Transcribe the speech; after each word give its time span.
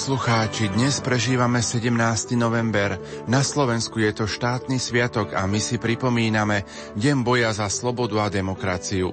poslucháči, 0.00 0.72
dnes 0.72 0.96
prežívame 1.04 1.60
17. 1.60 2.32
november. 2.32 2.96
Na 3.28 3.44
Slovensku 3.44 4.00
je 4.00 4.08
to 4.16 4.24
štátny 4.24 4.80
sviatok 4.80 5.36
a 5.36 5.44
my 5.44 5.60
si 5.60 5.76
pripomíname 5.76 6.64
Deň 6.96 7.20
boja 7.20 7.52
za 7.52 7.68
slobodu 7.68 8.24
a 8.24 8.32
demokraciu. 8.32 9.12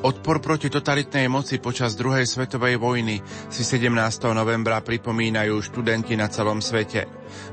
Odpor 0.00 0.40
proti 0.40 0.72
totalitnej 0.72 1.28
moci 1.28 1.60
počas 1.60 1.92
druhej 1.92 2.24
svetovej 2.24 2.80
vojny 2.80 3.20
si 3.52 3.60
17. 3.60 3.92
novembra 4.32 4.80
pripomínajú 4.80 5.60
študenti 5.60 6.16
na 6.16 6.32
celom 6.32 6.64
svete. 6.64 7.04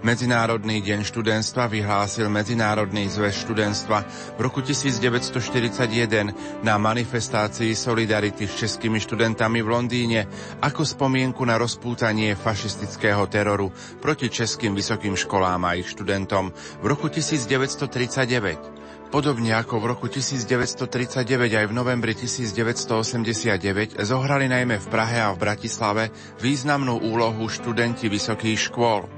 Medzinárodný 0.03 0.79
deň 0.79 1.03
študentstva 1.03 1.67
vyhlásil 1.67 2.31
Medzinárodný 2.31 3.11
zväz 3.11 3.43
študentstva 3.43 3.97
v 4.35 4.39
roku 4.39 4.63
1941 4.63 6.63
na 6.63 6.75
manifestácii 6.79 7.75
Solidarity 7.75 8.47
s 8.47 8.55
českými 8.59 8.99
študentami 9.03 9.59
v 9.59 9.67
Londýne 9.67 10.19
ako 10.63 10.87
spomienku 10.87 11.43
na 11.43 11.59
rozpútanie 11.59 12.35
fašistického 12.39 13.27
teroru 13.27 13.71
proti 13.99 14.31
českým 14.31 14.71
vysokým 14.75 15.19
školám 15.19 15.67
a 15.67 15.75
ich 15.75 15.91
študentom 15.91 16.51
v 16.79 16.85
roku 16.87 17.11
1939. 17.11 18.88
Podobne 19.09 19.57
ako 19.57 19.81
v 19.81 19.85
roku 19.89 20.05
1939 20.05 21.25
aj 21.49 21.65
v 21.65 21.73
novembri 21.73 22.13
1989 22.13 23.97
zohrali 24.05 24.45
najmä 24.45 24.77
v 24.77 24.85
Prahe 24.85 25.17
a 25.17 25.33
v 25.33 25.49
Bratislave 25.49 26.13
významnú 26.37 27.01
úlohu 27.01 27.49
študenti 27.49 28.05
vysokých 28.05 28.69
škôl. 28.69 29.09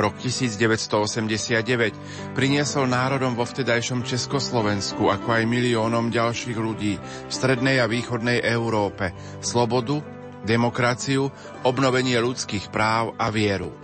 Rok 0.00 0.16
1989 0.16 1.60
priniesol 2.32 2.88
národom 2.88 3.36
vo 3.36 3.44
vtedajšom 3.44 4.08
Československu, 4.08 5.12
ako 5.12 5.36
aj 5.36 5.44
miliónom 5.44 6.08
ďalších 6.08 6.56
ľudí 6.56 6.96
v 6.96 7.28
strednej 7.28 7.84
a 7.84 7.86
východnej 7.86 8.40
Európe, 8.48 9.12
slobodu, 9.44 10.00
demokraciu, 10.48 11.28
obnovenie 11.68 12.16
ľudských 12.16 12.72
práv 12.72 13.12
a 13.20 13.28
vieru. 13.28 13.83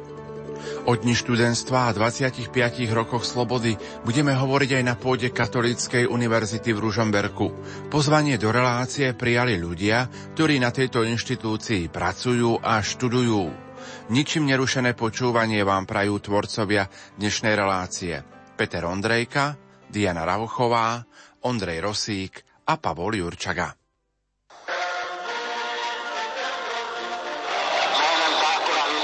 O 0.89 0.92
dni 0.97 1.14
študentstva 1.14 1.89
a 1.89 1.94
25 1.94 2.50
rokoch 2.91 3.25
slobody 3.27 3.77
budeme 4.03 4.33
hovoriť 4.33 4.70
aj 4.80 4.84
na 4.84 4.94
pôde 4.97 5.28
Katolíckej 5.28 6.08
univerzity 6.08 6.72
v 6.72 6.83
Ružomberku. 6.83 7.47
Pozvanie 7.92 8.41
do 8.41 8.48
relácie 8.50 9.12
prijali 9.12 9.61
ľudia, 9.61 10.08
ktorí 10.34 10.58
na 10.58 10.72
tejto 10.72 11.05
inštitúcii 11.05 11.92
pracujú 11.92 12.61
a 12.61 12.81
študujú. 12.81 13.70
Ničím 14.11 14.50
nerušené 14.50 14.98
počúvanie 14.98 15.62
vám 15.62 15.86
prajú 15.86 16.19
tvorcovia 16.19 16.91
dnešnej 17.16 17.55
relácie. 17.55 18.20
Peter 18.58 18.84
Ondrejka, 18.84 19.56
Diana 19.86 20.27
Rauchová, 20.27 21.00
Ondrej 21.47 21.81
Rosík 21.81 22.44
a 22.69 22.77
Pavol 22.77 23.19
Jurčaga. 23.22 23.81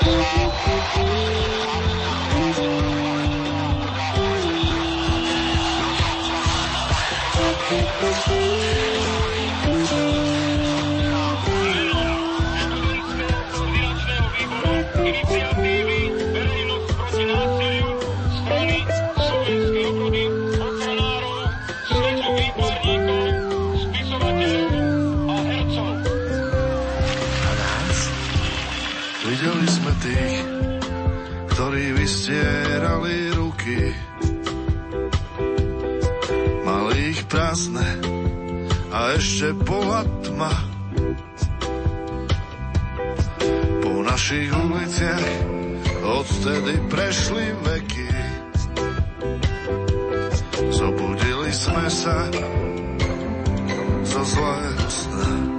prázdne 0.07 1.25
ešte 39.36 39.52
bola 39.69 40.00
tma. 40.24 40.48
Po 43.84 44.00
našich 44.00 44.48
uliciach 44.48 45.28
odtedy 46.00 46.80
prešli 46.88 47.44
veky. 47.60 48.12
Zobudili 50.72 51.52
sme 51.52 51.84
sa 51.84 52.16
zo 54.08 54.22
zlého 54.24 54.88
sna. 54.88 55.56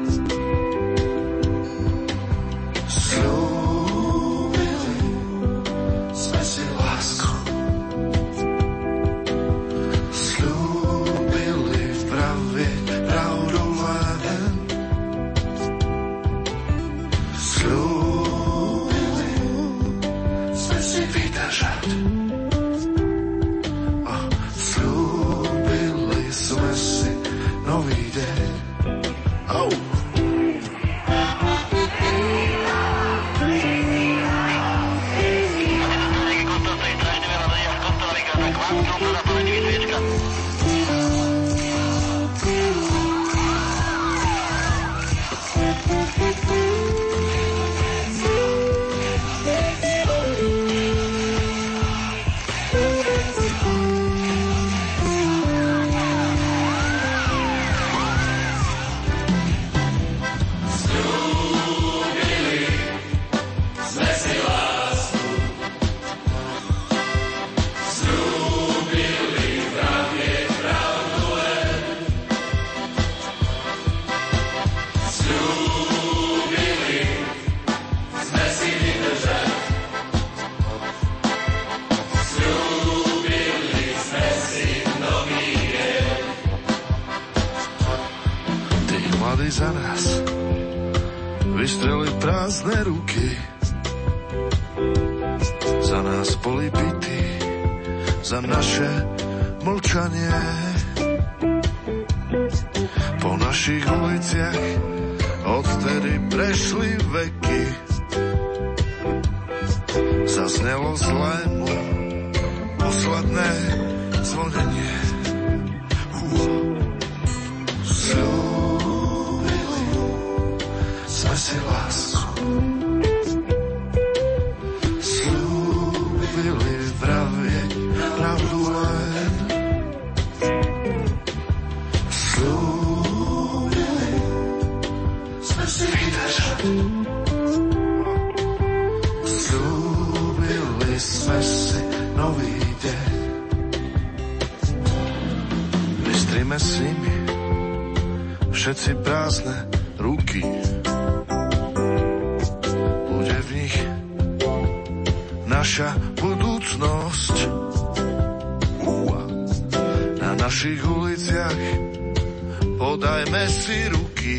Si 163.57 163.89
ruky. 163.89 164.37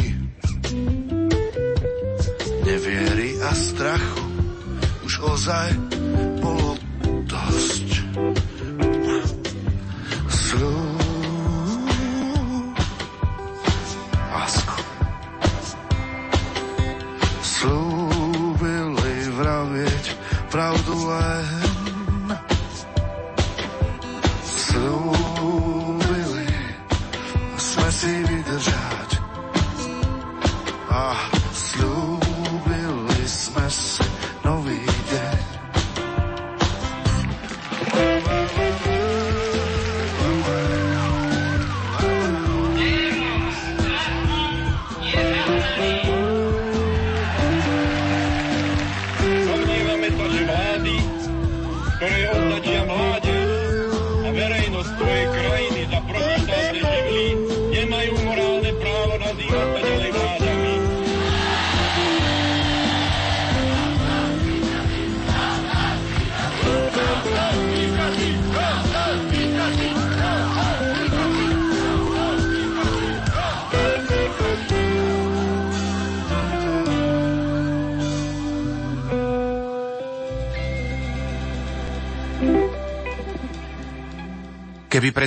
Neviery 2.65 3.31
a 3.43 3.51
strachu 3.55 4.25
už 5.03 5.15
ozaj 5.19 5.98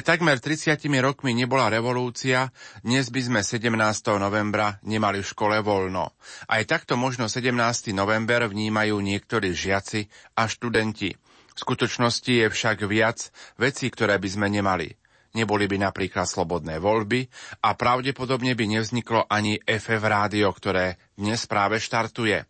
pred 0.01 0.17
takmer 0.17 0.41
30 0.41 0.81
rokmi 0.97 1.29
nebola 1.37 1.69
revolúcia, 1.69 2.49
dnes 2.81 3.13
by 3.13 3.21
sme 3.21 3.39
17. 3.45 3.69
novembra 4.17 4.81
nemali 4.81 5.21
v 5.21 5.29
škole 5.29 5.61
voľno. 5.61 6.17
Aj 6.49 6.65
takto 6.65 6.97
možno 6.97 7.29
17. 7.29 7.53
november 7.93 8.49
vnímajú 8.49 8.97
niektorí 8.97 9.53
žiaci 9.53 10.09
a 10.41 10.49
študenti. 10.49 11.13
V 11.53 11.53
skutočnosti 11.53 12.33
je 12.33 12.49
však 12.49 12.81
viac 12.89 13.29
vecí, 13.61 13.93
ktoré 13.93 14.17
by 14.17 14.25
sme 14.25 14.49
nemali. 14.49 14.89
Neboli 15.37 15.69
by 15.69 15.85
napríklad 15.93 16.25
slobodné 16.25 16.81
voľby 16.81 17.29
a 17.61 17.77
pravdepodobne 17.77 18.57
by 18.57 18.81
nevzniklo 18.81 19.29
ani 19.29 19.61
FF 19.61 20.01
rádio, 20.01 20.49
ktoré 20.49 20.97
dnes 21.13 21.45
práve 21.45 21.77
štartuje. 21.77 22.41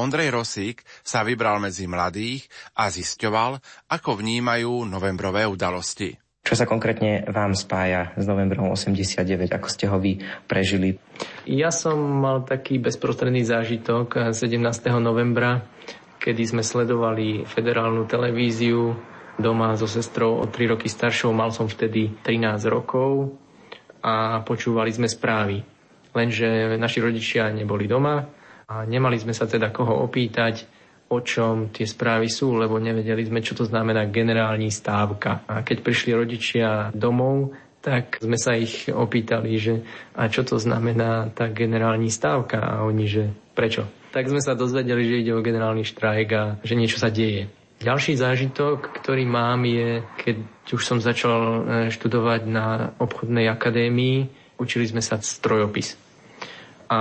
Ondrej 0.00 0.32
Rosík 0.32 0.80
sa 1.04 1.20
vybral 1.20 1.60
medzi 1.60 1.84
mladých 1.84 2.48
a 2.80 2.88
zisťoval, 2.88 3.60
ako 3.92 4.24
vnímajú 4.24 4.88
novembrové 4.88 5.44
udalosti. 5.44 6.23
Čo 6.44 6.60
sa 6.60 6.68
konkrétne 6.68 7.24
vám 7.24 7.56
spája 7.56 8.12
s 8.20 8.28
novembrom 8.28 8.68
89, 8.68 9.48
ako 9.48 9.68
ste 9.72 9.88
ho 9.88 9.96
vy 9.96 10.20
prežili? 10.44 11.00
Ja 11.48 11.72
som 11.72 11.96
mal 11.96 12.44
taký 12.44 12.76
bezprostredný 12.76 13.48
zážitok 13.48 14.36
17. 14.36 14.60
novembra, 15.00 15.64
kedy 16.20 16.44
sme 16.44 16.60
sledovali 16.60 17.48
federálnu 17.48 18.04
televíziu 18.04 18.92
doma 19.40 19.74
so 19.74 19.88
sestrou 19.88 20.36
o 20.36 20.44
3 20.44 20.76
roky 20.76 20.86
staršou. 20.86 21.32
Mal 21.32 21.50
som 21.50 21.64
vtedy 21.64 22.12
13 22.22 22.60
rokov 22.68 23.34
a 24.04 24.44
počúvali 24.44 24.92
sme 24.92 25.08
správy. 25.08 25.64
Lenže 26.14 26.76
naši 26.78 27.00
rodičia 27.02 27.50
neboli 27.50 27.88
doma 27.88 28.20
a 28.68 28.84
nemali 28.84 29.16
sme 29.18 29.32
sa 29.32 29.48
teda 29.48 29.72
koho 29.74 30.04
opýtať, 30.04 30.68
o 31.14 31.20
čom 31.22 31.70
tie 31.70 31.86
správy 31.86 32.26
sú, 32.26 32.58
lebo 32.58 32.82
nevedeli 32.82 33.22
sme, 33.22 33.38
čo 33.38 33.54
to 33.54 33.62
znamená 33.62 34.10
generálni 34.10 34.74
stávka. 34.74 35.46
A 35.46 35.62
keď 35.62 35.86
prišli 35.86 36.10
rodičia 36.10 36.90
domov, 36.90 37.54
tak 37.78 38.18
sme 38.18 38.40
sa 38.40 38.56
ich 38.56 38.88
opýtali, 38.88 39.50
že 39.60 39.74
a 40.16 40.26
čo 40.26 40.42
to 40.42 40.56
znamená 40.56 41.30
tá 41.36 41.52
generálni 41.52 42.08
stávka 42.08 42.58
a 42.58 42.82
oni, 42.82 43.04
že 43.04 43.28
prečo. 43.52 43.84
Tak 44.10 44.30
sme 44.30 44.40
sa 44.40 44.56
dozvedeli, 44.56 45.04
že 45.04 45.20
ide 45.20 45.32
o 45.36 45.44
generálny 45.44 45.84
štrajk 45.84 46.28
a 46.32 46.42
že 46.64 46.78
niečo 46.78 46.96
sa 46.96 47.12
deje. 47.12 47.50
Ďalší 47.84 48.16
zážitok, 48.16 48.94
ktorý 49.02 49.28
mám 49.28 49.68
je, 49.68 50.00
keď 50.16 50.36
už 50.72 50.82
som 50.82 51.02
začal 51.02 51.36
e, 51.36 51.60
študovať 51.92 52.48
na 52.48 52.96
obchodnej 52.96 53.50
akadémii, 53.50 54.30
učili 54.56 54.88
sme 54.88 55.04
sa 55.04 55.20
strojopis 55.20 56.03
a 56.94 56.98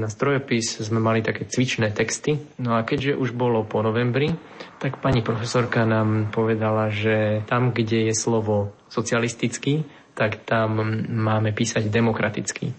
na 0.00 0.08
strojopis 0.08 0.80
sme 0.80 0.96
mali 0.96 1.20
také 1.20 1.44
cvičné 1.44 1.92
texty. 1.92 2.40
No 2.56 2.80
a 2.80 2.80
keďže 2.80 3.20
už 3.20 3.36
bolo 3.36 3.60
po 3.68 3.84
novembri, 3.84 4.32
tak 4.80 5.04
pani 5.04 5.20
profesorka 5.20 5.84
nám 5.84 6.32
povedala, 6.32 6.88
že 6.88 7.44
tam, 7.44 7.76
kde 7.76 8.08
je 8.08 8.14
slovo 8.16 8.72
socialistický, 8.88 9.84
tak 10.16 10.48
tam 10.48 10.80
máme 11.12 11.52
písať 11.52 11.92
demokraticky. 11.92 12.72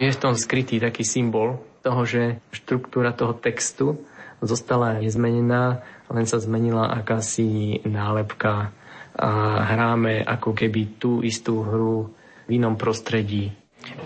Je 0.00 0.08
v 0.08 0.20
tom 0.20 0.32
skrytý 0.32 0.80
taký 0.80 1.04
symbol 1.04 1.60
toho, 1.84 2.08
že 2.08 2.40
štruktúra 2.52 3.12
toho 3.12 3.36
textu 3.36 4.00
zostala 4.40 5.00
nezmenená, 5.00 5.84
len 6.08 6.24
sa 6.24 6.40
zmenila 6.40 6.92
akási 6.96 7.80
nálepka 7.84 8.72
a 9.16 9.30
hráme 9.64 10.20
ako 10.24 10.52
keby 10.52 11.00
tú 11.00 11.24
istú 11.24 11.64
hru 11.64 12.12
v 12.44 12.60
inom 12.60 12.76
prostredí. 12.76 13.52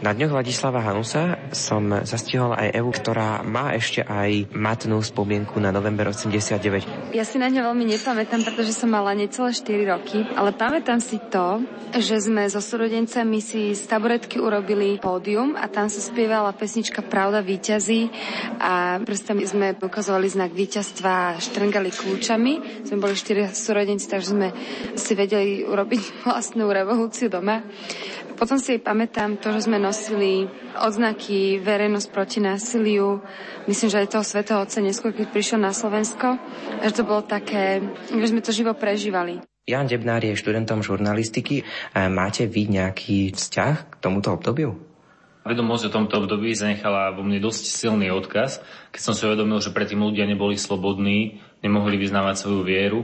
Na 0.00 0.16
dňoch 0.16 0.32
Vladislava 0.32 0.80
Hanusa 0.80 1.36
som 1.52 1.92
zastihol 2.08 2.56
aj 2.56 2.72
Evu, 2.72 2.88
ktorá 2.88 3.44
má 3.44 3.76
ešte 3.76 4.00
aj 4.00 4.48
matnú 4.56 4.96
spomienku 5.04 5.60
na 5.60 5.68
november 5.68 6.08
89. 6.08 7.12
Ja 7.12 7.24
si 7.28 7.36
na 7.36 7.52
ňo 7.52 7.68
veľmi 7.68 7.84
nepamätám, 7.84 8.40
pretože 8.48 8.72
som 8.72 8.88
mala 8.88 9.12
necelé 9.12 9.52
4 9.52 9.92
roky, 9.92 10.24
ale 10.32 10.56
pamätám 10.56 11.04
si 11.04 11.20
to, 11.28 11.60
že 11.92 12.16
sme 12.30 12.48
so 12.48 12.64
súrodencami 12.64 13.44
si 13.44 13.76
z 13.76 13.82
taburetky 13.90 14.40
urobili 14.40 14.96
pódium 14.96 15.52
a 15.52 15.68
tam 15.68 15.92
sa 15.92 16.00
spievala 16.00 16.56
pesnička 16.56 17.04
Pravda 17.04 17.44
víťazí 17.44 18.08
a 18.56 19.04
proste 19.04 19.36
sme 19.44 19.76
ukazovali 19.76 20.32
znak 20.32 20.56
víťazstva 20.56 21.42
štrngali 21.42 21.92
kľúčami. 21.92 22.84
Sme 22.88 23.02
boli 23.02 23.12
4 23.18 23.52
súrodenci, 23.52 24.06
takže 24.08 24.32
sme 24.32 24.48
si 24.96 25.12
vedeli 25.12 25.60
urobiť 25.66 26.02
vlastnú 26.24 26.72
revolúciu 26.72 27.28
doma. 27.28 27.60
Potom 28.40 28.56
si 28.56 28.80
pamätám 28.80 29.36
to, 29.36 29.52
že 29.52 29.68
sme 29.68 29.76
nosili 29.76 30.48
odznaky 30.80 31.60
verejnosť 31.60 32.08
proti 32.08 32.40
násiliu. 32.40 33.20
Myslím, 33.68 33.92
že 33.92 34.00
aj 34.00 34.16
toho 34.16 34.24
svetého 34.24 34.64
otca 34.64 34.80
neskôr, 34.80 35.12
keď 35.12 35.28
prišiel 35.28 35.60
na 35.60 35.76
Slovensko. 35.76 36.40
A 36.80 36.82
že 36.88 36.96
to 36.96 37.04
bolo 37.04 37.20
také, 37.20 37.84
že 38.08 38.32
sme 38.32 38.40
to 38.40 38.48
živo 38.48 38.72
prežívali. 38.72 39.44
Jan 39.68 39.84
Debnár 39.84 40.24
je 40.24 40.40
študentom 40.40 40.80
žurnalistiky. 40.80 41.68
Máte 41.92 42.48
vy 42.48 42.80
nejaký 42.80 43.36
vzťah 43.36 43.74
k 43.92 43.94
tomuto 44.00 44.32
obdobiu? 44.32 44.72
Vedomosť 45.44 45.92
o 45.92 45.94
tomto 46.00 46.24
období 46.24 46.56
zanechala 46.56 47.12
vo 47.12 47.20
mne 47.20 47.44
dosť 47.44 47.64
silný 47.68 48.08
odkaz, 48.08 48.64
keď 48.88 49.00
som 49.04 49.12
si 49.12 49.28
uvedomil, 49.28 49.60
že 49.60 49.72
predtým 49.72 50.00
ľudia 50.00 50.24
neboli 50.24 50.56
slobodní, 50.56 51.44
nemohli 51.60 52.00
vyznávať 52.00 52.40
svoju 52.40 52.64
vieru 52.64 53.00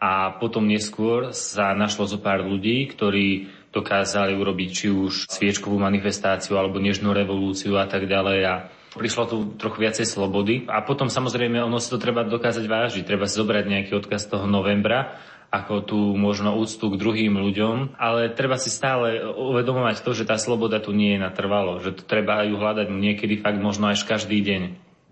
a 0.00 0.30
potom 0.38 0.68
neskôr 0.68 1.34
sa 1.34 1.74
našlo 1.74 2.06
zo 2.06 2.22
pár 2.22 2.46
ľudí, 2.46 2.86
ktorí 2.92 3.50
dokázali 3.72 4.32
urobiť 4.34 4.68
či 4.72 4.86
už 4.88 5.28
sviečkovú 5.28 5.76
manifestáciu 5.76 6.56
alebo 6.56 6.80
nežnú 6.80 7.12
revolúciu 7.12 7.76
a 7.76 7.84
tak 7.84 8.08
ďalej 8.08 8.40
a 8.48 8.54
prišlo 8.96 9.24
tu 9.28 9.36
trochu 9.60 9.84
viacej 9.84 10.06
slobody. 10.08 10.64
A 10.66 10.80
potom 10.82 11.12
samozrejme 11.12 11.60
ono 11.60 11.76
si 11.78 11.92
to 11.92 12.00
treba 12.00 12.24
dokázať 12.24 12.64
vážiť, 12.64 13.02
treba 13.04 13.28
si 13.28 13.36
zobrať 13.36 13.64
nejaký 13.68 13.92
odkaz 13.94 14.26
toho 14.26 14.48
novembra 14.48 15.20
ako 15.48 15.74
tú 15.80 16.00
možno 16.12 16.52
úctu 16.60 16.92
k 16.92 17.00
druhým 17.00 17.40
ľuďom, 17.40 17.96
ale 17.96 18.36
treba 18.36 18.60
si 18.60 18.68
stále 18.68 19.24
uvedomovať 19.24 20.04
to, 20.04 20.12
že 20.12 20.28
tá 20.28 20.36
sloboda 20.36 20.76
tu 20.76 20.92
nie 20.92 21.16
je 21.16 21.24
natrvalo, 21.24 21.80
že 21.80 21.96
to 21.96 22.04
treba 22.04 22.44
ju 22.44 22.60
hľadať 22.60 22.92
niekedy 22.92 23.40
fakt 23.40 23.56
možno 23.56 23.88
až 23.88 24.04
každý 24.04 24.44
deň. 24.44 24.62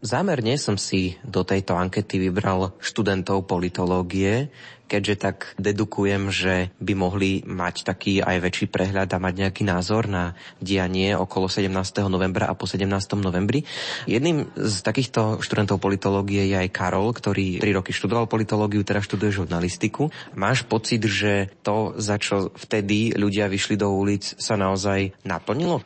Zámerne 0.04 0.60
som 0.60 0.76
si 0.76 1.16
do 1.24 1.40
tejto 1.40 1.72
ankety 1.72 2.28
vybral 2.28 2.76
študentov 2.84 3.48
politológie, 3.48 4.52
keďže 4.86 5.14
tak 5.18 5.36
dedukujem, 5.58 6.30
že 6.30 6.70
by 6.78 6.92
mohli 6.94 7.42
mať 7.42 7.86
taký 7.86 8.22
aj 8.22 8.38
väčší 8.42 8.66
prehľad 8.70 9.10
a 9.10 9.22
mať 9.22 9.34
nejaký 9.46 9.62
názor 9.66 10.06
na 10.06 10.38
dianie 10.62 11.12
okolo 11.18 11.50
17. 11.50 11.70
novembra 12.06 12.46
a 12.46 12.54
po 12.54 12.70
17. 12.70 12.86
novembri. 13.18 13.66
Jedným 14.06 14.46
z 14.54 14.76
takýchto 14.86 15.42
študentov 15.42 15.82
politológie 15.82 16.46
je 16.48 16.56
aj 16.56 16.72
Karol, 16.72 17.10
ktorý 17.12 17.58
3 17.60 17.76
roky 17.76 17.90
študoval 17.90 18.30
politológiu, 18.30 18.86
teraz 18.86 19.04
študuje 19.10 19.42
žurnalistiku. 19.42 20.08
Máš 20.38 20.62
pocit, 20.64 21.02
že 21.04 21.50
to, 21.66 21.98
za 21.98 22.16
čo 22.16 22.54
vtedy 22.54 23.12
ľudia 23.18 23.50
vyšli 23.50 23.74
do 23.74 23.90
ulic, 23.90 24.22
sa 24.38 24.54
naozaj 24.54 25.12
naplnilo? 25.26 25.82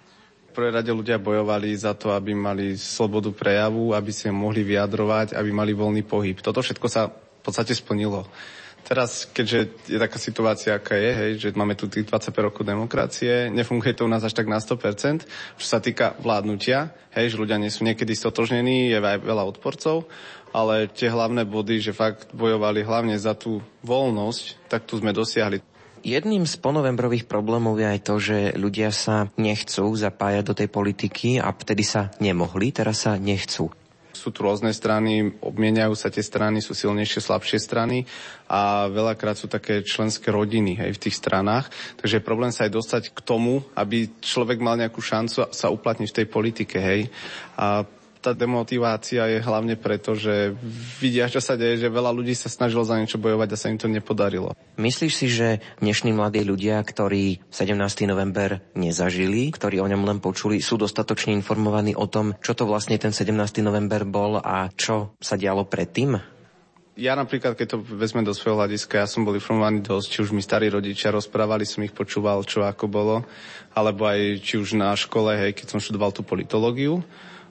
V 0.51 0.59
prvé 0.59 0.75
rade 0.75 0.91
ľudia 0.91 1.23
bojovali 1.23 1.71
za 1.79 1.95
to, 1.95 2.11
aby 2.11 2.35
mali 2.35 2.75
slobodu 2.75 3.31
prejavu, 3.31 3.95
aby 3.95 4.11
si 4.11 4.27
mohli 4.35 4.67
vyjadrovať, 4.67 5.39
aby 5.39 5.51
mali 5.55 5.71
voľný 5.71 6.03
pohyb. 6.03 6.43
Toto 6.43 6.59
všetko 6.59 6.87
sa 6.91 7.07
v 7.07 7.43
podstate 7.47 7.73
splnilo. 7.73 8.27
Teraz, 8.87 9.29
keďže 9.31 9.87
je 9.87 9.99
taká 10.03 10.19
situácia, 10.19 10.75
aká 10.75 10.99
je, 10.99 11.11
hej, 11.15 11.31
že 11.39 11.49
máme 11.55 11.79
tu 11.79 11.87
tých 11.87 12.11
25 12.11 12.49
rokov 12.51 12.67
demokracie, 12.67 13.47
nefunguje 13.47 13.95
to 13.95 14.03
u 14.07 14.11
nás 14.11 14.27
až 14.27 14.35
tak 14.35 14.51
na 14.51 14.59
100%, 14.59 15.31
čo 15.57 15.67
sa 15.67 15.79
týka 15.79 16.19
vládnutia, 16.19 16.91
hej, 17.15 17.33
že 17.33 17.41
ľudia 17.41 17.61
nie 17.61 17.71
sú 17.71 17.87
niekedy 17.87 18.19
stotožnení, 18.19 18.91
je 18.91 18.99
aj 18.99 19.23
veľa 19.23 19.47
odporcov, 19.47 20.11
ale 20.51 20.91
tie 20.91 21.07
hlavné 21.07 21.47
body, 21.47 21.79
že 21.79 21.95
fakt 21.95 22.35
bojovali 22.35 22.83
hlavne 22.83 23.15
za 23.15 23.39
tú 23.39 23.63
voľnosť, 23.87 24.67
tak 24.67 24.91
tu 24.91 24.99
sme 24.99 25.15
dosiahli. 25.15 25.63
Jedným 26.01 26.49
z 26.49 26.57
ponovembrových 26.57 27.29
problémov 27.29 27.77
je 27.77 27.87
aj 27.87 28.01
to, 28.01 28.15
že 28.17 28.39
ľudia 28.57 28.89
sa 28.89 29.29
nechcú 29.37 29.93
zapájať 29.93 30.43
do 30.49 30.55
tej 30.57 30.69
politiky 30.73 31.37
a 31.37 31.53
vtedy 31.53 31.85
sa 31.85 32.09
nemohli, 32.25 32.73
teraz 32.73 33.05
sa 33.05 33.21
nechcú. 33.21 33.69
Sú 34.21 34.29
tu 34.29 34.45
rôzne 34.45 34.69
strany, 34.77 35.33
obmieniajú 35.41 35.97
sa 35.97 36.13
tie 36.13 36.21
strany, 36.21 36.61
sú 36.61 36.77
silnejšie, 36.77 37.25
slabšie 37.25 37.57
strany 37.57 38.05
a 38.53 38.93
veľakrát 38.93 39.41
sú 39.41 39.49
také 39.49 39.81
členské 39.81 40.29
rodiny 40.29 40.77
hej, 40.77 41.01
v 41.01 41.03
tých 41.09 41.17
stranách. 41.17 41.73
Takže 41.97 42.21
je 42.21 42.29
problém 42.29 42.53
sa 42.53 42.69
aj 42.69 42.77
dostať 42.77 43.03
k 43.17 43.21
tomu, 43.25 43.65
aby 43.73 44.13
človek 44.21 44.61
mal 44.61 44.77
nejakú 44.77 45.01
šancu 45.01 45.49
sa 45.49 45.73
uplatniť 45.73 46.09
v 46.13 46.19
tej 46.21 46.27
politike. 46.29 46.77
Hej. 46.77 47.09
A 47.57 47.89
tá 48.21 48.37
demotivácia 48.37 49.25
je 49.27 49.41
hlavne 49.41 49.81
preto, 49.81 50.13
že 50.13 50.53
vidia, 51.01 51.27
čo 51.33 51.41
sa 51.41 51.57
deje, 51.57 51.81
že 51.81 51.89
veľa 51.89 52.13
ľudí 52.13 52.37
sa 52.37 52.53
snažilo 52.53 52.85
za 52.85 53.01
niečo 53.01 53.17
bojovať 53.17 53.49
a 53.49 53.57
sa 53.57 53.73
im 53.73 53.81
to 53.81 53.89
nepodarilo. 53.89 54.53
Myslíš 54.77 55.13
si, 55.17 55.27
že 55.33 55.65
dnešní 55.81 56.13
mladí 56.13 56.45
ľudia, 56.45 56.85
ktorí 56.85 57.41
17. 57.49 57.81
november 58.05 58.61
nezažili, 58.77 59.49
ktorí 59.49 59.81
o 59.81 59.89
ňom 59.89 60.05
len 60.05 60.19
počuli, 60.21 60.61
sú 60.61 60.77
dostatočne 60.77 61.33
informovaní 61.33 61.97
o 61.97 62.05
tom, 62.05 62.37
čo 62.45 62.53
to 62.53 62.69
vlastne 62.69 63.01
ten 63.01 63.17
17. 63.17 63.33
november 63.65 64.05
bol 64.05 64.37
a 64.37 64.69
čo 64.77 65.17
sa 65.19 65.41
dialo 65.41 65.65
predtým? 65.65 66.21
ja 67.01 67.17
napríklad, 67.17 67.57
keď 67.57 67.67
to 67.73 67.79
vezme 67.81 68.21
do 68.21 68.37
svojho 68.37 68.61
hľadiska, 68.61 69.01
ja 69.01 69.09
som 69.09 69.25
bol 69.25 69.33
informovaný 69.33 69.81
dosť, 69.81 70.07
či 70.13 70.19
už 70.21 70.37
mi 70.37 70.45
starí 70.45 70.69
rodičia 70.69 71.09
rozprávali, 71.09 71.65
som 71.65 71.81
ich 71.81 71.97
počúval, 71.97 72.45
čo 72.45 72.61
ako 72.61 72.93
bolo, 72.93 73.25
alebo 73.73 74.05
aj 74.05 74.45
či 74.45 74.61
už 74.61 74.77
na 74.77 74.93
škole, 74.93 75.33
hej, 75.33 75.57
keď 75.57 75.67
som 75.73 75.81
študoval 75.81 76.13
tú 76.13 76.21
politológiu. 76.21 77.01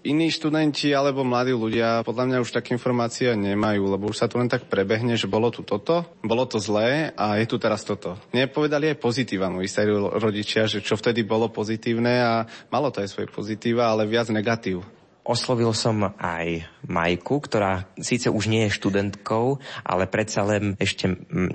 Iní 0.06 0.32
študenti 0.32 0.96
alebo 0.96 1.28
mladí 1.28 1.52
ľudia 1.52 2.08
podľa 2.08 2.26
mňa 2.30 2.38
už 2.44 2.56
také 2.56 2.76
informácie 2.76 3.36
nemajú, 3.36 3.84
lebo 3.90 4.08
už 4.08 4.24
sa 4.24 4.28
to 4.32 4.40
len 4.40 4.48
tak 4.48 4.72
prebehne, 4.72 5.20
že 5.20 5.28
bolo 5.28 5.52
tu 5.52 5.66
toto, 5.66 6.08
bolo 6.24 6.48
to 6.48 6.56
zlé 6.62 7.12
a 7.20 7.36
je 7.36 7.46
tu 7.48 7.60
teraz 7.60 7.84
toto. 7.84 8.16
Nepovedali 8.32 8.96
aj 8.96 9.02
pozitíva 9.02 9.52
moji 9.52 9.68
starí 9.68 9.92
rodičia, 9.96 10.70
že 10.70 10.80
čo 10.80 10.96
vtedy 10.96 11.28
bolo 11.28 11.52
pozitívne 11.52 12.14
a 12.24 12.34
malo 12.72 12.92
to 12.92 13.04
aj 13.04 13.12
svoje 13.12 13.28
pozitíva, 13.28 13.92
ale 13.92 14.08
viac 14.08 14.32
negatív. 14.32 14.99
Oslovil 15.28 15.70
som 15.78 16.10
aj 16.18 16.66
Majku, 16.90 17.38
ktorá 17.44 17.86
síce 18.02 18.34
už 18.34 18.50
nie 18.50 18.66
je 18.66 18.76
študentkou, 18.76 19.62
ale 19.86 20.10
predsa 20.10 20.42
len 20.42 20.74
ešte 20.82 21.12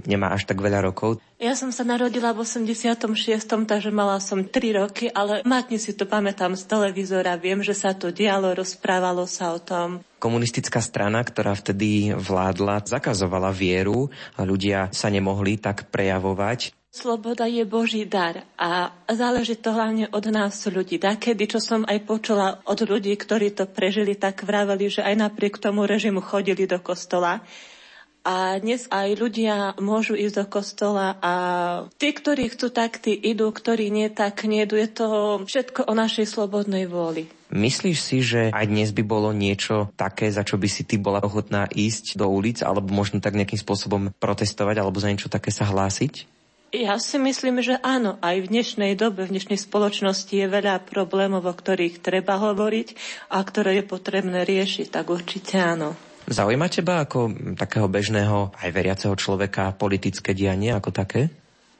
nemá 0.06 0.30
až 0.30 0.46
tak 0.46 0.62
veľa 0.62 0.84
rokov. 0.86 1.18
Ja 1.42 1.58
som 1.58 1.74
sa 1.74 1.82
narodila 1.82 2.30
v 2.30 2.46
86., 2.46 3.10
takže 3.66 3.90
mala 3.90 4.22
som 4.22 4.46
3 4.46 4.80
roky, 4.80 5.10
ale 5.10 5.42
matne 5.42 5.76
si 5.82 5.90
to 5.92 6.06
pamätám 6.06 6.54
z 6.54 6.64
televízora, 6.70 7.34
viem, 7.34 7.60
že 7.66 7.74
sa 7.74 7.92
to 7.92 8.14
dialo, 8.14 8.54
rozprávalo 8.54 9.26
sa 9.26 9.52
o 9.52 9.58
tom. 9.58 10.06
Komunistická 10.22 10.78
strana, 10.78 11.20
ktorá 11.20 11.52
vtedy 11.52 12.14
vládla, 12.14 12.86
zakazovala 12.86 13.50
vieru 13.50 14.08
a 14.38 14.46
ľudia 14.46 14.88
sa 14.94 15.10
nemohli 15.10 15.58
tak 15.58 15.90
prejavovať. 15.90 16.83
Sloboda 16.94 17.50
je 17.50 17.66
Boží 17.66 18.06
dar 18.06 18.46
a 18.54 18.94
záleží 19.10 19.58
to 19.58 19.74
hlavne 19.74 20.06
od 20.14 20.30
nás 20.30 20.62
ľudí. 20.62 21.02
Takedy, 21.02 21.50
čo 21.50 21.58
som 21.58 21.82
aj 21.82 22.06
počula 22.06 22.62
od 22.62 22.86
ľudí, 22.86 23.10
ktorí 23.18 23.50
to 23.50 23.66
prežili, 23.66 24.14
tak 24.14 24.46
vraveli, 24.46 24.86
že 24.86 25.02
aj 25.02 25.26
napriek 25.26 25.58
tomu 25.58 25.90
režimu 25.90 26.22
chodili 26.22 26.70
do 26.70 26.78
kostola. 26.78 27.42
A 28.22 28.62
dnes 28.62 28.86
aj 28.94 29.10
ľudia 29.18 29.74
môžu 29.82 30.14
ísť 30.14 30.36
do 30.38 30.46
kostola 30.46 31.18
a 31.18 31.34
tí, 31.98 32.14
ktorí 32.14 32.54
chcú, 32.54 32.70
tak 32.70 33.02
tí 33.02 33.10
idú, 33.10 33.50
ktorí 33.50 33.90
nie, 33.90 34.06
tak 34.06 34.46
nie. 34.46 34.62
Je 34.62 34.86
to 34.86 35.42
všetko 35.50 35.90
o 35.90 35.98
našej 35.98 36.30
slobodnej 36.30 36.86
vôli. 36.86 37.26
Myslíš 37.50 37.98
si, 37.98 38.22
že 38.22 38.54
aj 38.54 38.70
dnes 38.70 38.94
by 38.94 39.02
bolo 39.02 39.34
niečo 39.34 39.90
také, 39.98 40.30
za 40.30 40.46
čo 40.46 40.62
by 40.62 40.70
si 40.70 40.86
ty 40.86 41.02
bola 41.02 41.18
ochotná 41.18 41.66
ísť 41.74 42.14
do 42.14 42.30
ulic, 42.30 42.62
alebo 42.62 42.86
možno 42.94 43.18
tak 43.18 43.34
nejakým 43.34 43.58
spôsobom 43.58 44.14
protestovať, 44.22 44.78
alebo 44.78 45.02
za 45.02 45.10
niečo 45.10 45.26
také 45.26 45.50
sa 45.50 45.66
hlásiť? 45.66 46.33
Ja 46.74 46.98
si 46.98 47.22
myslím, 47.22 47.62
že 47.62 47.78
áno. 47.86 48.18
Aj 48.18 48.34
v 48.34 48.50
dnešnej 48.50 48.98
dobe, 48.98 49.30
v 49.30 49.38
dnešnej 49.38 49.62
spoločnosti 49.62 50.34
je 50.34 50.50
veľa 50.50 50.82
problémov, 50.82 51.46
o 51.46 51.54
ktorých 51.54 52.02
treba 52.02 52.34
hovoriť 52.42 52.98
a 53.30 53.38
ktoré 53.46 53.78
je 53.78 53.84
potrebné 53.86 54.42
riešiť. 54.42 54.90
Tak 54.90 55.06
určite 55.06 55.54
áno. 55.54 55.94
Zaujíma 56.26 56.66
teba 56.66 57.06
ako 57.06 57.54
takého 57.54 57.86
bežného 57.86 58.50
aj 58.58 58.74
veriaceho 58.74 59.14
človeka 59.14 59.70
politické 59.78 60.34
dianie 60.34 60.74
ako 60.74 60.90
také? 60.90 61.30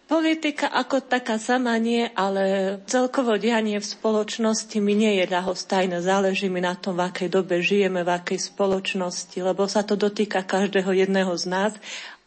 Politika 0.04 0.68
ako 0.68 1.00
taká 1.00 1.40
sama 1.40 1.80
nie, 1.80 2.04
ale 2.12 2.76
celkovo 2.84 3.40
dianie 3.40 3.80
v 3.80 3.88
spoločnosti 3.88 4.76
mi 4.76 4.92
nie 4.92 5.16
je 5.16 5.25
ľahostajné. 5.32 6.04
Záleží 6.04 6.52
mi 6.52 6.61
na 6.61 6.76
tom, 6.76 7.00
v 7.00 7.08
akej 7.08 7.32
dobe 7.32 7.64
žijeme, 7.64 8.04
v 8.04 8.12
akej 8.12 8.52
spoločnosti, 8.52 9.40
lebo 9.40 9.64
sa 9.64 9.80
to 9.80 9.96
dotýka 9.96 10.44
každého 10.44 10.92
jedného 10.92 11.32
z 11.40 11.44
nás 11.49 11.73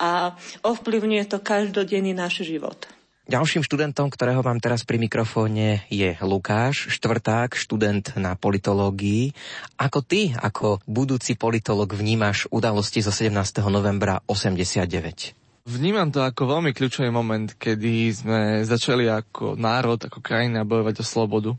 a 0.01 0.33
ovplyvňuje 0.65 1.29
to 1.29 1.37
každodenný 1.37 2.17
náš 2.17 2.41
život. 2.49 2.89
Ďalším 3.29 3.61
študentom, 3.61 4.09
ktorého 4.09 4.41
mám 4.41 4.57
teraz 4.57 4.81
pri 4.81 4.97
mikrofóne, 4.97 5.85
je 5.93 6.17
Lukáš, 6.25 6.89
štvrták, 6.97 7.53
študent 7.53 8.17
na 8.17 8.33
politológii. 8.33 9.37
Ako 9.77 10.01
ty, 10.01 10.33
ako 10.33 10.81
budúci 10.89 11.37
politolog, 11.37 11.93
vnímaš 11.93 12.49
udalosti 12.49 13.05
zo 13.05 13.13
17. 13.13 13.37
novembra 13.69 14.25
89? 14.25 15.36
Vnímam 15.67 16.07
to 16.07 16.23
ako 16.23 16.47
veľmi 16.47 16.71
kľúčový 16.71 17.11
moment, 17.11 17.51
kedy 17.51 18.15
sme 18.15 18.39
začali 18.63 19.11
ako 19.11 19.59
národ, 19.59 19.99
ako 19.99 20.23
krajina 20.23 20.63
bojovať 20.63 21.03
o 21.03 21.05
slobodu. 21.05 21.51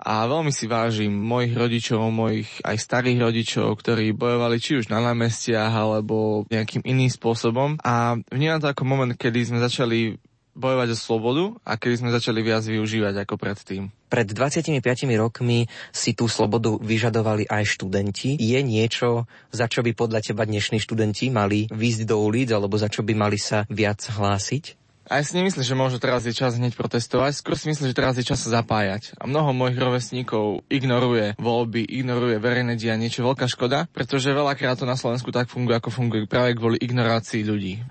A 0.00 0.24
veľmi 0.24 0.48
si 0.48 0.64
vážim 0.64 1.12
mojich 1.12 1.52
rodičov, 1.52 2.00
mojich 2.08 2.48
aj 2.64 2.80
starých 2.80 3.20
rodičov, 3.20 3.76
ktorí 3.76 4.16
bojovali 4.16 4.56
či 4.56 4.80
už 4.80 4.88
na 4.88 5.04
námestiach 5.04 5.68
alebo 5.68 6.48
nejakým 6.48 6.80
iným 6.80 7.12
spôsobom. 7.12 7.76
A 7.84 8.16
vnímam 8.32 8.56
to 8.56 8.72
ako 8.72 8.88
moment, 8.88 9.12
kedy 9.12 9.52
sme 9.52 9.60
začali 9.60 10.16
bojovať 10.54 10.88
o 10.92 10.96
slobodu 10.98 11.44
a 11.62 11.78
kedy 11.78 11.94
sme 12.02 12.10
začali 12.14 12.40
viac 12.42 12.64
využívať 12.66 13.24
ako 13.24 13.34
predtým. 13.38 13.82
Pred 14.10 14.28
25 14.34 14.82
rokmi 15.14 15.70
si 15.94 16.10
tú 16.18 16.26
slobodu 16.26 16.74
vyžadovali 16.82 17.46
aj 17.46 17.78
študenti. 17.78 18.34
Je 18.38 18.58
niečo, 18.60 19.30
za 19.54 19.70
čo 19.70 19.86
by 19.86 19.94
podľa 19.94 20.20
teba 20.26 20.42
dnešní 20.42 20.82
študenti 20.82 21.30
mali 21.30 21.70
výjsť 21.70 22.02
do 22.10 22.18
ulic, 22.18 22.50
alebo 22.50 22.74
za 22.74 22.90
čo 22.90 23.06
by 23.06 23.14
mali 23.14 23.38
sa 23.38 23.62
viac 23.70 24.02
hlásiť? 24.02 24.80
A 25.10 25.18
ja 25.18 25.26
si 25.26 25.34
nemyslím, 25.34 25.66
že 25.66 25.74
možno 25.74 25.98
teraz 25.98 26.22
je 26.22 26.30
čas 26.30 26.54
hneď 26.54 26.78
protestovať, 26.78 27.34
skôr 27.34 27.58
si 27.58 27.66
myslím, 27.66 27.90
že 27.90 27.98
teraz 27.98 28.14
je 28.14 28.22
čas 28.22 28.46
sa 28.46 28.62
zapájať. 28.62 29.18
A 29.18 29.26
mnoho 29.26 29.50
mojich 29.50 29.74
rovesníkov 29.74 30.62
ignoruje 30.70 31.34
voľby, 31.34 31.82
ignoruje 31.82 32.38
verejné 32.38 32.78
dianie, 32.78 33.10
čo 33.10 33.26
veľká 33.26 33.50
škoda, 33.50 33.90
pretože 33.90 34.30
veľakrát 34.30 34.78
to 34.78 34.86
na 34.86 34.94
Slovensku 34.94 35.34
tak 35.34 35.50
funguje, 35.50 35.82
ako 35.82 35.90
funguje 35.90 36.30
práve 36.30 36.54
kvôli 36.54 36.78
ignorácii 36.78 37.42
ľudí. 37.42 37.82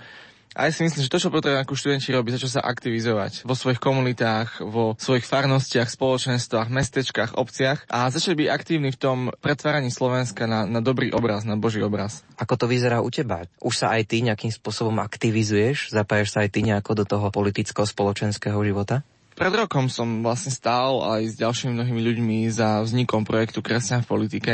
A 0.59 0.67
ja 0.67 0.75
si 0.75 0.83
myslím, 0.83 1.07
že 1.07 1.13
to, 1.15 1.23
čo 1.23 1.31
potrebujú 1.31 1.63
ako 1.63 1.71
študenti 1.71 2.11
robiť, 2.11 2.43
za 2.43 2.59
sa 2.59 2.61
aktivizovať 2.67 3.47
vo 3.47 3.55
svojich 3.55 3.79
komunitách, 3.79 4.59
vo 4.59 4.99
svojich 4.99 5.23
farnostiach, 5.23 5.87
spoločenstvách, 5.87 6.67
mestečkách, 6.67 7.39
obciach 7.39 7.87
a 7.87 8.11
začať 8.11 8.35
byť 8.43 8.47
aktívni 8.51 8.91
v 8.91 8.99
tom 8.99 9.17
pretváraní 9.39 9.87
Slovenska 9.87 10.51
na, 10.51 10.67
na 10.67 10.83
dobrý 10.83 11.15
obraz, 11.15 11.47
na 11.47 11.55
Boží 11.55 11.79
obraz. 11.79 12.27
Ako 12.35 12.59
to 12.59 12.67
vyzerá 12.67 12.99
u 12.99 13.07
teba? 13.07 13.47
Už 13.63 13.79
sa 13.79 13.95
aj 13.95 14.11
ty 14.11 14.19
nejakým 14.19 14.51
spôsobom 14.51 14.99
aktivizuješ? 14.99 15.95
Zapájaš 15.95 16.35
sa 16.35 16.43
aj 16.43 16.51
ty 16.51 16.59
nejako 16.67 16.91
do 16.91 17.05
toho 17.07 17.31
politicko-spoločenského 17.31 18.59
života? 18.59 19.07
Pred 19.39 19.55
rokom 19.55 19.87
som 19.87 20.19
vlastne 20.19 20.51
stál 20.51 20.99
aj 20.99 21.31
s 21.31 21.39
ďalšími 21.39 21.71
mnohými 21.71 22.01
ľuďmi 22.03 22.37
za 22.51 22.83
vznikom 22.83 23.23
projektu 23.23 23.63
Kresťan 23.63 24.03
v 24.03 24.11
politike. 24.11 24.53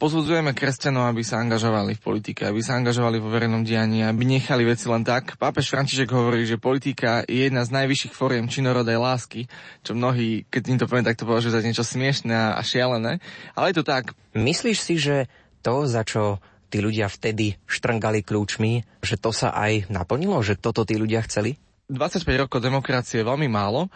Pozbudzujeme 0.00 0.56
kresťanov, 0.56 1.12
aby 1.12 1.20
sa 1.20 1.36
angažovali 1.44 1.92
v 1.92 2.00
politike, 2.00 2.48
aby 2.48 2.64
sa 2.64 2.80
angažovali 2.80 3.20
vo 3.20 3.28
verejnom 3.28 3.60
dianí, 3.60 4.00
aby 4.00 4.24
nechali 4.24 4.64
veci 4.64 4.88
len 4.88 5.04
tak. 5.04 5.36
Pápež 5.36 5.68
František 5.68 6.08
hovorí, 6.16 6.48
že 6.48 6.56
politika 6.56 7.20
je 7.28 7.44
jedna 7.44 7.60
z 7.68 7.76
najvyšších 7.76 8.16
fóriem 8.16 8.48
činorodej 8.48 8.96
lásky, 8.96 9.52
čo 9.84 9.92
mnohí, 9.92 10.48
keď 10.48 10.62
im 10.64 10.78
to 10.80 10.88
poviem, 10.88 11.04
tak 11.04 11.20
to 11.20 11.28
považujú 11.28 11.52
za 11.52 11.60
niečo 11.60 11.84
smiešné 11.84 12.56
a 12.56 12.60
šialené. 12.64 13.20
Ale 13.52 13.76
je 13.76 13.76
to 13.76 13.84
tak. 13.84 14.16
Myslíš 14.32 14.78
si, 14.80 14.96
že 14.96 15.28
to, 15.60 15.84
za 15.84 16.08
čo 16.08 16.40
tí 16.72 16.80
ľudia 16.80 17.12
vtedy 17.12 17.60
štrngali 17.68 18.24
kľúčmi, 18.24 19.04
že 19.04 19.20
to 19.20 19.28
sa 19.28 19.52
aj 19.52 19.92
naplnilo, 19.92 20.40
že 20.40 20.56
toto 20.56 20.88
tí 20.88 20.96
ľudia 20.96 21.20
chceli? 21.28 21.60
25 21.92 22.24
rokov 22.48 22.64
demokracie 22.64 23.20
je 23.20 23.28
veľmi 23.28 23.52
málo. 23.52 23.92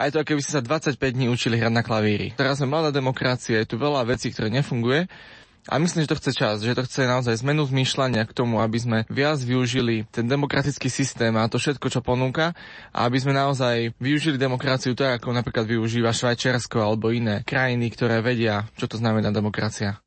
A 0.00 0.08
je 0.08 0.16
to, 0.16 0.24
keby 0.24 0.40
ste 0.40 0.56
sa 0.56 0.64
25 0.64 0.96
dní 0.96 1.28
učili 1.28 1.60
hrať 1.60 1.76
na 1.76 1.84
klavíri. 1.84 2.32
Teraz 2.32 2.56
sme 2.56 2.72
mladá 2.72 2.88
demokracia, 2.88 3.60
je 3.60 3.68
tu 3.68 3.76
veľa 3.76 4.08
vecí, 4.08 4.32
ktoré 4.32 4.48
nefunguje. 4.48 5.04
A 5.68 5.76
myslím, 5.76 6.08
že 6.08 6.16
to 6.16 6.16
chce 6.16 6.32
čas, 6.32 6.56
že 6.64 6.72
to 6.72 6.88
chce 6.88 7.04
naozaj 7.04 7.44
zmenu 7.44 7.68
zmýšľania 7.68 8.24
k 8.24 8.32
tomu, 8.32 8.64
aby 8.64 8.80
sme 8.80 8.98
viac 9.12 9.36
využili 9.44 10.08
ten 10.08 10.24
demokratický 10.24 10.88
systém 10.88 11.36
a 11.36 11.44
to 11.52 11.60
všetko, 11.60 11.92
čo 11.92 12.00
ponúka, 12.00 12.56
a 12.96 13.04
aby 13.04 13.20
sme 13.20 13.36
naozaj 13.36 13.92
využili 14.00 14.40
demokraciu 14.40 14.96
tak, 14.96 15.20
ako 15.20 15.36
napríklad 15.36 15.68
využíva 15.68 16.16
Švajčiarsko 16.16 16.80
alebo 16.80 17.12
iné 17.12 17.44
krajiny, 17.44 17.92
ktoré 17.92 18.24
vedia, 18.24 18.64
čo 18.80 18.88
to 18.88 18.96
znamená 18.96 19.28
demokracia. 19.28 20.00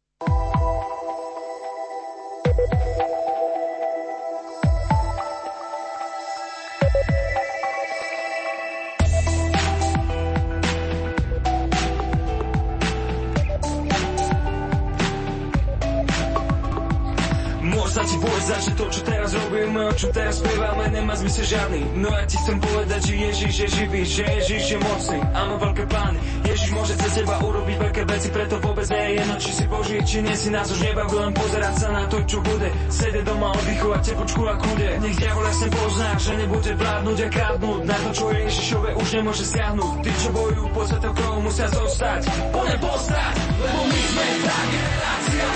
To, 18.74 18.86
čo 18.89 19.01
teraz 19.06 19.30
robíme, 19.38 19.82
o 19.89 19.94
čo 19.94 20.08
teraz 20.10 20.42
spievame, 20.42 20.86
nemá 20.89 21.13
zmysel 21.13 21.46
žiadny. 21.46 21.82
No 21.98 22.10
ja 22.10 22.25
ti 22.25 22.38
chcem 22.42 22.58
povedať, 22.58 23.01
že 23.10 23.13
Ježiš 23.13 23.53
je 23.53 23.68
živý, 23.70 24.01
že 24.06 24.24
Ježiš 24.25 24.63
je 24.74 24.77
mocný 24.82 25.20
a 25.34 25.39
má 25.46 25.56
veľké 25.62 25.84
plány. 25.86 26.18
Ježiš 26.44 26.70
môže 26.74 26.94
cez 26.98 27.12
teba 27.22 27.36
urobiť 27.39 27.77
veľké 27.77 28.03
veci, 28.10 28.27
preto 28.34 28.56
vôbec 28.60 28.88
nie 28.89 29.03
je 29.03 29.12
jedno, 29.22 29.36
či 29.38 29.51
si 29.53 29.65
Boží, 29.70 29.98
či 30.03 30.18
nie 30.25 30.36
si 30.36 30.50
nás 30.50 30.68
už 30.70 30.80
nebaví 30.82 31.15
len 31.15 31.34
pozerať 31.34 31.74
sa 31.77 31.88
na 31.94 32.03
to, 32.10 32.18
čo 32.25 32.38
bude. 32.42 32.70
Sede 32.89 33.22
doma, 33.22 33.53
oddychovať 33.53 34.01
tepočku 34.01 34.42
a 34.50 34.56
kúde. 34.58 34.89
Nech 35.01 35.18
diavol 35.18 35.46
jasne 35.46 35.70
pozná, 35.72 36.10
že 36.18 36.32
nebude 36.38 36.72
vládnuť 36.74 37.18
a 37.22 37.27
krádnuť. 37.30 37.80
Na 37.86 37.98
to, 38.01 38.10
čo 38.13 38.25
je 38.34 38.39
Ježišové, 38.50 38.89
už 38.98 39.08
nemôže 39.22 39.46
siahnuť. 39.46 39.96
Tí, 40.01 40.12
čo 40.18 40.30
bojujú 40.34 40.65
po 40.74 40.82
svetou 40.84 41.13
krov, 41.13 41.36
musia 41.46 41.68
zostať. 41.70 42.22
Plne 42.50 42.75
postať, 42.82 43.36
lebo 43.62 43.82
my 43.86 44.01
sme 44.01 44.25
tá 44.42 44.58
generácia, 44.68 45.48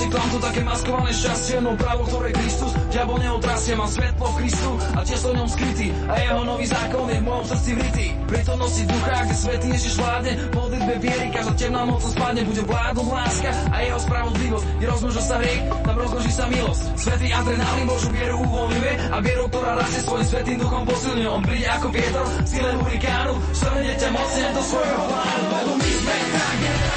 si 0.00 0.08
klam 0.08 0.28
to 0.32 0.38
také 0.40 0.60
maskované 0.64 1.12
šťastie, 1.12 1.56
no 1.60 1.76
právo, 1.76 2.08
ktoré 2.08 2.32
Kristus, 2.32 2.72
diabol 2.88 3.20
neotrasie, 3.20 3.76
mám 3.76 3.90
svetlo 3.92 4.26
v 4.32 4.36
Kristu 4.40 4.70
a 4.96 5.00
v 5.04 5.36
ňom 5.36 5.48
skrytý 5.52 5.88
a 6.08 6.14
jeho 6.16 6.42
nový 6.48 6.64
zákon 6.64 7.04
je 7.04 7.18
v 7.20 7.24
mojom 7.28 7.44
srdci 7.52 7.70
vrytý. 7.76 8.06
Prítomnosti 8.24 8.82
ducha, 8.88 9.16
kde 9.28 9.36
svetý 9.36 9.66
Ježiš 9.76 9.92
vládne, 10.00 10.32
modlitbe 10.56 10.94
viery, 11.04 11.26
každá 11.28 11.52
temná 11.60 11.82
moc 11.84 12.00
spadne, 12.00 12.42
bude 12.48 12.62
vládnuť 12.64 13.06
láska 13.12 13.50
a 13.68 13.76
jeho 13.84 13.98
spravodlivosť. 14.00 14.66
Je 14.80 14.86
rozmnožil 14.88 15.24
sa 15.28 15.36
hriech, 15.36 15.60
tam 15.84 15.96
rozloží 16.00 16.32
sa 16.32 16.44
milosť. 16.48 16.82
Svetý 16.96 17.28
adrenalín 17.36 17.86
Božú 17.90 18.08
vieru 18.16 18.36
uvoľňuje 18.40 18.92
a 19.12 19.16
vieru, 19.20 19.44
ktorá 19.52 19.70
rastie 19.76 20.00
svojim 20.00 20.26
svetým 20.32 20.56
duchom 20.64 20.82
posilňuje. 20.88 21.28
On 21.28 21.42
príde 21.44 21.68
ako 21.68 21.88
vietor, 21.92 22.24
sile 22.48 22.70
hurikánu, 22.80 23.34
strhne 23.52 23.92
ťa 24.00 24.08
mocne 24.16 24.44
do 24.56 24.62
svojho 24.64 25.00
plánu, 25.12 25.44
lebo 25.44 25.72
my 25.76 25.90
sme 25.92 26.16
tá 26.32 26.89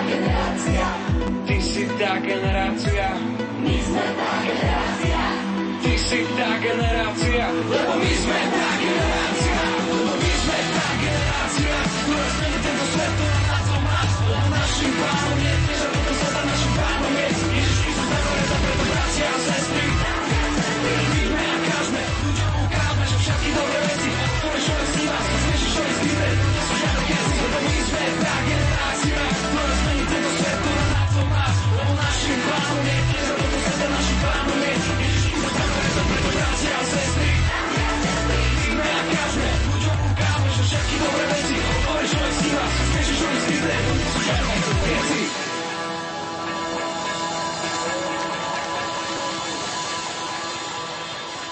generácia. 0.00 0.86
Ty 1.46 1.60
si 1.62 1.86
tá 1.98 2.20
generácia. 2.20 3.47
My. 3.68 3.76
Ty 5.84 5.94
si 6.00 6.24
tá 6.40 6.50
generácia. 6.56 7.44
Lebo 7.52 7.92
my 8.00 8.14
sme 8.16 8.40
tá 8.48 8.68
generácia. 8.80 9.60
Lebo 9.92 10.12
my 10.16 10.32
sme 10.40 10.58
tá 10.72 10.86
generácia. 10.96 11.76
Na 13.44 13.58
to 13.68 13.76
má. 13.84 14.00
Lebo 14.08 14.46
našim 14.48 14.92
je, 15.44 15.57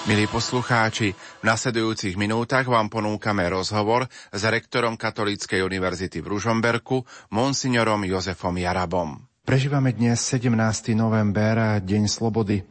Milí 0.07 0.23
poslucháči, 0.23 1.11
v 1.11 1.43
nasledujúcich 1.43 2.15
minútach 2.15 2.63
vám 2.63 2.87
ponúkame 2.87 3.43
rozhovor 3.51 4.07
s 4.31 4.39
rektorom 4.47 4.95
Katolíckej 4.95 5.59
univerzity 5.59 6.23
v 6.23 6.31
Ružomberku, 6.31 7.03
monsignorom 7.35 8.07
Jozefom 8.07 8.55
Jarabom. 8.55 9.19
Prežívame 9.43 9.91
dnes 9.91 10.23
17. 10.23 10.95
november, 10.95 11.83
Deň 11.83 12.07
slobody. 12.07 12.63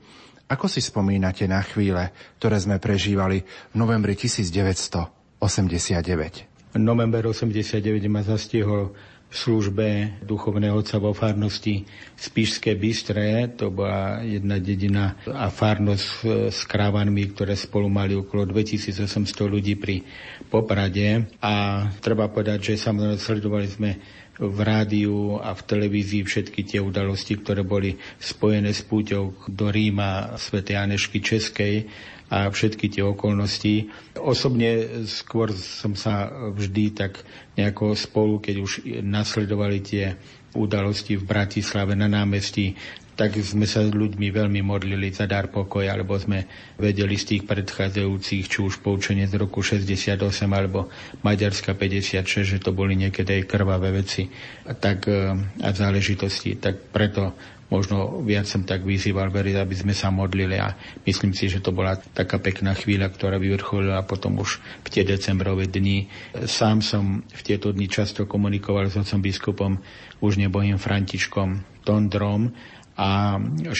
Ako 0.48 0.64
si 0.64 0.80
spomínate 0.80 1.44
na 1.44 1.60
chvíle, 1.60 2.08
ktoré 2.40 2.56
sme 2.56 2.80
prežívali 2.80 3.44
v 3.44 3.76
novembri 3.76 4.16
1989? 4.16 5.36
November 6.80 7.20
89 7.20 7.84
ma 8.08 8.24
zastihol 8.24 8.96
službe 9.36 10.18
duchovného 10.24 10.80
otca 10.80 10.96
vo 10.96 11.12
farnosti 11.12 11.84
Spišské 12.16 12.72
Bystre. 12.72 13.52
To 13.60 13.68
bola 13.68 14.24
jedna 14.24 14.56
dedina 14.56 15.20
a 15.28 15.52
farnosť 15.52 16.08
s 16.48 16.64
krávanmi, 16.64 17.36
ktoré 17.36 17.52
spolu 17.52 17.92
mali 17.92 18.16
okolo 18.16 18.48
2800 18.48 19.28
ľudí 19.44 19.76
pri 19.76 20.00
Poprade. 20.48 21.28
A 21.44 21.86
treba 22.00 22.32
povedať, 22.32 22.72
že 22.72 22.80
samozrejme 22.80 23.20
sledovali 23.20 23.68
sme 23.68 23.90
v 24.36 24.58
rádiu 24.60 25.40
a 25.40 25.56
v 25.56 25.62
televízii 25.64 26.22
všetky 26.28 26.60
tie 26.64 26.80
udalosti, 26.80 27.40
ktoré 27.40 27.64
boli 27.64 27.96
spojené 28.20 28.76
s 28.76 28.84
púťou 28.84 29.32
do 29.48 29.66
Ríma 29.72 30.36
Sv. 30.36 30.60
Janešky 30.60 31.24
Českej 31.24 31.88
a 32.28 32.50
všetky 32.50 32.90
tie 32.90 33.06
okolnosti. 33.06 33.88
Osobne 34.18 35.02
skôr 35.06 35.54
som 35.56 35.94
sa 35.94 36.28
vždy 36.52 36.84
tak 36.92 37.22
nejako 37.56 37.96
spolu, 37.96 38.42
keď 38.42 38.56
už 38.60 38.72
nasledovali 39.00 39.78
tie 39.80 40.18
udalosti 40.56 41.16
v 41.16 41.28
Bratislave 41.28 41.94
na 41.94 42.08
námestí, 42.08 42.74
tak 43.16 43.32
sme 43.40 43.64
sa 43.64 43.80
s 43.80 43.90
ľuďmi 43.96 44.28
veľmi 44.28 44.60
modlili 44.60 45.08
za 45.08 45.24
dar 45.24 45.48
pokoja, 45.48 45.96
alebo 45.96 46.20
sme 46.20 46.44
vedeli 46.76 47.16
z 47.16 47.34
tých 47.34 47.42
predchádzajúcich, 47.48 48.44
či 48.44 48.58
už 48.60 48.84
poučenie 48.84 49.24
z 49.24 49.40
roku 49.40 49.64
68 49.64 50.20
alebo 50.52 50.92
Maďarska 51.24 51.72
56, 51.72 52.44
že 52.44 52.60
to 52.60 52.76
boli 52.76 52.92
niekedy 52.92 53.40
aj 53.40 53.48
krvavé 53.48 54.04
veci 54.04 54.28
tak, 54.84 55.08
e, 55.08 55.32
a 55.64 55.68
záležitosti. 55.72 56.60
Tak 56.60 56.92
preto 56.92 57.32
možno 57.66 58.22
viac 58.22 58.46
som 58.46 58.62
tak 58.62 58.86
vyzýval 58.86 59.32
veriť, 59.32 59.56
aby 59.58 59.74
sme 59.74 59.94
sa 59.96 60.12
modlili 60.12 60.60
a 60.60 60.76
myslím 61.02 61.34
si, 61.34 61.50
že 61.50 61.58
to 61.58 61.74
bola 61.74 61.98
taká 61.98 62.38
pekná 62.38 62.76
chvíľa, 62.78 63.10
ktorá 63.10 63.40
vyvrcholila 63.42 64.06
potom 64.06 64.38
už 64.38 64.62
v 64.86 64.88
tie 64.92 65.02
decembrové 65.02 65.66
dni. 65.66 66.06
Sám 66.46 66.84
som 66.84 67.26
v 67.26 67.40
tieto 67.42 67.74
dni 67.74 67.90
často 67.90 68.28
komunikoval 68.28 68.92
s 68.92 69.00
otcom 69.00 69.18
biskupom 69.18 69.72
už 70.22 70.38
nebohým 70.38 70.78
Františkom 70.78 71.82
Tondrom, 71.86 72.50
a 72.96 73.36
6. 73.36 73.76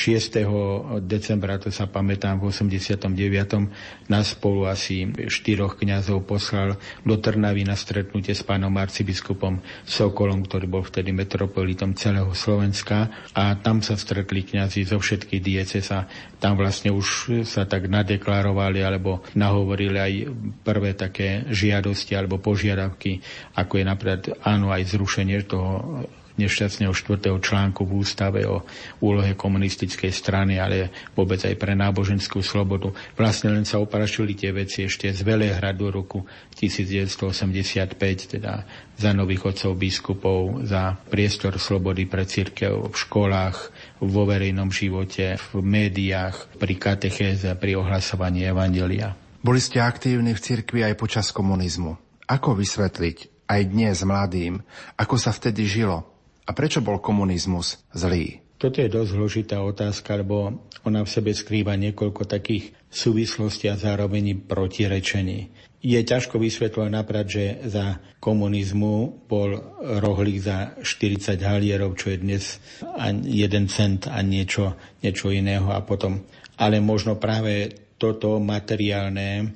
decembra, 1.00 1.56
to 1.56 1.72
sa 1.72 1.88
pamätám, 1.88 2.36
v 2.36 2.52
89. 2.52 4.12
nás 4.12 4.36
spolu 4.36 4.68
asi 4.68 5.08
štyroch 5.08 5.80
kňazov 5.80 6.28
poslal 6.28 6.76
do 7.00 7.16
Trnavy 7.16 7.64
na 7.64 7.72
stretnutie 7.72 8.36
s 8.36 8.44
pánom 8.44 8.72
arcibiskupom 8.76 9.64
Sokolom, 9.88 10.44
ktorý 10.44 10.68
bol 10.68 10.84
vtedy 10.84 11.16
metropolitom 11.16 11.96
celého 11.96 12.28
Slovenska 12.36 13.08
a 13.32 13.56
tam 13.56 13.80
sa 13.80 13.96
stretli 13.96 14.44
kňazi 14.44 14.84
zo 14.84 15.00
všetkých 15.00 15.40
dieces 15.40 15.88
a 15.96 16.04
tam 16.36 16.60
vlastne 16.60 16.92
už 16.92 17.40
sa 17.48 17.64
tak 17.64 17.88
nadeklarovali 17.88 18.84
alebo 18.84 19.24
nahovorili 19.32 19.96
aj 19.96 20.12
prvé 20.60 20.92
také 20.92 21.48
žiadosti 21.48 22.12
alebo 22.12 22.36
požiadavky, 22.36 23.24
ako 23.56 23.80
je 23.80 23.84
napríklad 23.88 24.22
áno 24.44 24.68
aj 24.68 24.92
zrušenie 24.92 25.40
toho 25.48 26.04
nešťastného 26.36 26.92
štvrtého 26.92 27.40
článku 27.40 27.84
v 27.84 27.92
ústave 28.00 28.44
o 28.44 28.64
úlohe 29.00 29.32
komunistickej 29.36 30.12
strany, 30.12 30.60
ale 30.60 30.92
vôbec 31.16 31.40
aj 31.44 31.56
pre 31.56 31.72
náboženskú 31.72 32.44
slobodu. 32.44 32.92
Vlastne 33.16 33.52
len 33.52 33.64
sa 33.64 33.80
oparašili 33.80 34.36
tie 34.36 34.52
veci 34.52 34.84
ešte 34.84 35.08
z 35.12 35.20
Velehradu 35.24 35.88
roku 35.92 36.24
1985, 36.56 38.36
teda 38.38 38.64
za 38.96 39.10
nových 39.12 39.52
otcov 39.52 39.76
biskupov, 39.76 40.64
za 40.64 40.96
priestor 41.08 41.60
slobody 41.60 42.08
pre 42.08 42.24
církev 42.24 42.92
v 42.92 42.96
školách, 42.96 43.58
vo 44.00 44.22
verejnom 44.24 44.72
živote, 44.72 45.36
v 45.36 45.60
médiách, 45.60 46.56
pri 46.56 46.74
katechéze, 46.76 47.52
pri 47.56 47.76
ohlasovaní 47.80 48.44
Evangelia. 48.44 49.16
Boli 49.40 49.60
ste 49.60 49.78
aktívni 49.78 50.34
v 50.34 50.42
cirkvi 50.42 50.82
aj 50.82 50.98
počas 50.98 51.30
komunizmu. 51.30 51.94
Ako 52.26 52.58
vysvetliť 52.58 53.46
aj 53.46 53.60
dnes 53.70 54.02
mladým, 54.02 54.58
ako 54.98 55.14
sa 55.14 55.30
vtedy 55.30 55.70
žilo? 55.70 56.15
A 56.46 56.50
prečo 56.54 56.78
bol 56.78 57.02
komunizmus 57.02 57.82
zlý? 57.90 58.38
Toto 58.56 58.80
je 58.80 58.88
dosť 58.88 59.10
zložitá 59.12 59.56
otázka, 59.60 60.16
lebo 60.16 60.64
ona 60.86 61.04
v 61.04 61.12
sebe 61.12 61.34
skrýva 61.36 61.76
niekoľko 61.76 62.24
takých 62.24 62.72
súvislostí 62.88 63.68
a 63.68 63.76
zároveň 63.76 64.46
protirečení. 64.48 65.52
Je 65.84 66.00
ťažko 66.00 66.40
vysvetľovať 66.40 66.90
napríklad, 66.90 67.28
že 67.28 67.44
za 67.68 68.00
komunizmu 68.16 69.28
bol 69.28 69.60
rohlík 70.00 70.40
za 70.40 70.72
40 70.80 71.36
halierov, 71.42 72.00
čo 72.00 72.16
je 72.16 72.18
dnes 72.18 72.44
1 72.80 73.28
cent 73.68 74.08
a 74.08 74.18
niečo, 74.24 74.72
niečo 75.04 75.28
iného 75.28 75.68
a 75.68 75.84
potom. 75.84 76.24
Ale 76.56 76.80
možno 76.80 77.20
práve 77.20 77.76
toto 78.00 78.40
materiálne 78.40 79.52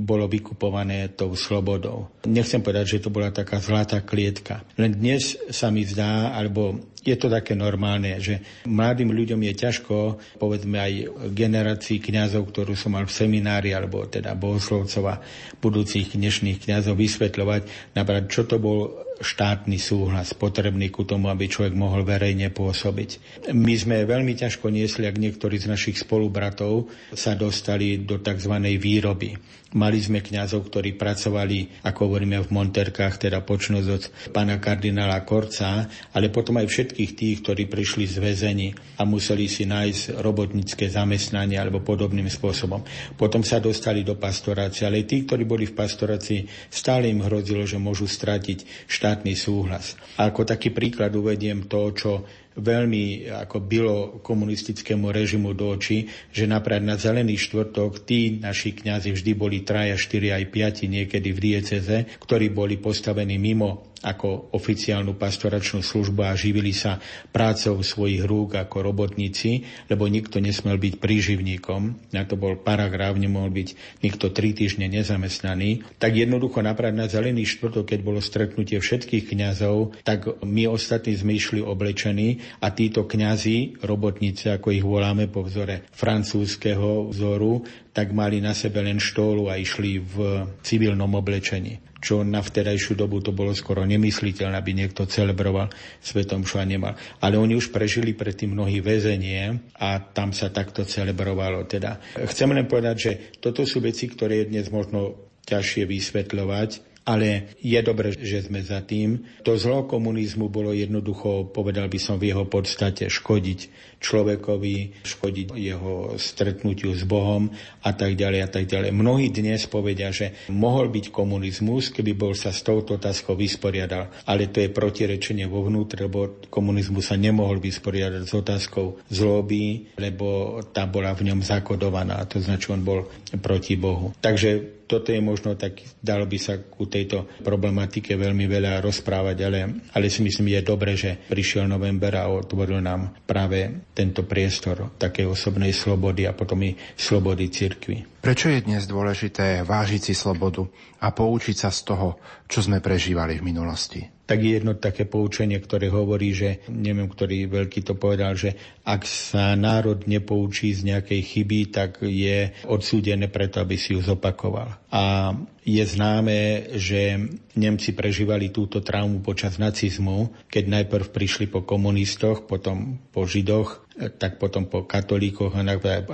bolo 0.00 0.24
vykupované 0.24 1.12
tou 1.12 1.36
slobodou. 1.36 2.08
Nechcem 2.24 2.64
povedať, 2.64 2.96
že 2.96 3.04
to 3.04 3.12
bola 3.12 3.28
taká 3.28 3.60
zlatá 3.60 4.00
klietka. 4.00 4.64
Len 4.80 4.96
dnes 4.96 5.36
sa 5.52 5.68
mi 5.68 5.84
zdá, 5.84 6.32
alebo 6.32 6.80
je 7.04 7.16
to 7.16 7.28
také 7.32 7.52
normálne, 7.56 8.16
že 8.20 8.64
mladým 8.64 9.12
ľuďom 9.12 9.40
je 9.40 9.54
ťažko, 9.56 9.96
povedzme 10.40 10.76
aj 10.80 10.92
generácii 11.32 12.00
kňazov, 12.00 12.48
ktorú 12.48 12.72
som 12.76 12.96
mal 12.96 13.04
v 13.04 13.16
seminári, 13.16 13.76
alebo 13.76 14.04
teda 14.08 14.36
bohoslovcov 14.36 15.04
a 15.08 15.20
budúcich 15.60 16.16
dnešných 16.16 16.64
kňazov 16.64 16.96
vysvetľovať, 16.96 17.92
napríklad 17.96 18.24
čo 18.28 18.44
to 18.48 18.56
bol 18.60 19.08
štátny 19.20 19.76
súhlas 19.76 20.32
potrebný 20.32 20.88
ku 20.88 21.04
tomu, 21.04 21.28
aby 21.28 21.44
človek 21.44 21.76
mohol 21.76 22.08
verejne 22.08 22.48
pôsobiť. 22.48 23.44
My 23.52 23.76
sme 23.76 24.08
veľmi 24.08 24.32
ťažko 24.32 24.72
niesli, 24.72 25.04
ak 25.04 25.20
niektorí 25.20 25.60
z 25.60 25.68
našich 25.68 26.00
spolubratov 26.00 26.88
sa 27.12 27.36
dostali 27.36 28.00
do 28.00 28.16
tzv. 28.16 28.54
výroby. 28.80 29.36
Mali 29.70 30.02
sme 30.02 30.18
kňazov, 30.18 30.66
ktorí 30.66 30.98
pracovali, 30.98 31.86
ako 31.86 32.00
hovoríme 32.10 32.42
v 32.42 32.50
Monterkách, 32.50 33.22
teda 33.22 33.38
počnúť 33.46 33.86
od 33.86 34.02
pána 34.34 34.58
kardinála 34.58 35.22
Korca, 35.22 35.86
ale 36.10 36.26
potom 36.26 36.58
aj 36.58 36.66
všetkých 36.66 37.10
tých, 37.14 37.36
ktorí 37.46 37.70
prišli 37.70 38.02
z 38.10 38.18
väzení 38.18 38.74
a 38.98 39.06
museli 39.06 39.46
si 39.46 39.70
nájsť 39.70 40.18
robotnícke 40.18 40.90
zamestnanie 40.90 41.54
alebo 41.54 41.86
podobným 41.86 42.26
spôsobom. 42.26 42.82
Potom 43.14 43.46
sa 43.46 43.62
dostali 43.62 44.02
do 44.02 44.18
pastorácie, 44.18 44.90
ale 44.90 45.06
tí, 45.06 45.22
ktorí 45.22 45.46
boli 45.46 45.70
v 45.70 45.78
pastorácii, 45.78 46.50
stále 46.66 47.06
im 47.06 47.22
hrozilo, 47.22 47.62
že 47.62 47.78
môžu 47.78 48.10
stratiť 48.10 48.90
štátny 48.90 49.38
súhlas. 49.38 49.94
A 50.18 50.34
ako 50.34 50.50
taký 50.50 50.74
príklad 50.74 51.14
uvediem 51.14 51.70
to, 51.70 51.94
čo 51.94 52.26
veľmi 52.58 53.30
ako 53.30 53.56
bylo 53.62 53.96
komunistickému 54.22 55.10
režimu 55.10 55.54
do 55.54 55.70
očí, 55.74 56.10
že 56.34 56.50
napríklad 56.50 56.82
na 56.82 56.96
Zelený 56.98 57.38
štvrtok 57.38 58.02
tí 58.02 58.42
naši 58.42 58.74
kňazi 58.74 59.14
vždy 59.14 59.32
boli 59.38 59.62
traja, 59.62 59.94
štyri 59.94 60.34
aj 60.34 60.44
piati 60.50 60.90
niekedy 60.90 61.30
v 61.30 61.38
dieceze, 61.38 61.98
ktorí 62.18 62.50
boli 62.50 62.80
postavení 62.80 63.38
mimo 63.38 63.89
ako 64.00 64.56
oficiálnu 64.56 65.12
pastoračnú 65.20 65.84
službu 65.84 66.24
a 66.24 66.32
živili 66.32 66.72
sa 66.72 66.96
prácou 67.30 67.76
svojich 67.84 68.24
rúk 68.24 68.56
ako 68.56 68.80
robotníci, 68.80 69.68
lebo 69.92 70.08
nikto 70.08 70.40
nesmel 70.40 70.80
byť 70.80 70.94
príživníkom, 70.96 72.12
na 72.16 72.24
to 72.24 72.40
bol 72.40 72.56
paragraf, 72.56 73.20
nemohol 73.20 73.52
byť 73.52 74.00
nikto 74.00 74.32
tri 74.32 74.56
týždne 74.56 74.88
nezamestnaný, 74.88 75.84
tak 76.00 76.16
jednoducho 76.16 76.64
napravať 76.64 76.94
na 76.96 77.06
zelený 77.12 77.44
štvrtok, 77.44 77.92
keď 77.92 78.00
bolo 78.00 78.24
stretnutie 78.24 78.80
všetkých 78.80 79.36
kňazov, 79.36 80.00
tak 80.00 80.40
my 80.40 80.64
ostatní 80.72 81.12
sme 81.20 81.36
išli 81.36 81.60
oblečení 81.60 82.40
a 82.64 82.72
títo 82.72 83.04
kňazi, 83.04 83.84
robotníci, 83.84 84.48
ako 84.48 84.72
ich 84.72 84.84
voláme 84.84 85.28
po 85.28 85.44
vzore 85.44 85.84
francúzského 85.92 87.12
vzoru, 87.12 87.68
tak 87.92 88.16
mali 88.16 88.40
na 88.40 88.56
sebe 88.56 88.80
len 88.80 88.96
štólu 88.96 89.52
a 89.52 89.60
išli 89.60 90.00
v 90.00 90.16
civilnom 90.64 91.10
oblečení 91.12 91.89
čo 92.00 92.24
na 92.24 92.40
vtedajšiu 92.40 92.96
dobu 92.96 93.20
to 93.20 93.30
bolo 93.30 93.52
skoro 93.52 93.84
nemysliteľné, 93.84 94.56
aby 94.56 94.72
niekto 94.72 95.04
celebroval 95.04 95.68
Svetom 96.00 96.42
a 96.42 96.64
nemal. 96.64 96.96
Ale 97.20 97.36
oni 97.36 97.54
už 97.54 97.70
prežili 97.70 98.16
predtým 98.16 98.56
mnohí 98.56 98.80
väzenie 98.80 99.70
a 99.76 100.00
tam 100.00 100.32
sa 100.32 100.48
takto 100.48 100.82
celebrovalo. 100.88 101.68
Teda. 101.68 102.00
Chcem 102.16 102.50
len 102.56 102.64
povedať, 102.64 102.96
že 102.96 103.12
toto 103.38 103.68
sú 103.68 103.84
veci, 103.84 104.08
ktoré 104.08 104.42
je 104.42 104.50
dnes 104.56 104.66
možno 104.72 105.30
ťažšie 105.44 105.84
vysvetľovať, 105.84 106.89
ale 107.10 107.58
je 107.58 107.80
dobre, 107.82 108.14
že 108.14 108.46
sme 108.46 108.62
za 108.62 108.86
tým. 108.86 109.42
To 109.42 109.58
zlo 109.58 109.90
komunizmu 109.90 110.46
bolo 110.46 110.70
jednoducho, 110.70 111.50
povedal 111.50 111.90
by 111.90 111.98
som 111.98 112.22
v 112.22 112.30
jeho 112.30 112.46
podstate, 112.46 113.10
škodiť 113.10 113.60
človekovi, 113.98 115.02
škodiť 115.02 115.46
jeho 115.58 116.14
stretnutiu 116.14 116.94
s 116.94 117.02
Bohom 117.02 117.50
a 117.82 117.90
tak 117.90 118.14
ďalej 118.14 118.40
a 118.46 118.48
tak 118.48 118.64
ďalej. 118.70 118.94
Mnohí 118.94 119.34
dnes 119.34 119.66
povedia, 119.66 120.14
že 120.14 120.46
mohol 120.54 120.88
byť 120.94 121.10
komunizmus, 121.10 121.90
keby 121.90 122.14
bol 122.14 122.32
sa 122.38 122.54
s 122.54 122.62
touto 122.62 122.96
otázkou 122.96 123.34
vysporiadal, 123.34 124.08
ale 124.30 124.46
to 124.48 124.62
je 124.62 124.70
protirečenie 124.70 125.50
vo 125.50 125.66
vnútre, 125.66 126.06
lebo 126.06 126.46
komunizmus 126.46 127.10
sa 127.10 127.18
nemohol 127.18 127.58
vysporiadať 127.58 128.22
s 128.22 128.32
otázkou 128.38 129.02
zloby, 129.10 129.98
lebo 129.98 130.62
tá 130.70 130.86
bola 130.86 131.10
v 131.12 131.26
ňom 131.34 131.42
zakodovaná, 131.42 132.22
to 132.30 132.38
značí, 132.38 132.70
on 132.70 132.86
bol 132.86 133.10
proti 133.42 133.74
Bohu. 133.74 134.14
Takže 134.22 134.79
toto 134.90 135.14
je 135.14 135.22
možno 135.22 135.54
tak, 135.54 135.78
dalo 136.02 136.26
by 136.26 136.38
sa 136.42 136.58
ku 136.66 136.90
tejto 136.90 137.38
problematike 137.46 138.18
veľmi 138.18 138.50
veľa 138.50 138.82
rozprávať, 138.82 139.36
ale, 139.46 139.86
ale 139.94 140.10
si 140.10 140.26
myslím, 140.26 140.58
je 140.58 140.66
dobre, 140.66 140.98
že 140.98 141.30
prišiel 141.30 141.70
november 141.70 142.18
a 142.18 142.26
otvoril 142.26 142.82
nám 142.82 143.22
práve 143.22 143.86
tento 143.94 144.26
priestor 144.26 144.98
takej 144.98 145.30
osobnej 145.30 145.70
slobody 145.70 146.26
a 146.26 146.34
potom 146.34 146.58
i 146.66 146.74
slobody 146.98 147.46
cirkvi. 147.46 148.18
Prečo 148.18 148.50
je 148.50 148.66
dnes 148.66 148.82
dôležité 148.84 149.62
vážiť 149.62 150.10
si 150.10 150.14
slobodu 150.18 150.66
a 151.00 151.14
poučiť 151.14 151.56
sa 151.56 151.70
z 151.70 151.80
toho, 151.86 152.18
čo 152.50 152.58
sme 152.58 152.82
prežívali 152.82 153.38
v 153.38 153.46
minulosti? 153.46 154.19
Tak 154.30 154.46
je 154.46 154.62
jedno 154.62 154.78
také 154.78 155.10
poučenie, 155.10 155.58
ktoré 155.58 155.90
hovorí, 155.90 156.30
že 156.30 156.62
neviem, 156.70 157.10
ktorý 157.10 157.50
veľký 157.50 157.82
to 157.82 157.98
povedal, 157.98 158.38
že 158.38 158.54
ak 158.86 159.02
sa 159.02 159.58
národ 159.58 160.06
nepoučí 160.06 160.70
z 160.70 160.86
nejakej 160.94 161.20
chyby, 161.34 161.60
tak 161.74 161.98
je 162.06 162.54
odsúdené 162.70 163.26
preto, 163.26 163.58
aby 163.58 163.74
si 163.74 163.98
ju 163.98 164.00
zopakoval. 164.06 164.78
A 164.94 165.34
je 165.66 165.82
známe, 165.82 166.70
že 166.78 167.18
Nemci 167.58 167.90
prežívali 167.90 168.54
túto 168.54 168.78
traumu 168.78 169.18
počas 169.18 169.58
nacizmu, 169.58 170.30
keď 170.46 170.78
najprv 170.78 171.10
prišli 171.10 171.50
po 171.50 171.66
komunistoch, 171.66 172.46
potom 172.46 173.02
po 173.10 173.26
židoch, 173.26 173.89
tak 174.08 174.40
potom 174.40 174.64
po 174.64 174.88
katolíkoch 174.88 175.52
a 175.52 175.62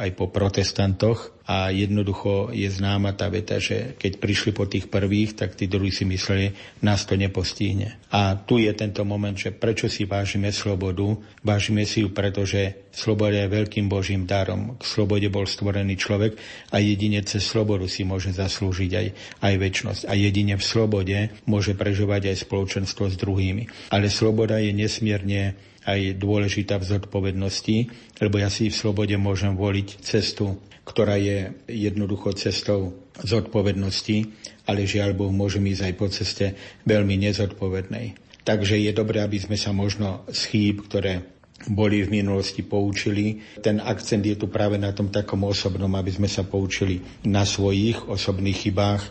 aj 0.02 0.10
po 0.18 0.26
protestantoch. 0.32 1.36
A 1.46 1.70
jednoducho 1.70 2.50
je 2.50 2.66
známa 2.66 3.14
tá 3.14 3.30
veta, 3.30 3.62
že 3.62 3.94
keď 3.94 4.18
prišli 4.18 4.50
po 4.50 4.66
tých 4.66 4.90
prvých, 4.90 5.38
tak 5.38 5.54
tí 5.54 5.70
druhí 5.70 5.94
si 5.94 6.02
mysleli, 6.02 6.50
nás 6.82 7.06
to 7.06 7.14
nepostihne. 7.14 8.02
A 8.10 8.34
tu 8.34 8.58
je 8.58 8.74
tento 8.74 9.06
moment, 9.06 9.38
že 9.38 9.54
prečo 9.54 9.86
si 9.86 10.10
vážime 10.10 10.50
slobodu? 10.50 11.14
Vážime 11.46 11.86
si 11.86 12.02
ju, 12.02 12.10
pretože 12.10 12.90
sloboda 12.90 13.46
je 13.46 13.54
veľkým 13.62 13.86
božím 13.86 14.26
darom. 14.26 14.74
K 14.74 14.82
slobode 14.82 15.30
bol 15.30 15.46
stvorený 15.46 15.94
človek 15.94 16.34
a 16.74 16.82
jedine 16.82 17.22
cez 17.22 17.46
slobodu 17.46 17.86
si 17.86 18.02
môže 18.02 18.34
zaslúžiť 18.34 18.90
aj, 18.90 19.06
aj 19.46 19.54
väčnosť. 19.54 20.02
A 20.10 20.18
jedine 20.18 20.58
v 20.58 20.66
slobode 20.66 21.30
môže 21.46 21.78
prežívať 21.78 22.34
aj 22.34 22.42
spoločenstvo 22.42 23.06
s 23.06 23.14
druhými. 23.14 23.94
Ale 23.94 24.10
sloboda 24.10 24.58
je 24.58 24.74
nesmierne 24.74 25.54
aj 25.86 26.18
dôležitá 26.18 26.82
v 26.82 26.88
zodpovednosti, 26.98 27.76
lebo 28.18 28.42
ja 28.42 28.50
si 28.50 28.68
v 28.68 28.76
slobode 28.76 29.14
môžem 29.14 29.54
voliť 29.54 30.02
cestu, 30.02 30.58
ktorá 30.82 31.14
je 31.18 31.54
jednoducho 31.70 32.34
cestou 32.34 32.94
zodpovednosti, 33.22 34.26
ale 34.66 34.86
žiaľ 34.86 35.14
Bohu 35.14 35.32
môžem 35.32 35.62
ísť 35.70 35.82
aj 35.86 35.94
po 35.94 36.06
ceste 36.10 36.46
veľmi 36.84 37.14
nezodpovednej. 37.22 38.18
Takže 38.46 38.78
je 38.78 38.92
dobré, 38.94 39.22
aby 39.22 39.42
sme 39.42 39.58
sa 39.58 39.74
možno 39.74 40.22
z 40.30 40.40
chýb, 40.50 40.86
ktoré 40.86 41.26
boli 41.66 42.06
v 42.06 42.22
minulosti 42.22 42.62
poučili. 42.62 43.42
Ten 43.58 43.82
akcent 43.82 44.22
je 44.22 44.38
tu 44.38 44.46
práve 44.46 44.78
na 44.78 44.94
tom 44.94 45.10
takom 45.10 45.42
osobnom, 45.42 45.90
aby 45.98 46.14
sme 46.14 46.30
sa 46.30 46.46
poučili 46.46 47.02
na 47.26 47.42
svojich 47.42 48.06
osobných 48.06 48.68
chybách 48.68 49.02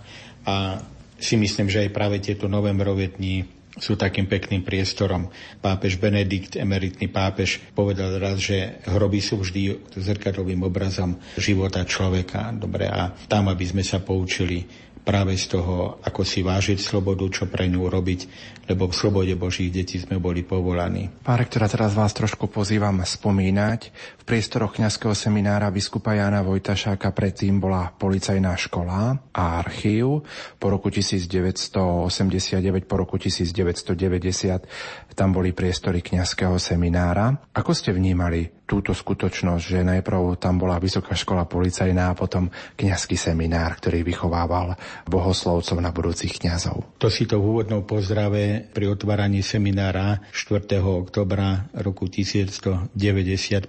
a 0.48 0.80
si 1.20 1.36
myslím, 1.36 1.68
že 1.68 1.84
aj 1.88 1.96
práve 1.96 2.22
tieto 2.24 2.48
novembrové 2.48 3.12
dni 3.18 3.44
sú 3.76 4.00
takým 4.00 4.28
pekným 4.28 4.64
priestorom. 4.64 5.28
Pápež 5.60 6.00
Benedikt, 6.00 6.56
emeritný 6.56 7.12
pápež, 7.12 7.60
povedal 7.76 8.16
raz, 8.20 8.40
že 8.40 8.80
hroby 8.88 9.20
sú 9.20 9.44
vždy 9.44 9.92
zrkadlovým 9.96 10.64
obrazom 10.64 11.20
života 11.36 11.84
človeka. 11.84 12.56
Dobre, 12.56 12.88
a 12.88 13.12
tam, 13.28 13.52
aby 13.52 13.66
sme 13.68 13.84
sa 13.84 14.00
poučili 14.00 14.64
práve 15.06 15.38
z 15.38 15.54
toho, 15.54 16.02
ako 16.02 16.26
si 16.26 16.42
vážiť 16.42 16.82
slobodu, 16.82 17.30
čo 17.30 17.46
pre 17.46 17.70
ňu 17.70 17.86
robiť, 17.86 18.26
lebo 18.66 18.90
v 18.90 18.98
slobode 18.98 19.38
Božích 19.38 19.70
detí 19.70 20.02
sme 20.02 20.18
boli 20.18 20.42
povolaní. 20.42 21.14
Pán 21.22 21.38
rektora, 21.38 21.70
teraz 21.70 21.94
vás 21.94 22.18
trošku 22.18 22.50
pozývam 22.50 23.06
spomínať. 23.06 23.94
V 23.94 24.24
priestoroch 24.26 24.82
kňazského 24.82 25.14
seminára 25.14 25.70
biskupa 25.70 26.18
Jana 26.18 26.42
Vojtašáka 26.42 27.14
predtým 27.14 27.62
bola 27.62 27.94
policajná 27.94 28.58
škola 28.58 29.14
a 29.30 29.62
archív. 29.62 30.26
Po 30.58 30.74
roku 30.74 30.90
1989, 30.90 32.90
po 32.90 32.98
roku 32.98 33.22
1990 33.22 35.14
tam 35.14 35.30
boli 35.32 35.54
priestory 35.54 36.02
kňazského 36.02 36.58
seminára. 36.58 37.38
Ako 37.54 37.78
ste 37.78 37.94
vnímali 37.94 38.65
túto 38.66 38.98
skutočnosť, 38.98 39.64
že 39.64 39.80
najprv 39.86 40.42
tam 40.42 40.58
bola 40.58 40.82
vysoká 40.82 41.14
škola 41.14 41.46
policajná 41.46 42.12
a 42.12 42.18
potom 42.18 42.50
kňazský 42.76 43.14
seminár, 43.14 43.78
ktorý 43.78 44.02
vychovával 44.02 44.74
bohoslovcov 45.06 45.78
na 45.78 45.94
budúcich 45.94 46.42
kňazov? 46.42 46.98
To 46.98 47.08
si 47.08 47.30
to 47.30 47.38
v 47.38 47.46
úvodnom 47.56 47.86
pozdrave 47.86 48.66
pri 48.74 48.90
otváraní 48.90 49.46
seminára 49.46 50.20
4. 50.34 50.82
oktobra 50.82 51.70
roku 51.78 52.10
1990 52.10 52.98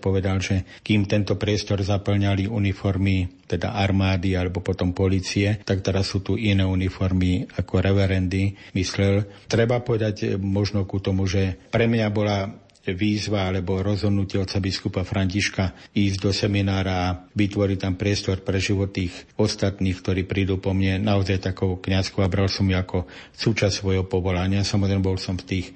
povedal, 0.01 0.41
že 0.41 0.65
kým 0.81 1.05
tento 1.05 1.37
priestor 1.37 1.85
zaplňali 1.85 2.49
uniformy 2.49 3.47
teda 3.47 3.79
armády 3.79 4.35
alebo 4.35 4.59
potom 4.59 4.91
policie, 4.91 5.63
tak 5.63 5.87
teraz 5.87 6.11
sú 6.11 6.25
tu 6.25 6.35
iné 6.35 6.67
uniformy 6.67 7.47
ako 7.47 7.79
reverendy. 7.79 8.59
Myslel, 8.75 9.23
treba 9.47 9.79
povedať 9.79 10.35
možno 10.41 10.83
ku 10.83 10.99
tomu, 10.99 11.31
že 11.31 11.55
pre 11.71 11.87
mňa 11.87 12.07
bola 12.11 12.66
výzva 12.94 13.51
alebo 13.51 13.83
rozhodnutie 13.83 14.38
otca 14.38 14.62
biskupa 14.62 15.03
Františka 15.03 15.90
ísť 15.96 16.18
do 16.22 16.31
seminára 16.31 16.94
a 17.11 17.14
vytvoriť 17.35 17.79
tam 17.83 17.94
priestor 17.99 18.44
pre 18.46 18.62
život 18.62 18.94
tých 18.94 19.14
ostatných, 19.35 19.99
ktorí 19.99 20.22
prídu 20.29 20.62
po 20.62 20.70
mne 20.70 21.03
naozaj 21.03 21.42
takou 21.42 21.81
kniazkou 21.81 22.22
a 22.22 22.31
bral 22.31 22.46
som 22.46 22.68
ju 22.68 22.77
ako 22.77 23.11
súčasť 23.35 23.83
svojho 23.83 24.05
povolania. 24.07 24.62
Samozrejme 24.62 25.03
bol 25.03 25.18
som 25.18 25.35
v 25.35 25.46
tých 25.46 25.66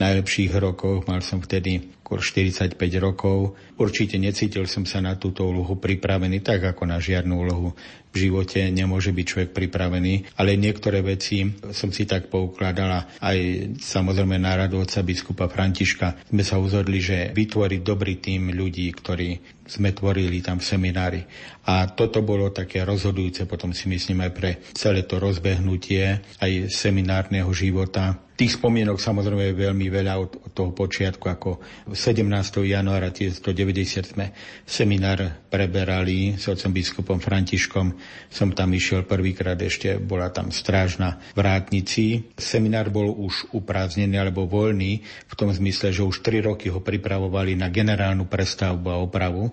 najlepších 0.00 0.56
rokoch, 0.56 1.04
mal 1.04 1.20
som 1.20 1.44
vtedy 1.44 1.92
45 2.10 2.74
rokov. 2.98 3.54
Určite 3.78 4.18
necítil 4.18 4.66
som 4.66 4.82
sa 4.82 4.98
na 4.98 5.14
túto 5.14 5.46
úlohu 5.46 5.78
pripravený, 5.78 6.42
tak 6.42 6.74
ako 6.74 6.82
na 6.88 6.98
žiadnu 6.98 7.34
úlohu 7.36 7.70
v 8.10 8.16
živote 8.26 8.58
nemôže 8.74 9.14
byť 9.14 9.26
človek 9.26 9.50
pripravený, 9.54 10.34
ale 10.38 10.58
niektoré 10.58 10.98
veci 11.00 11.46
som 11.70 11.94
si 11.94 12.04
tak 12.06 12.26
poukladala 12.26 13.22
aj 13.22 13.38
samozrejme 13.78 14.34
na 14.38 14.66
radu 14.66 14.82
otca 14.82 15.06
biskupa 15.06 15.46
Františka. 15.46 16.26
Sme 16.26 16.42
sa 16.42 16.58
uzhodli, 16.58 16.98
že 16.98 17.30
vytvoriť 17.30 17.80
dobrý 17.86 18.18
tým 18.18 18.50
ľudí, 18.50 18.90
ktorí 18.90 19.60
sme 19.70 19.94
tvorili 19.94 20.42
tam 20.42 20.58
v 20.58 20.66
seminári. 20.66 21.22
A 21.70 21.86
toto 21.86 22.26
bolo 22.26 22.50
také 22.50 22.82
rozhodujúce, 22.82 23.46
potom 23.46 23.70
si 23.70 23.86
myslím 23.86 24.26
aj 24.26 24.32
pre 24.34 24.50
celé 24.74 25.06
to 25.06 25.22
rozbehnutie 25.22 26.18
aj 26.42 26.66
seminárneho 26.66 27.46
života. 27.54 28.18
Tých 28.34 28.56
spomienok 28.56 28.96
samozrejme 28.96 29.52
je 29.52 29.62
veľmi 29.68 29.86
veľa 29.92 30.16
od, 30.16 30.32
od 30.48 30.50
toho 30.56 30.72
počiatku, 30.72 31.28
ako 31.28 31.60
17. 31.92 32.24
januára 32.64 33.12
1990 33.12 34.16
sme 34.16 34.32
seminár 34.64 35.44
preberali 35.52 36.40
s 36.40 36.48
otcom 36.48 36.72
biskupom 36.72 37.20
Františkom. 37.20 37.99
Som 38.30 38.54
tam 38.54 38.72
išiel 38.72 39.04
prvýkrát, 39.04 39.58
ešte 39.58 39.98
bola 39.98 40.30
tam 40.30 40.54
strážna 40.54 41.18
vrátnici. 41.34 42.30
Seminár 42.38 42.88
bol 42.88 43.10
už 43.10 43.50
uprázdnený 43.54 44.16
alebo 44.16 44.46
voľný 44.46 45.02
v 45.02 45.34
tom 45.34 45.50
zmysle, 45.50 45.90
že 45.90 46.06
už 46.06 46.22
tri 46.24 46.40
roky 46.40 46.70
ho 46.70 46.80
pripravovali 46.82 47.58
na 47.58 47.68
generálnu 47.68 48.26
prestavbu 48.30 48.86
a 48.90 49.02
opravu 49.02 49.50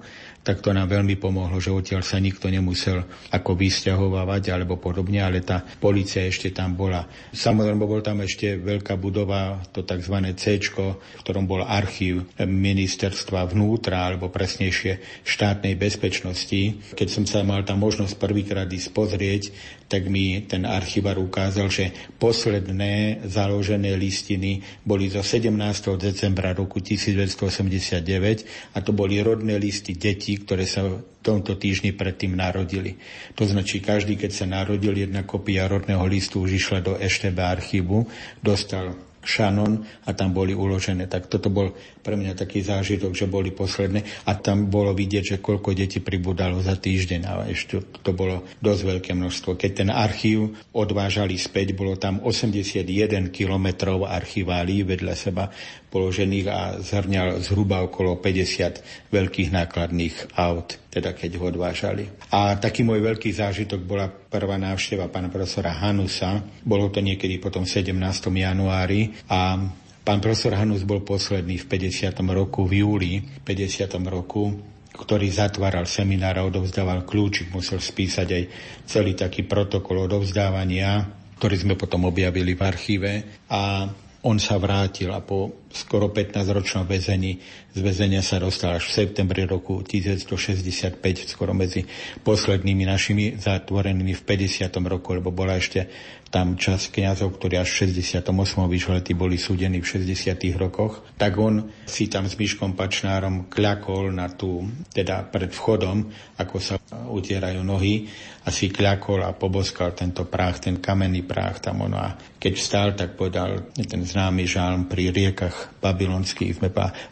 tak 0.48 0.64
to 0.64 0.72
nám 0.72 0.88
veľmi 0.88 1.20
pomohlo, 1.20 1.60
že 1.60 1.76
odtiaľ 1.76 2.08
sa 2.08 2.24
nikto 2.24 2.48
nemusel 2.48 3.04
ako 3.36 3.52
vysťahovávať 3.60 4.56
alebo 4.56 4.80
podobne, 4.80 5.20
ale 5.20 5.44
tá 5.44 5.60
policia 5.60 6.24
ešte 6.24 6.56
tam 6.56 6.72
bola. 6.72 7.04
Samozrejme, 7.36 7.84
bol 7.84 8.00
tam 8.00 8.24
ešte 8.24 8.56
veľká 8.56 8.96
budova, 8.96 9.60
to 9.76 9.84
tzv. 9.84 10.16
C, 10.40 10.56
v 10.64 11.20
ktorom 11.20 11.44
bol 11.44 11.68
archív 11.68 12.32
ministerstva 12.40 13.52
vnútra, 13.52 14.08
alebo 14.08 14.32
presnejšie 14.32 15.28
štátnej 15.28 15.76
bezpečnosti. 15.76 16.96
Keď 16.96 17.08
som 17.12 17.28
sa 17.28 17.44
mal 17.44 17.68
tam 17.68 17.84
možnosť 17.84 18.16
prvýkrát 18.16 18.72
ísť 18.72 18.96
pozrieť, 18.96 19.52
tak 19.88 20.12
mi 20.12 20.44
ten 20.44 20.68
archivár 20.68 21.16
ukázal, 21.16 21.72
že 21.72 21.96
posledné 22.20 23.24
založené 23.24 23.96
listiny 23.96 24.60
boli 24.84 25.08
zo 25.08 25.24
17. 25.24 25.56
decembra 25.96 26.52
roku 26.52 26.84
1989 26.84 28.76
a 28.76 28.78
to 28.84 28.92
boli 28.92 29.24
rodné 29.24 29.56
listy 29.56 29.96
detí, 29.96 30.44
ktoré 30.44 30.68
sa 30.68 30.84
v 30.84 31.00
tomto 31.24 31.56
týždni 31.56 31.96
predtým 31.96 32.36
narodili. 32.36 33.00
To 33.40 33.48
značí, 33.48 33.80
každý, 33.80 34.20
keď 34.20 34.32
sa 34.36 34.46
narodil, 34.46 34.92
jedna 34.92 35.24
kopia 35.24 35.72
rodného 35.72 36.04
listu 36.04 36.44
už 36.44 36.60
išla 36.60 36.80
do 36.84 37.00
EŠTB 37.00 37.40
archívu, 37.40 38.04
dostal 38.44 39.07
šanon 39.24 39.84
a 40.08 40.10
tam 40.16 40.32
boli 40.32 40.56
uložené. 40.56 41.06
Tak 41.10 41.28
toto 41.28 41.52
bol 41.52 41.76
pre 42.02 42.16
mňa 42.16 42.38
taký 42.38 42.64
zážitok, 42.64 43.12
že 43.12 43.28
boli 43.28 43.52
posledné 43.52 44.28
a 44.30 44.38
tam 44.40 44.72
bolo 44.72 44.96
vidieť, 44.96 45.36
že 45.36 45.44
koľko 45.44 45.76
detí 45.76 46.00
pribudalo 46.00 46.64
za 46.64 46.80
týždeň 46.80 47.22
a 47.28 47.32
ešte 47.52 47.84
to 48.02 48.12
bolo 48.16 48.48
dosť 48.64 48.82
veľké 48.88 49.12
množstvo. 49.12 49.60
Keď 49.60 49.72
ten 49.84 49.90
archív 49.92 50.56
odvážali 50.72 51.36
späť, 51.36 51.76
bolo 51.76 52.00
tam 52.00 52.24
81 52.24 52.88
kilometrov 53.34 54.08
archiválií 54.08 54.88
vedľa 54.88 55.14
seba 55.18 55.52
položených 55.88 56.48
a 56.52 56.60
zhrňal 56.84 57.40
zhruba 57.44 57.84
okolo 57.88 58.20
50 58.20 59.12
veľkých 59.12 59.50
nákladných 59.56 60.36
aut, 60.36 60.76
teda 60.92 61.16
keď 61.16 61.40
ho 61.40 61.44
odvážali. 61.48 62.12
A 62.36 62.60
taký 62.60 62.84
môj 62.84 63.00
veľký 63.00 63.32
zážitok 63.32 63.82
bola 63.88 64.12
prvá 64.12 64.60
návšteva 64.60 65.08
pána 65.08 65.32
profesora 65.32 65.72
Hanusa. 65.72 66.44
Bolo 66.62 66.92
to 66.92 67.00
niekedy 67.00 67.40
potom 67.40 67.64
17. 67.64 67.96
januári 68.28 69.16
a 69.32 69.60
Pán 70.08 70.24
profesor 70.24 70.56
Hanus 70.56 70.88
bol 70.88 71.04
posledný 71.04 71.60
v 71.60 71.68
50. 71.68 72.16
roku, 72.32 72.64
v 72.64 72.80
júli 72.80 73.20
50. 73.44 73.92
roku, 74.08 74.56
ktorý 74.96 75.28
zatváral 75.28 75.84
seminár 75.84 76.40
a 76.40 76.48
odovzdával 76.48 77.04
kľúčik, 77.04 77.52
musel 77.52 77.84
spísať 77.84 78.28
aj 78.32 78.44
celý 78.88 79.20
taký 79.20 79.44
protokol 79.44 80.08
odovzdávania, 80.08 81.12
ktorý 81.36 81.56
sme 81.60 81.76
potom 81.76 82.08
objavili 82.08 82.56
v 82.56 82.62
archíve. 82.64 83.12
A 83.52 83.92
on 84.26 84.42
sa 84.42 84.58
vrátil 84.58 85.14
a 85.14 85.22
po 85.22 85.68
skoro 85.70 86.10
15-ročnom 86.10 86.90
väzení. 86.90 87.38
Z 87.70 87.80
väzenia 87.86 88.26
sa 88.26 88.42
dostal 88.42 88.82
až 88.82 88.90
v 88.90 89.06
septembri 89.06 89.46
roku 89.46 89.86
1965, 89.86 90.98
skoro 91.30 91.54
medzi 91.54 91.86
poslednými 92.26 92.90
našimi 92.90 93.38
zatvorenými 93.38 94.18
v 94.18 94.22
50. 94.26 94.74
roku, 94.90 95.14
lebo 95.14 95.30
bola 95.30 95.62
ešte 95.62 95.86
tam 96.28 96.60
čas 96.60 96.92
kňazov, 96.92 97.40
ktorí 97.40 97.56
až 97.56 97.88
v 97.88 97.92
68. 97.96 98.30
vyšletí 98.68 99.16
boli 99.16 99.40
súdení 99.40 99.80
v 99.80 99.88
60. 99.88 100.36
rokoch, 100.60 101.08
tak 101.16 101.40
on 101.40 101.72
si 101.88 102.12
tam 102.12 102.28
s 102.28 102.36
Myškom 102.36 102.76
Pačnárom 102.76 103.48
kľakol 103.48 104.12
na 104.12 104.28
tú, 104.32 104.68
teda 104.92 105.24
pred 105.32 105.52
vchodom, 105.52 106.08
ako 106.36 106.56
sa 106.60 106.76
utierajú 107.08 107.64
nohy 107.64 108.08
a 108.44 108.52
si 108.52 108.68
kľakol 108.68 109.24
a 109.24 109.32
poboskal 109.36 109.96
tento 109.96 110.28
prach, 110.28 110.60
ten 110.60 110.84
kamenný 110.84 111.24
prach 111.24 111.64
tam 111.64 111.84
ono 111.88 111.98
a 112.00 112.16
keď 112.38 112.54
vstal, 112.54 112.88
tak 112.94 113.16
povedal 113.18 113.74
ten 113.74 114.04
známy 114.04 114.44
žálm 114.46 114.86
pri 114.86 115.10
riekach 115.10 115.80
babylonských, 115.80 116.60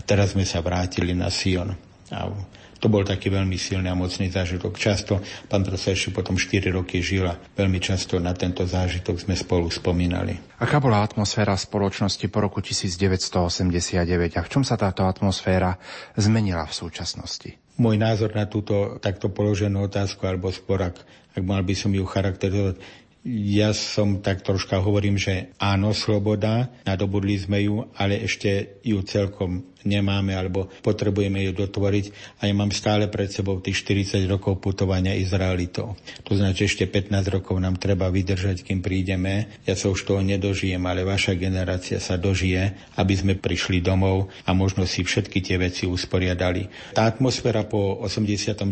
teraz 0.06 0.36
sme 0.36 0.44
sa 0.44 0.62
vrátili 0.62 1.16
na 1.16 1.32
Sion. 1.32 1.74
A 2.14 2.30
to 2.80 2.92
bol 2.92 3.08
taký 3.08 3.32
veľmi 3.32 3.56
silný 3.56 3.88
a 3.88 3.96
mocný 3.96 4.28
zážitok. 4.30 4.76
Často 4.76 5.24
pán 5.48 5.64
profesor 5.64 5.96
ešte 5.96 6.12
potom 6.12 6.36
4 6.36 6.76
roky 6.76 7.00
žil 7.00 7.26
a 7.26 7.36
veľmi 7.36 7.80
často 7.80 8.20
na 8.20 8.36
tento 8.36 8.68
zážitok 8.68 9.16
sme 9.18 9.36
spolu 9.36 9.72
spomínali. 9.72 10.38
Aká 10.60 10.80
bola 10.84 11.04
atmosféra 11.04 11.56
spoločnosti 11.56 12.28
po 12.28 12.44
roku 12.44 12.60
1989 12.60 14.38
a 14.38 14.42
v 14.44 14.50
čom 14.52 14.64
sa 14.64 14.76
táto 14.76 15.08
atmosféra 15.08 15.80
zmenila 16.20 16.68
v 16.68 16.74
súčasnosti? 16.76 17.50
Môj 17.76 18.00
názor 18.00 18.32
na 18.32 18.48
túto 18.48 18.96
takto 19.04 19.28
položenú 19.28 19.92
otázku, 19.92 20.24
alebo 20.24 20.48
skôr, 20.48 20.80
ak, 20.80 20.96
ak 21.36 21.44
mal 21.44 21.60
by 21.60 21.76
som 21.76 21.92
ju 21.92 22.08
charakterizovať, 22.08 22.80
ja 23.26 23.74
som 23.74 24.22
tak 24.22 24.46
troška 24.46 24.78
hovorím, 24.78 25.18
že 25.18 25.50
áno, 25.58 25.98
sloboda, 25.98 26.70
nadobudli 26.86 27.42
sme 27.42 27.66
ju, 27.66 27.82
ale 27.98 28.22
ešte 28.22 28.78
ju 28.86 29.02
celkom 29.02 29.76
nemáme 29.86 30.34
alebo 30.34 30.68
potrebujeme 30.82 31.46
ju 31.46 31.52
dotvoriť 31.54 32.06
a 32.42 32.50
ja 32.50 32.54
mám 32.58 32.74
stále 32.74 33.06
pred 33.08 33.30
sebou 33.30 33.62
tých 33.62 33.86
40 33.86 34.26
rokov 34.26 34.58
putovania 34.58 35.14
Izraelitov. 35.14 35.94
To 36.26 36.32
znamená, 36.34 36.58
že 36.58 36.68
ešte 36.68 36.90
15 36.90 37.14
rokov 37.30 37.56
nám 37.62 37.78
treba 37.78 38.10
vydržať, 38.10 38.66
kým 38.66 38.82
prídeme. 38.82 39.62
Ja 39.64 39.78
sa 39.78 39.94
už 39.94 40.10
toho 40.10 40.26
nedožijem, 40.26 40.82
ale 40.84 41.06
vaša 41.06 41.38
generácia 41.38 42.02
sa 42.02 42.18
dožije, 42.18 42.74
aby 42.98 43.14
sme 43.14 43.34
prišli 43.38 43.80
domov 43.80 44.34
a 44.44 44.52
možno 44.58 44.90
si 44.90 45.06
všetky 45.06 45.40
tie 45.46 45.62
veci 45.62 45.86
usporiadali. 45.86 46.94
Tá 46.98 47.06
atmosféra 47.06 47.70
po 47.70 48.02
89. 48.02 48.66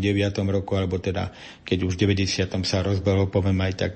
roku, 0.50 0.74
alebo 0.74 0.98
teda 0.98 1.30
keď 1.62 1.78
už 1.86 1.94
v 1.94 2.18
90. 2.18 2.50
sa 2.66 2.82
rozbehlo, 2.82 3.30
poviem 3.30 3.62
aj 3.62 3.72
tak 3.78 3.92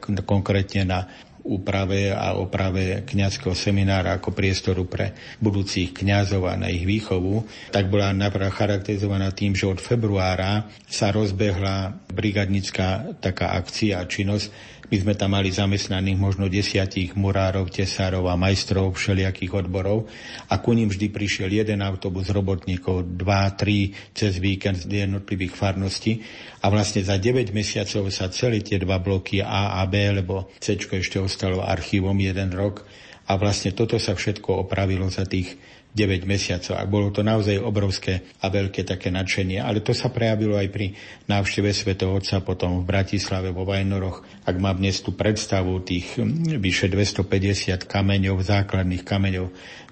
na 0.85 1.07
úprave 1.49 2.13
a 2.13 2.37
oprave 2.37 3.09
kňazského 3.09 3.57
seminára 3.57 4.21
ako 4.21 4.37
priestoru 4.37 4.85
pre 4.85 5.17
budúcich 5.41 5.97
kňazov 5.97 6.45
a 6.45 6.61
na 6.61 6.69
ich 6.69 6.85
výchovu, 6.85 7.49
tak 7.73 7.89
bola 7.89 8.13
napríklad 8.13 8.53
charakterizovaná 8.53 9.33
tým, 9.33 9.57
že 9.57 9.65
od 9.65 9.81
februára 9.81 10.69
sa 10.85 11.09
rozbehla 11.09 12.05
brigadnická 12.13 13.17
taká 13.25 13.57
akcia 13.57 14.03
a 14.03 14.05
činnosť, 14.05 14.77
my 14.88 14.96
sme 14.96 15.12
tam 15.12 15.37
mali 15.37 15.53
zamestnaných 15.53 16.16
možno 16.16 16.48
desiatich 16.48 17.12
murárov, 17.12 17.68
tesárov 17.68 18.24
a 18.24 18.40
majstrov 18.40 18.96
všelijakých 18.96 19.64
odborov. 19.64 20.09
A 20.48 20.64
ku 20.64 20.72
ním 20.72 20.88
vždy 20.88 21.12
prišiel 21.12 21.53
jeden 21.53 21.85
autobus 21.85 22.33
robotníkov, 22.33 23.05
dva, 23.20 23.53
tri 23.53 23.92
cez 24.16 24.40
víkend 24.40 24.88
z 24.88 25.05
jednotlivých 25.05 25.53
farností. 25.53 26.24
A 26.64 26.72
vlastne 26.72 27.05
za 27.05 27.20
9 27.20 27.53
mesiacov 27.53 28.09
sa 28.09 28.33
celé 28.33 28.64
tie 28.64 28.81
dva 28.81 28.96
bloky 28.96 29.44
A 29.44 29.77
a 29.77 29.85
B, 29.85 30.09
lebo 30.09 30.48
C 30.57 30.81
ešte 30.81 31.20
ostalo 31.20 31.61
archívom 31.61 32.16
jeden 32.16 32.57
rok. 32.57 32.88
A 33.29 33.37
vlastne 33.37 33.77
toto 33.77 34.01
sa 34.01 34.16
všetko 34.16 34.64
opravilo 34.64 35.05
za 35.12 35.29
tých 35.29 35.61
9 35.96 36.29
mesiacov. 36.29 36.74
A 36.77 36.85
bolo 36.85 37.09
to 37.11 37.24
naozaj 37.24 37.57
obrovské 37.59 38.37
a 38.44 38.53
veľké 38.53 38.85
také 38.85 39.09
nadšenie. 39.09 39.59
Ale 39.59 39.81
to 39.81 39.96
sa 39.96 40.12
prejavilo 40.12 40.55
aj 40.61 40.68
pri 40.68 40.92
návšteve 41.27 41.70
svätého 41.72 42.12
Otca 42.12 42.44
potom 42.44 42.81
v 42.83 42.88
Bratislave 42.88 43.51
vo 43.51 43.64
Vajnoroch. 43.64 44.22
Ak 44.44 44.57
mám 44.61 44.79
dnes 44.79 45.01
tú 45.01 45.16
predstavu 45.16 45.81
tých 45.83 46.20
hm, 46.20 46.61
vyše 46.61 46.92
250 46.92 47.88
kameňov, 47.88 48.37
základných 48.44 49.03
kameňov 49.03 49.46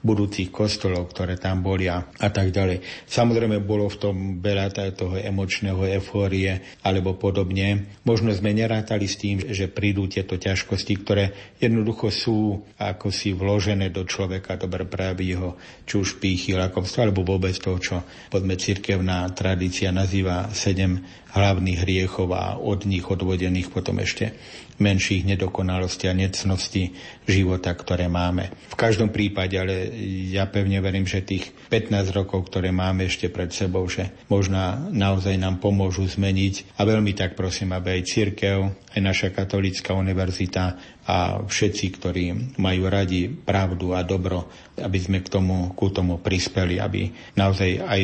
budúcich 0.07 0.55
kostolov, 0.55 1.11
ktoré 1.11 1.35
tam 1.35 1.67
boli 1.67 1.91
a, 1.91 2.07
a 2.07 2.29
tak 2.31 2.55
ďalej. 2.55 3.09
Samozrejme 3.11 3.59
bolo 3.67 3.91
v 3.91 3.99
tom 3.99 4.17
veľa 4.39 4.71
toho 4.95 5.19
emočného 5.19 5.83
efórie 5.99 6.79
alebo 6.87 7.19
podobne. 7.19 7.99
Možno 8.07 8.31
sme 8.31 8.55
nerátali 8.55 9.11
s 9.11 9.19
tým, 9.19 9.43
že 9.51 9.67
prídu 9.67 10.07
tieto 10.07 10.39
ťažkosti, 10.39 10.95
ktoré 11.03 11.25
jednoducho 11.59 12.15
sú 12.15 12.63
ako 12.79 13.11
si 13.11 13.35
vložené 13.35 13.91
do 13.91 14.07
človeka, 14.07 14.61
dobre 14.61 14.87
prejaví 14.87 15.35
ho 15.35 15.59
či 15.87 15.95
už 16.03 16.19
pýchy, 16.19 16.59
lakomstvo, 16.59 17.07
alebo 17.07 17.23
vôbec 17.23 17.55
toho, 17.55 17.79
čo 17.79 17.97
podme 18.29 18.59
cirkevná 18.59 19.31
tradícia 19.31 19.95
nazýva 19.95 20.51
sedem 20.51 20.99
hlavných 21.31 21.79
hriechov 21.87 22.29
a 22.35 22.59
od 22.59 22.91
nich 22.91 23.07
odvodených 23.07 23.71
potom 23.71 24.03
ešte 24.03 24.35
menších 24.79 25.25
nedokonalostí 25.25 26.09
a 26.09 26.17
necností 26.17 26.93
života, 27.25 27.73
ktoré 27.73 28.07
máme. 28.07 28.53
V 28.73 28.77
každom 28.77 29.11
prípade, 29.11 29.57
ale 29.57 29.89
ja 30.31 30.47
pevne 30.49 30.79
verím, 30.85 31.09
že 31.09 31.25
tých 31.25 31.53
15 31.69 32.13
rokov, 32.13 32.49
ktoré 32.53 32.71
máme 32.71 33.09
ešte 33.09 33.33
pred 33.33 33.51
sebou, 33.51 33.89
že 33.89 34.13
možno 34.29 34.57
naozaj 34.93 35.37
nám 35.41 35.59
pomôžu 35.59 36.05
zmeniť 36.07 36.79
a 36.79 36.85
veľmi 36.85 37.17
tak 37.17 37.35
prosím, 37.35 37.73
aby 37.73 38.01
aj 38.01 38.09
církev, 38.09 38.57
aj 38.97 39.01
naša 39.01 39.29
katolická 39.33 39.97
univerzita 39.97 40.65
a 41.07 41.41
všetci, 41.45 41.85
ktorí 41.97 42.25
majú 42.59 42.83
radi 42.91 43.31
pravdu 43.31 43.95
a 43.95 44.03
dobro, 44.03 44.51
aby 44.81 44.99
sme 44.99 45.23
k 45.23 45.29
tomu, 45.31 45.73
ku 45.73 45.89
tomu 45.93 46.19
prispeli, 46.19 46.83
aby 46.83 47.09
naozaj 47.39 47.71
aj 47.81 48.03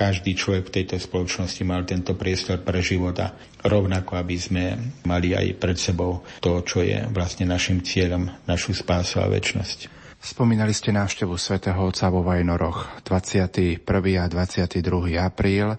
každý 0.00 0.32
človek 0.32 0.72
v 0.72 0.74
tejto 0.80 0.96
spoločnosti 0.96 1.60
mal 1.68 1.84
tento 1.84 2.16
priestor 2.16 2.64
pre 2.64 2.80
a 2.80 3.26
rovnako, 3.68 4.16
aby 4.16 4.36
sme 4.40 4.64
mali 5.04 5.36
aj 5.36 5.60
pred 5.60 5.76
sebou 5.76 6.24
to, 6.40 6.64
čo 6.64 6.80
je 6.80 7.04
vlastne 7.12 7.44
našim 7.44 7.84
cieľom, 7.84 8.32
našu 8.48 8.72
spásu 8.72 9.20
a 9.20 9.28
väčnosť. 9.28 9.92
Spomínali 10.16 10.72
ste 10.72 10.96
návštevu 10.96 11.36
svätého 11.36 11.76
Otca 11.76 12.08
vo 12.08 12.24
Vajnoroch 12.24 13.04
21. 13.04 13.84
a 14.16 14.24
22. 14.24 15.20
apríl. 15.20 15.76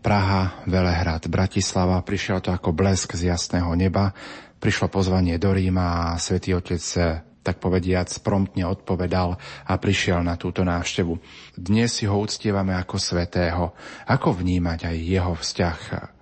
Praha, 0.00 0.64
Velehrad, 0.64 1.28
Bratislava. 1.28 2.00
Prišiel 2.00 2.40
to 2.40 2.48
ako 2.48 2.72
blesk 2.72 3.16
z 3.16 3.28
jasného 3.28 3.68
neba. 3.76 4.16
Prišlo 4.60 4.88
pozvanie 4.88 5.36
do 5.36 5.52
Ríma 5.52 6.16
a 6.16 6.20
svätý 6.20 6.56
Otec 6.56 6.80
tak 7.48 7.64
povediac, 7.64 8.12
promptne 8.20 8.68
odpovedal 8.68 9.40
a 9.40 9.72
prišiel 9.80 10.20
na 10.20 10.36
túto 10.36 10.60
návštevu. 10.68 11.16
Dnes 11.56 11.96
si 11.96 12.04
ho 12.04 12.20
uctievame 12.20 12.76
ako 12.76 13.00
svetého. 13.00 13.72
Ako 14.04 14.36
vnímať 14.36 14.92
aj 14.92 14.96
jeho 15.00 15.32
vzťah 15.32 15.78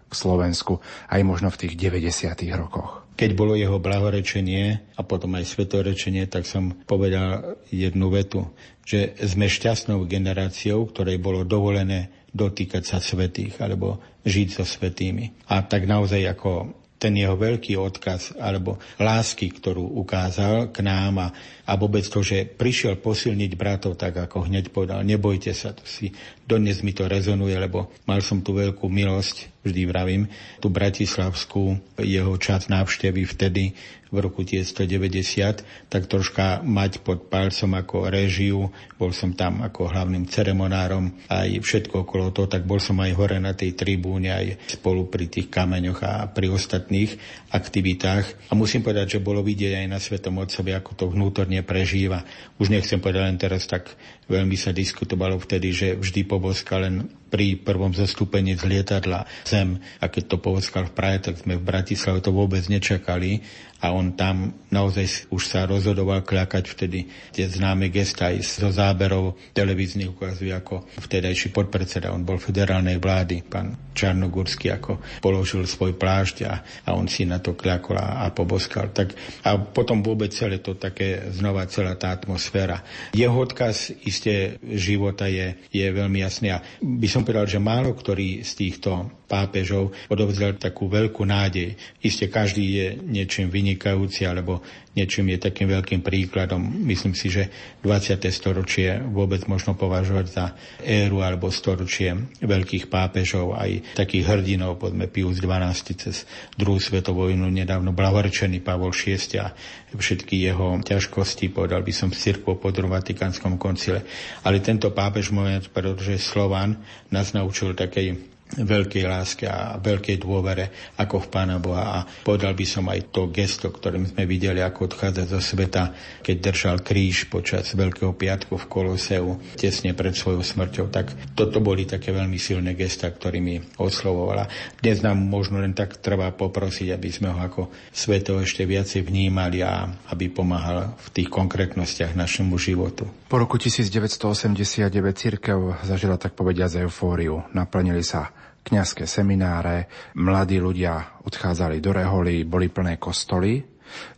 k 0.06 0.12
Slovensku, 0.14 0.78
aj 1.10 1.20
možno 1.26 1.50
v 1.50 1.66
tých 1.66 1.74
90. 1.74 2.30
rokoch? 2.54 3.02
Keď 3.18 3.30
bolo 3.34 3.58
jeho 3.58 3.82
blahorečenie 3.82 4.94
a 4.94 5.02
potom 5.02 5.34
aj 5.34 5.50
svetorečenie, 5.50 6.30
tak 6.30 6.46
som 6.46 6.78
povedal 6.86 7.58
jednu 7.74 8.12
vetu, 8.12 8.46
že 8.86 9.18
sme 9.18 9.50
šťastnou 9.50 10.06
generáciou, 10.06 10.86
ktorej 10.86 11.18
bolo 11.18 11.42
dovolené 11.42 12.12
dotýkať 12.30 12.84
sa 12.86 12.98
svetých 13.02 13.58
alebo 13.58 13.98
žiť 14.22 14.48
so 14.52 14.62
svetými. 14.68 15.48
A 15.50 15.64
tak 15.64 15.88
naozaj 15.88 16.22
ako 16.28 16.76
ten 16.96 17.12
jeho 17.12 17.36
veľký 17.36 17.76
odkaz 17.76 18.36
alebo 18.40 18.80
lásky, 18.96 19.52
ktorú 19.52 20.00
ukázal 20.00 20.72
k 20.72 20.80
nám 20.80 21.14
a, 21.20 21.28
a 21.68 21.72
vôbec 21.76 22.02
to, 22.08 22.24
že 22.24 22.48
prišiel 22.48 22.96
posilniť 22.96 23.52
bratov, 23.52 24.00
tak 24.00 24.16
ako 24.16 24.48
hneď 24.48 24.72
povedal, 24.72 25.04
nebojte 25.04 25.52
sa, 25.52 25.76
to 25.76 25.84
si 25.84 26.16
dodnes 26.48 26.80
mi 26.80 26.96
to 26.96 27.04
rezonuje, 27.04 27.52
lebo 27.58 27.92
mal 28.08 28.24
som 28.24 28.40
tú 28.40 28.56
veľkú 28.56 28.88
milosť, 28.88 29.66
vždy 29.66 29.82
vravím, 29.84 30.22
tú 30.62 30.72
bratislavskú 30.72 31.76
jeho 32.00 32.34
čas 32.40 32.72
návštevy 32.72 33.28
vtedy 33.28 33.76
v 34.16 34.24
roku 34.24 34.40
1990, 34.40 35.92
tak 35.92 36.08
troška 36.08 36.64
mať 36.64 37.04
pod 37.04 37.28
palcom 37.28 37.76
ako 37.76 38.08
režiu, 38.08 38.72
bol 38.96 39.12
som 39.12 39.36
tam 39.36 39.60
ako 39.60 39.92
hlavným 39.92 40.24
ceremonárom, 40.24 41.12
aj 41.28 41.60
všetko 41.60 42.08
okolo 42.08 42.32
toho, 42.32 42.48
tak 42.48 42.64
bol 42.64 42.80
som 42.80 42.96
aj 43.04 43.12
hore 43.12 43.36
na 43.36 43.52
tej 43.52 43.76
tribúne, 43.76 44.32
aj 44.32 44.72
spolu 44.80 45.12
pri 45.12 45.28
tých 45.28 45.52
kameňoch 45.52 46.00
a 46.00 46.32
pri 46.32 46.48
ostatných 46.48 47.12
aktivitách. 47.52 48.48
A 48.48 48.56
musím 48.56 48.80
povedať, 48.80 49.20
že 49.20 49.24
bolo 49.24 49.44
vidieť 49.44 49.84
aj 49.84 49.86
na 49.92 50.00
Svetom 50.00 50.40
Otcovi, 50.40 50.72
ako 50.72 50.90
to 50.96 51.04
vnútorne 51.12 51.60
prežíva. 51.60 52.24
Už 52.56 52.72
nechcem 52.72 52.96
povedať 52.96 53.22
len 53.28 53.36
teraz, 53.36 53.68
tak 53.68 53.92
veľmi 54.26 54.58
sa 54.58 54.74
diskutovalo 54.74 55.38
vtedy, 55.38 55.68
že 55.70 55.88
vždy 55.94 56.26
poboskal 56.26 56.86
len 56.86 56.96
pri 57.26 57.58
prvom 57.58 57.90
zastúpení 57.90 58.54
z 58.54 58.64
lietadla 58.66 59.26
zem. 59.46 59.82
A 59.98 60.06
keď 60.06 60.36
to 60.36 60.36
povoskal 60.38 60.86
v 60.86 60.94
Prahe, 60.94 61.18
tak 61.18 61.42
sme 61.42 61.58
v 61.58 61.66
Bratislave 61.66 62.22
to 62.22 62.30
vôbec 62.30 62.62
nečakali. 62.70 63.42
A 63.84 63.92
on 63.92 64.16
tam 64.16 64.56
naozaj 64.72 65.28
už 65.28 65.42
sa 65.52 65.68
rozhodoval 65.68 66.24
kľakať 66.24 66.64
vtedy 66.64 67.12
tie 67.28 67.44
známe 67.44 67.92
gesta 67.92 68.32
aj 68.32 68.40
zo 68.40 68.72
záberov 68.72 69.36
televíznych 69.52 70.16
ukazuje 70.16 70.48
ako 70.48 70.88
vtedajší 70.96 71.52
podpredseda, 71.52 72.08
on 72.08 72.24
bol 72.24 72.40
federálnej 72.40 72.96
vlády, 72.96 73.44
pán 73.44 73.76
Čarnogórsky, 73.92 74.72
ako 74.72 75.20
položil 75.20 75.68
svoj 75.68 75.92
plášť 75.92 76.36
a, 76.48 76.64
a 76.88 76.96
on 76.96 77.04
si 77.04 77.28
na 77.28 77.36
to 77.36 77.52
kľakol 77.52 78.00
a, 78.00 78.24
a 78.24 78.32
poboskal. 78.32 78.96
Tak, 78.96 79.12
a 79.44 79.60
potom 79.60 80.00
vôbec 80.00 80.32
celé 80.32 80.64
to 80.64 80.80
také 80.80 81.28
znova 81.36 81.68
celá 81.68 82.00
tá 82.00 82.16
atmosféra. 82.16 82.80
Jeho 83.12 83.36
odkaz 83.36 83.92
isté 84.16 84.56
života 84.64 85.28
je, 85.28 85.52
je 85.68 85.84
veľmi 85.84 86.24
jasný. 86.24 86.56
A 86.56 86.64
by 86.80 87.08
som 87.08 87.20
povedal, 87.20 87.44
že 87.44 87.60
málo 87.60 87.92
ktorý 87.92 88.40
z 88.40 88.52
týchto 88.56 89.12
pápežov 89.26 89.92
odovzdal 90.06 90.56
takú 90.56 90.86
veľkú 90.86 91.26
nádej. 91.26 91.74
Isté 92.00 92.30
každý 92.30 92.64
je 92.64 92.86
niečím 93.02 93.50
vynikajúci 93.50 94.22
alebo 94.22 94.62
niečím 94.96 95.28
je 95.36 95.38
takým 95.52 95.68
veľkým 95.68 96.00
príkladom. 96.00 96.62
Myslím 96.62 97.12
si, 97.12 97.28
že 97.28 97.52
20. 97.84 98.16
storočie 98.32 98.96
vôbec 99.12 99.44
možno 99.44 99.76
považovať 99.76 100.26
za 100.32 100.46
éru 100.80 101.20
alebo 101.20 101.52
storočie 101.52 102.16
veľkých 102.40 102.88
pápežov, 102.88 103.60
aj 103.60 103.98
takých 103.98 104.24
hrdinov, 104.24 104.80
podme 104.80 105.04
Pius 105.12 105.36
XII 105.36 105.92
cez 106.00 106.24
druhú 106.56 106.80
svetovú 106.80 107.28
vojnu, 107.28 107.50
nedávno 107.50 107.92
blavorečený 107.92 108.64
Pavol 108.64 108.94
VI 108.94 109.18
a 109.42 109.52
všetky 109.92 110.48
jeho 110.48 110.80
ťažkosti, 110.80 111.52
povedal 111.52 111.84
by 111.84 111.92
som, 111.92 112.08
s 112.12 112.24
cirkvou 112.24 112.56
po 112.56 112.72
druhom 112.72 112.92
Vatikánskom 112.92 113.60
koncile. 113.60 114.04
Ale 114.44 114.64
tento 114.64 114.92
pápež, 114.92 115.32
moment, 115.32 115.64
pretože 115.72 116.20
Slovan 116.20 116.76
nás 117.12 117.32
naučil 117.32 117.76
takej 117.76 118.35
veľkej 118.54 119.04
láske 119.10 119.44
a 119.50 119.74
veľkej 119.82 120.22
dôvere 120.22 120.94
ako 120.94 121.26
v 121.26 121.30
Pána 121.34 121.58
Boha. 121.58 121.84
A 121.98 121.98
povedal 122.06 122.54
by 122.54 122.66
som 122.66 122.86
aj 122.86 123.10
to 123.10 123.26
gesto, 123.28 123.74
ktorým 123.74 124.06
sme 124.06 124.22
videli, 124.22 124.62
ako 124.62 124.86
odchádza 124.86 125.26
zo 125.26 125.40
sveta, 125.42 125.90
keď 126.22 126.36
držal 126.52 126.76
kríž 126.86 127.26
počas 127.26 127.74
Veľkého 127.74 128.14
piatku 128.14 128.54
v 128.54 128.68
Koloseu, 128.70 129.42
tesne 129.58 129.92
pred 129.98 130.14
svojou 130.14 130.46
smrťou. 130.46 130.86
Tak 130.94 131.34
toto 131.34 131.58
boli 131.58 131.84
také 131.84 132.14
veľmi 132.14 132.38
silné 132.38 132.78
gesta, 132.78 133.10
ktorými 133.10 133.76
oslovovala. 133.82 134.46
Dnes 134.78 135.02
nám 135.02 135.18
možno 135.18 135.58
len 135.58 135.74
tak 135.74 135.98
treba 135.98 136.30
poprosiť, 136.30 136.94
aby 136.94 137.08
sme 137.10 137.34
ho 137.34 137.38
ako 137.42 137.74
sveto 137.90 138.38
ešte 138.38 138.62
viacej 138.62 139.02
vnímali 139.02 139.66
a 139.66 139.90
aby 140.14 140.30
pomáhal 140.30 140.94
v 140.94 141.08
tých 141.10 141.28
konkrétnostiach 141.28 142.14
našemu 142.14 142.54
životu. 142.56 143.10
Po 143.26 143.42
roku 143.42 143.58
1989 143.58 144.86
církev 145.10 145.82
zažila 145.82 146.14
tak 146.14 146.38
povediať 146.38 146.86
eufóriu. 146.86 147.42
Naplnili 147.58 148.06
sa 148.06 148.30
kňazské 148.62 149.02
semináre, 149.02 149.90
mladí 150.14 150.62
ľudia 150.62 151.18
odchádzali 151.26 151.82
do 151.82 151.90
reholy, 151.90 152.46
boli 152.46 152.70
plné 152.70 153.02
kostoly. 153.02 153.66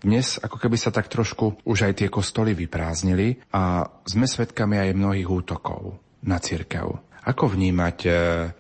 Dnes 0.05 0.37
ako 0.37 0.61
keby 0.61 0.77
sa 0.77 0.93
tak 0.93 1.09
trošku 1.09 1.65
už 1.65 1.89
aj 1.89 2.05
tie 2.05 2.09
kostoly 2.13 2.53
vyprázdnili 2.53 3.49
a 3.57 3.89
sme 4.05 4.29
svedkami 4.29 4.77
aj 4.77 4.97
mnohých 5.01 5.29
útokov 5.33 5.97
na 6.29 6.37
cirkev. 6.37 7.09
Ako 7.29 7.53
vnímať 7.53 7.99
e, 8.05 8.11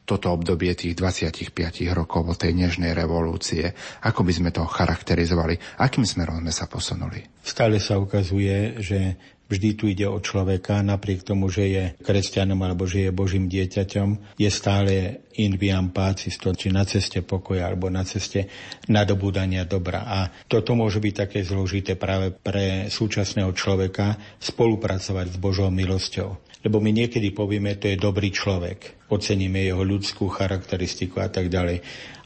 toto 0.05 0.28
obdobie 0.28 0.76
tých 0.76 0.92
25 0.92 1.57
rokov 1.96 2.24
od 2.24 2.36
tej 2.36 2.53
nežnej 2.53 2.92
revolúcie? 2.92 3.72
Ako 4.05 4.24
by 4.24 4.32
sme 4.32 4.51
to 4.53 4.61
charakterizovali? 4.64 5.57
Akým 5.80 6.05
smerom 6.05 6.44
sme 6.44 6.53
sa 6.53 6.68
posunuli? 6.68 7.24
Stále 7.40 7.80
sa 7.80 7.96
ukazuje, 7.96 8.76
že 8.84 9.16
Vždy 9.49 9.68
tu 9.80 9.88
ide 9.88 10.05
o 10.05 10.20
človeka, 10.20 10.84
napriek 10.84 11.24
tomu, 11.24 11.49
že 11.49 11.64
je 11.72 11.84
kresťanom 12.05 12.61
alebo 12.61 12.84
že 12.84 13.09
je 13.09 13.16
Božím 13.16 13.49
dieťaťom, 13.49 14.36
je 14.36 14.51
stále 14.53 15.24
in 15.40 15.57
viam 15.57 15.88
pacis, 15.88 16.36
to, 16.36 16.53
či 16.53 16.68
na 16.68 16.84
ceste 16.84 17.24
pokoja 17.24 17.64
alebo 17.64 17.88
na 17.88 18.05
ceste 18.05 18.44
nadobúdania 18.92 19.64
dobra. 19.64 20.05
A 20.05 20.18
toto 20.44 20.76
môže 20.76 21.01
byť 21.01 21.14
také 21.16 21.40
zložité 21.40 21.96
práve 21.96 22.28
pre 22.36 22.92
súčasného 22.92 23.49
človeka 23.57 24.20
spolupracovať 24.36 25.26
s 25.32 25.36
Božou 25.40 25.72
milosťou. 25.72 26.49
Lebo 26.59 26.82
my 26.82 26.90
niekedy 26.90 27.30
povieme, 27.30 27.78
to 27.78 27.88
je 27.88 27.96
dobrý 27.96 28.34
človek, 28.34 29.09
oceníme 29.09 29.62
jeho 29.62 29.80
ľudskú 29.80 30.26
charakteristiku 30.26 31.22
a 31.22 31.30
tak 31.30 31.49
ďalej 31.49 31.80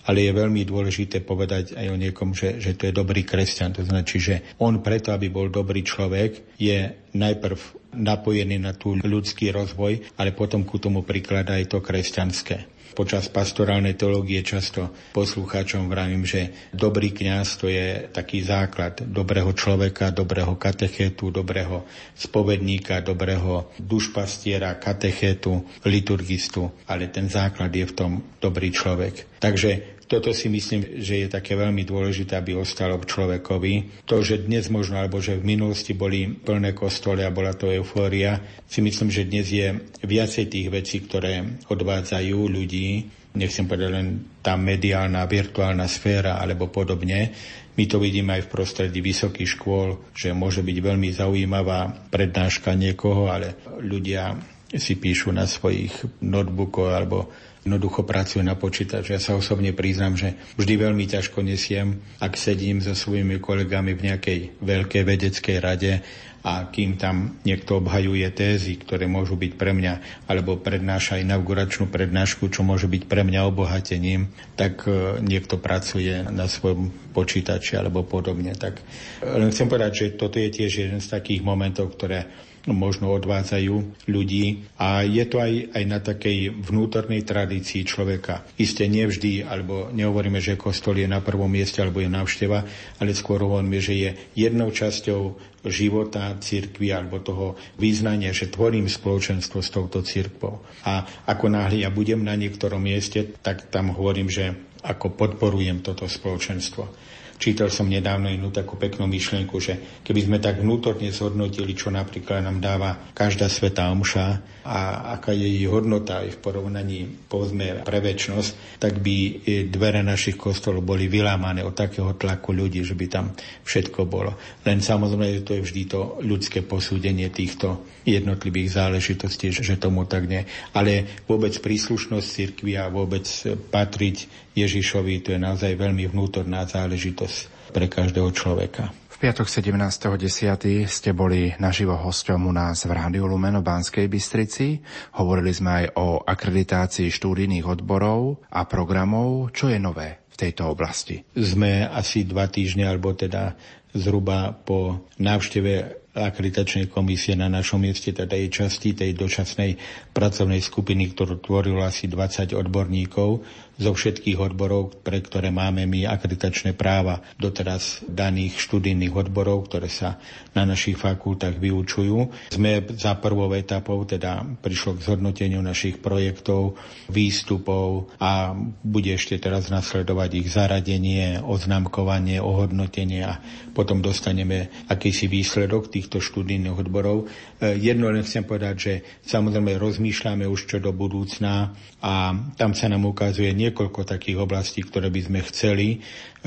ale 0.07 0.27
je 0.27 0.33
veľmi 0.35 0.63
dôležité 0.67 1.23
povedať 1.23 1.79
aj 1.79 1.87
o 1.91 1.97
niekom, 1.97 2.35
že, 2.35 2.59
že 2.59 2.75
to 2.75 2.91
je 2.91 2.95
dobrý 2.95 3.23
kresťan. 3.23 3.77
To 3.79 3.87
značí, 3.87 4.19
že 4.19 4.43
on 4.59 4.83
preto, 4.83 5.15
aby 5.15 5.31
bol 5.31 5.47
dobrý 5.47 5.87
človek, 5.87 6.59
je 6.59 6.91
najprv 7.15 7.59
napojený 7.93 8.57
na 8.57 8.73
tú 8.73 8.97
ľudský 8.97 9.53
rozvoj, 9.53 10.17
ale 10.17 10.33
potom 10.33 10.65
ku 10.65 10.81
tomu 10.81 11.05
prikladá 11.05 11.61
aj 11.61 11.77
to 11.77 11.79
kresťanské. 11.85 12.72
Počas 12.93 13.33
pastorálnej 13.33 13.97
teológie 13.97 14.45
často 14.45 14.93
poslucháčom 15.17 15.89
vravím, 15.89 16.29
že 16.29 16.53
dobrý 16.77 17.13
kňaz 17.17 17.57
to 17.57 17.73
je 17.73 18.13
taký 18.13 18.45
základ 18.45 19.01
dobrého 19.09 19.49
človeka, 19.57 20.13
dobrého 20.13 20.61
katechétu, 20.61 21.33
dobrého 21.33 21.89
spovedníka, 22.13 23.01
dobrého 23.01 23.73
dušpastiera, 23.81 24.77
katechétu, 24.77 25.65
liturgistu, 25.89 26.69
ale 26.85 27.09
ten 27.09 27.33
základ 27.33 27.73
je 27.73 27.89
v 27.89 27.97
tom 27.97 28.13
dobrý 28.37 28.69
človek. 28.69 29.41
Takže 29.41 30.02
toto 30.13 30.37
si 30.37 30.53
myslím, 30.53 31.01
že 31.01 31.25
je 31.25 31.29
také 31.33 31.57
veľmi 31.57 31.89
dôležité, 31.89 32.37
aby 32.37 32.53
ostalo 32.53 33.01
v 33.01 33.09
človekovi. 33.09 34.05
To, 34.05 34.21
že 34.21 34.45
dnes 34.45 34.69
možno, 34.69 35.01
alebo 35.01 35.25
že 35.25 35.41
v 35.41 35.57
minulosti 35.57 35.97
boli 35.97 36.29
plné 36.29 36.77
kostoly 36.77 37.25
a 37.25 37.33
bola 37.33 37.57
to 37.57 37.73
eufória, 37.73 38.37
si 38.69 38.85
myslím, 38.85 39.09
že 39.09 39.25
dnes 39.25 39.49
je 39.49 39.73
viacej 40.05 40.53
tých 40.53 40.69
vecí, 40.69 41.01
ktoré 41.09 41.65
odvádzajú 41.65 42.39
ľudí, 42.45 43.09
nechcem 43.41 43.65
povedať 43.65 43.89
len 43.89 44.09
tá 44.45 44.61
mediálna, 44.61 45.25
virtuálna 45.25 45.89
sféra 45.89 46.37
alebo 46.37 46.69
podobne. 46.69 47.33
My 47.73 47.89
to 47.89 47.97
vidíme 47.97 48.37
aj 48.37 48.45
v 48.45 48.53
prostredí 48.53 49.01
vysokých 49.01 49.57
škôl, 49.57 50.13
že 50.13 50.37
môže 50.37 50.61
byť 50.61 50.77
veľmi 50.77 51.09
zaujímavá 51.09 52.13
prednáška 52.13 52.77
niekoho, 52.77 53.33
ale 53.33 53.57
ľudia 53.81 54.37
si 54.77 55.01
píšu 55.01 55.33
na 55.33 55.49
svojich 55.49 56.21
notebookoch 56.21 56.93
alebo 56.93 57.33
jednoducho 57.63 58.03
pracujú 58.03 58.43
na 58.43 58.59
počítači. 58.59 59.15
Ja 59.15 59.21
sa 59.23 59.39
osobne 59.39 59.71
priznám, 59.71 60.19
že 60.19 60.35
vždy 60.59 60.75
veľmi 60.83 61.07
ťažko 61.07 61.47
nesiem, 61.47 62.03
ak 62.19 62.35
sedím 62.35 62.83
so 62.83 62.95
svojimi 62.95 63.39
kolegami 63.39 63.95
v 63.95 64.13
nejakej 64.13 64.39
veľkej 64.59 65.03
vedeckej 65.07 65.57
rade 65.63 66.03
a 66.43 66.67
kým 66.67 66.99
tam 66.99 67.39
niekto 67.47 67.79
obhajuje 67.79 68.27
tézy, 68.35 68.75
ktoré 68.75 69.07
môžu 69.07 69.39
byť 69.39 69.55
pre 69.55 69.71
mňa, 69.71 70.27
alebo 70.27 70.59
prednáša 70.59 71.23
inauguračnú 71.23 71.87
prednášku, 71.87 72.51
čo 72.51 72.67
môže 72.67 72.91
byť 72.91 73.07
pre 73.07 73.23
mňa 73.23 73.47
obohatením, 73.47 74.27
tak 74.59 74.83
e, 74.91 75.23
niekto 75.23 75.63
pracuje 75.63 76.11
na 76.35 76.51
svojom 76.51 76.91
počítači 77.15 77.79
alebo 77.79 78.03
podobne. 78.03 78.59
Tak 78.59 78.83
len 79.23 79.55
chcem 79.55 79.71
povedať, 79.71 79.93
že 79.95 80.07
toto 80.19 80.43
je 80.43 80.51
tiež 80.51 80.91
jeden 80.91 80.99
z 80.99 81.09
takých 81.15 81.47
momentov, 81.47 81.95
ktoré 81.95 82.27
možno 82.71 83.11
odvádzajú 83.11 84.07
ľudí 84.07 84.71
a 84.79 85.03
je 85.03 85.25
to 85.27 85.43
aj, 85.43 85.75
aj 85.75 85.85
na 85.89 85.99
takej 85.99 86.55
vnútornej 86.63 87.27
tradícii 87.27 87.83
človeka. 87.83 88.47
Isté 88.55 88.87
nevždy, 88.87 89.43
alebo 89.43 89.91
nehovoríme, 89.91 90.39
že 90.39 90.55
kostol 90.55 91.03
je 91.03 91.11
na 91.11 91.19
prvom 91.19 91.51
mieste 91.51 91.83
alebo 91.83 91.99
je 91.99 92.07
návšteva, 92.07 92.63
ale 93.03 93.11
skôr 93.19 93.43
hovoríme, 93.43 93.83
že 93.83 93.95
je 93.99 94.11
jednou 94.39 94.71
časťou 94.71 95.51
života 95.67 96.35
cirkvi 96.39 96.91
alebo 96.91 97.23
toho 97.23 97.59
význania, 97.79 98.35
že 98.35 98.51
tvorím 98.51 98.87
spoločenstvo 98.87 99.59
s 99.63 99.71
touto 99.71 100.03
cirkvou. 100.03 100.63
A 100.87 101.07
ako 101.27 101.51
náhle 101.51 101.83
ja 101.83 101.91
budem 101.91 102.23
na 102.23 102.35
niektorom 102.39 102.83
mieste, 102.83 103.27
tak 103.43 103.71
tam 103.71 103.95
hovorím, 103.95 104.31
že 104.31 104.55
ako 104.83 105.15
podporujem 105.15 105.79
toto 105.83 106.11
spoločenstvo. 106.11 107.12
Čítal 107.43 107.75
som 107.75 107.91
nedávno 107.91 108.31
inú 108.31 108.55
takú 108.55 108.79
peknú 108.79 109.11
myšlienku, 109.11 109.59
že 109.59 109.99
keby 110.07 110.31
sme 110.31 110.39
tak 110.39 110.63
vnútorne 110.63 111.11
zhodnotili, 111.11 111.75
čo 111.75 111.91
napríklad 111.91 112.39
nám 112.39 112.63
dáva 112.63 113.11
každá 113.11 113.51
svetá 113.51 113.91
omša 113.91 114.63
a 114.63 115.11
aká 115.19 115.35
je 115.35 115.51
jej 115.59 115.67
hodnota 115.67 116.23
aj 116.23 116.39
v 116.39 116.39
porovnaní 116.39 116.99
povedzme 117.27 117.83
pre 117.83 117.99
väčšnosť, 117.99 118.79
tak 118.79 119.03
by 119.03 119.43
dvere 119.67 120.07
našich 120.07 120.39
kostolov 120.39 120.87
boli 120.87 121.11
vylámané 121.11 121.67
od 121.67 121.75
takého 121.75 122.15
tlaku 122.15 122.55
ľudí, 122.55 122.87
že 122.87 122.95
by 122.95 123.07
tam 123.11 123.35
všetko 123.67 124.07
bolo. 124.07 124.39
Len 124.63 124.79
samozrejme, 124.79 125.43
to 125.43 125.59
je 125.59 125.67
vždy 125.67 125.83
to 125.91 126.23
ľudské 126.23 126.63
posúdenie 126.63 127.27
týchto 127.35 127.83
jednotlivých 128.05 128.79
záležitostí, 128.79 129.55
že 129.55 129.79
tomu 129.79 130.05
tak 130.05 130.27
nie. 130.27 130.43
Ale 130.75 131.23
vôbec 131.27 131.55
príslušnosť 131.59 132.27
cirkvi 132.27 132.75
a 132.79 132.91
vôbec 132.91 133.25
patriť 133.71 134.27
Ježišovi, 134.59 135.23
to 135.23 135.29
je 135.35 135.41
naozaj 135.41 135.79
veľmi 135.79 136.11
vnútorná 136.11 136.67
záležitosť 136.67 137.71
pre 137.73 137.89
každého 137.89 138.29
človeka. 138.37 138.93
V 139.09 139.31
piatok 139.31 139.47
17.10. 139.47 140.83
ste 140.91 141.11
boli 141.15 141.55
naživo 141.63 141.95
hosťom 141.95 142.43
u 142.43 142.53
nás 142.53 142.83
v 142.83 142.91
Rádiu 142.91 143.31
Lumen 143.31 143.55
v 143.63 143.65
Banskej 143.65 144.11
Bystrici. 144.11 144.83
Hovorili 145.15 145.55
sme 145.55 145.71
aj 145.71 145.87
o 145.95 146.07
akreditácii 146.27 147.07
štúdijných 147.07 147.63
odborov 147.63 148.43
a 148.51 148.67
programov. 148.67 149.55
Čo 149.55 149.71
je 149.71 149.79
nové 149.79 150.27
v 150.27 150.37
tejto 150.37 150.75
oblasti? 150.75 151.23
Sme 151.39 151.87
asi 151.87 152.27
dva 152.27 152.51
týždne, 152.51 152.91
alebo 152.91 153.15
teda 153.15 153.55
zhruba 153.95 154.59
po 154.59 155.07
návšteve 155.23 156.02
akreditačnej 156.13 156.93
komisie 156.93 157.33
na 157.33 157.49
našom 157.49 157.81
mieste, 157.81 158.13
teda 158.13 158.37
jej 158.37 158.53
časti 158.53 158.93
tej 158.93 159.17
dočasnej 159.17 159.81
pracovnej 160.13 160.61
skupiny, 160.61 161.17
ktorú 161.17 161.41
tvorilo 161.41 161.81
asi 161.81 162.05
20 162.05 162.53
odborníkov 162.53 163.41
zo 163.83 163.93
všetkých 163.93 164.39
odborov, 164.39 165.03
pre 165.03 165.19
ktoré 165.19 165.51
máme 165.51 165.85
my 165.91 166.07
akreditačné 166.07 166.79
práva 166.79 167.19
doteraz 167.37 168.07
daných 168.07 168.63
študijných 168.63 169.11
odborov, 169.11 169.67
ktoré 169.67 169.91
sa 169.91 170.23
na 170.55 170.63
našich 170.63 170.95
fakultách 170.95 171.59
vyučujú. 171.59 172.31
Sme 172.55 172.87
za 172.95 173.19
prvou 173.19 173.51
etapou, 173.53 174.07
teda 174.07 174.47
prišlo 174.63 174.97
k 174.97 175.05
zhodnoteniu 175.11 175.59
našich 175.59 175.99
projektov, 175.99 176.79
výstupov 177.11 178.15
a 178.23 178.55
bude 178.87 179.19
ešte 179.19 179.37
teraz 179.43 179.69
nasledovať 179.69 180.31
ich 180.39 180.49
zaradenie, 180.53 181.43
oznámkovanie, 181.43 182.39
ohodnotenie 182.39 183.27
a 183.27 183.43
potom 183.73 184.05
dostaneme 184.05 184.71
akýsi 184.87 185.27
výsledok 185.27 185.89
týchto 185.89 186.21
študijných 186.21 186.77
odborov. 186.77 187.27
E, 187.59 187.77
jedno 187.81 188.13
len 188.13 188.23
chcem 188.23 188.45
povedať, 188.45 188.75
že 188.77 188.93
samozrejme 189.27 189.81
rozmýšľame 189.81 190.45
už 190.45 190.69
čo 190.69 190.79
do 190.79 190.93
budúcna 190.93 191.73
a 192.05 192.37
tam 192.55 192.77
sa 192.77 192.87
nám 192.93 193.09
ukazuje 193.09 193.49
niekoľko 193.73 194.05
takých 194.05 194.37
oblastí, 194.37 194.85
ktoré 194.85 195.09
by 195.09 195.21
sme 195.25 195.41
chceli. 195.49 195.89
E, 195.97 195.99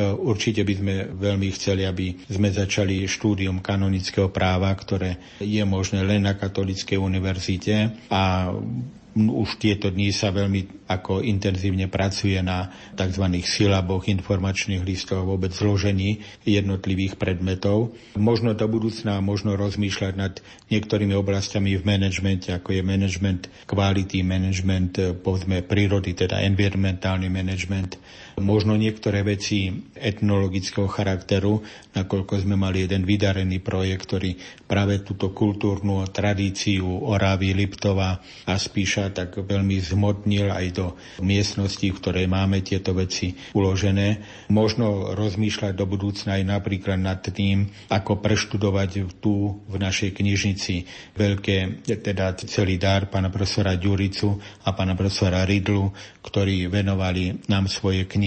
určite 0.05 0.61
by 0.61 0.73
sme 0.78 0.95
veľmi 1.17 1.49
chceli, 1.57 1.89
aby 1.89 2.13
sme 2.30 2.53
začali 2.53 3.09
štúdium 3.09 3.65
kanonického 3.65 4.30
práva, 4.30 4.69
ktoré 4.78 5.41
je 5.41 5.65
možné 5.65 6.05
len 6.05 6.30
na 6.30 6.38
Katolíckej 6.38 7.01
univerzite 7.01 8.05
a 8.13 8.53
už 9.16 9.63
tieto 9.63 9.88
dni 9.88 10.11
sa 10.11 10.36
veľmi 10.36 10.86
ako 10.91 11.24
intenzívne 11.24 11.88
pracuje 11.88 12.36
na 12.43 12.68
tzv. 12.99 13.26
silaboch, 13.47 14.11
informačných 14.11 14.84
listoch, 14.84 15.24
vôbec 15.24 15.55
zložení 15.55 16.20
jednotlivých 16.43 17.16
predmetov. 17.16 17.95
Možno 18.20 18.51
do 18.51 18.68
budúcna 18.68 19.24
možno 19.24 19.55
rozmýšľať 19.55 20.13
nad 20.20 20.43
niektorými 20.68 21.16
oblastiami 21.16 21.80
v 21.80 21.88
manažmente, 21.88 22.51
ako 22.51 22.76
je 22.76 22.84
management 22.84 23.47
quality, 23.63 24.20
management 24.20 24.99
povedzme 25.24 25.63
prírody, 25.63 26.11
teda 26.11 26.43
environmentálny 26.43 27.32
management, 27.32 27.95
možno 28.39 28.75
niektoré 28.75 29.23
veci 29.23 29.71
etnologického 29.95 30.91
charakteru, 30.91 31.63
nakoľko 31.95 32.43
sme 32.43 32.59
mali 32.59 32.83
jeden 32.83 33.07
vydarený 33.07 33.63
projekt, 33.63 34.11
ktorý 34.11 34.36
práve 34.67 34.99
túto 35.05 35.31
kultúrnu 35.31 36.03
tradíciu 36.11 36.83
Oravy, 36.83 37.55
Liptova 37.55 38.19
a 38.49 38.53
Spíša 38.59 39.15
tak 39.15 39.39
veľmi 39.39 39.79
zmotnil 39.79 40.51
aj 40.51 40.65
do 40.75 40.86
miestnosti, 41.23 41.86
v 41.86 41.95
ktorej 41.95 42.25
máme 42.27 42.59
tieto 42.59 42.91
veci 42.91 43.31
uložené. 43.55 44.19
Možno 44.51 45.15
rozmýšľať 45.15 45.73
do 45.77 45.86
budúcna 45.88 46.41
aj 46.41 46.43
napríklad 46.43 46.99
nad 46.99 47.23
tým, 47.23 47.71
ako 47.88 48.19
preštudovať 48.19 49.21
tu 49.23 49.63
v 49.69 49.75
našej 49.79 50.11
knižnici 50.11 50.75
veľké, 51.15 51.88
teda 52.03 52.36
celý 52.43 52.75
dar 52.75 53.07
pána 53.07 53.31
profesora 53.31 53.79
Ďuricu 53.79 54.36
a 54.67 54.75
pána 54.75 54.97
profesora 54.97 55.47
Ridlu, 55.47 55.93
ktorí 56.25 56.67
venovali 56.67 57.45
nám 57.47 57.69
svoje 57.69 58.09
knihy, 58.09 58.24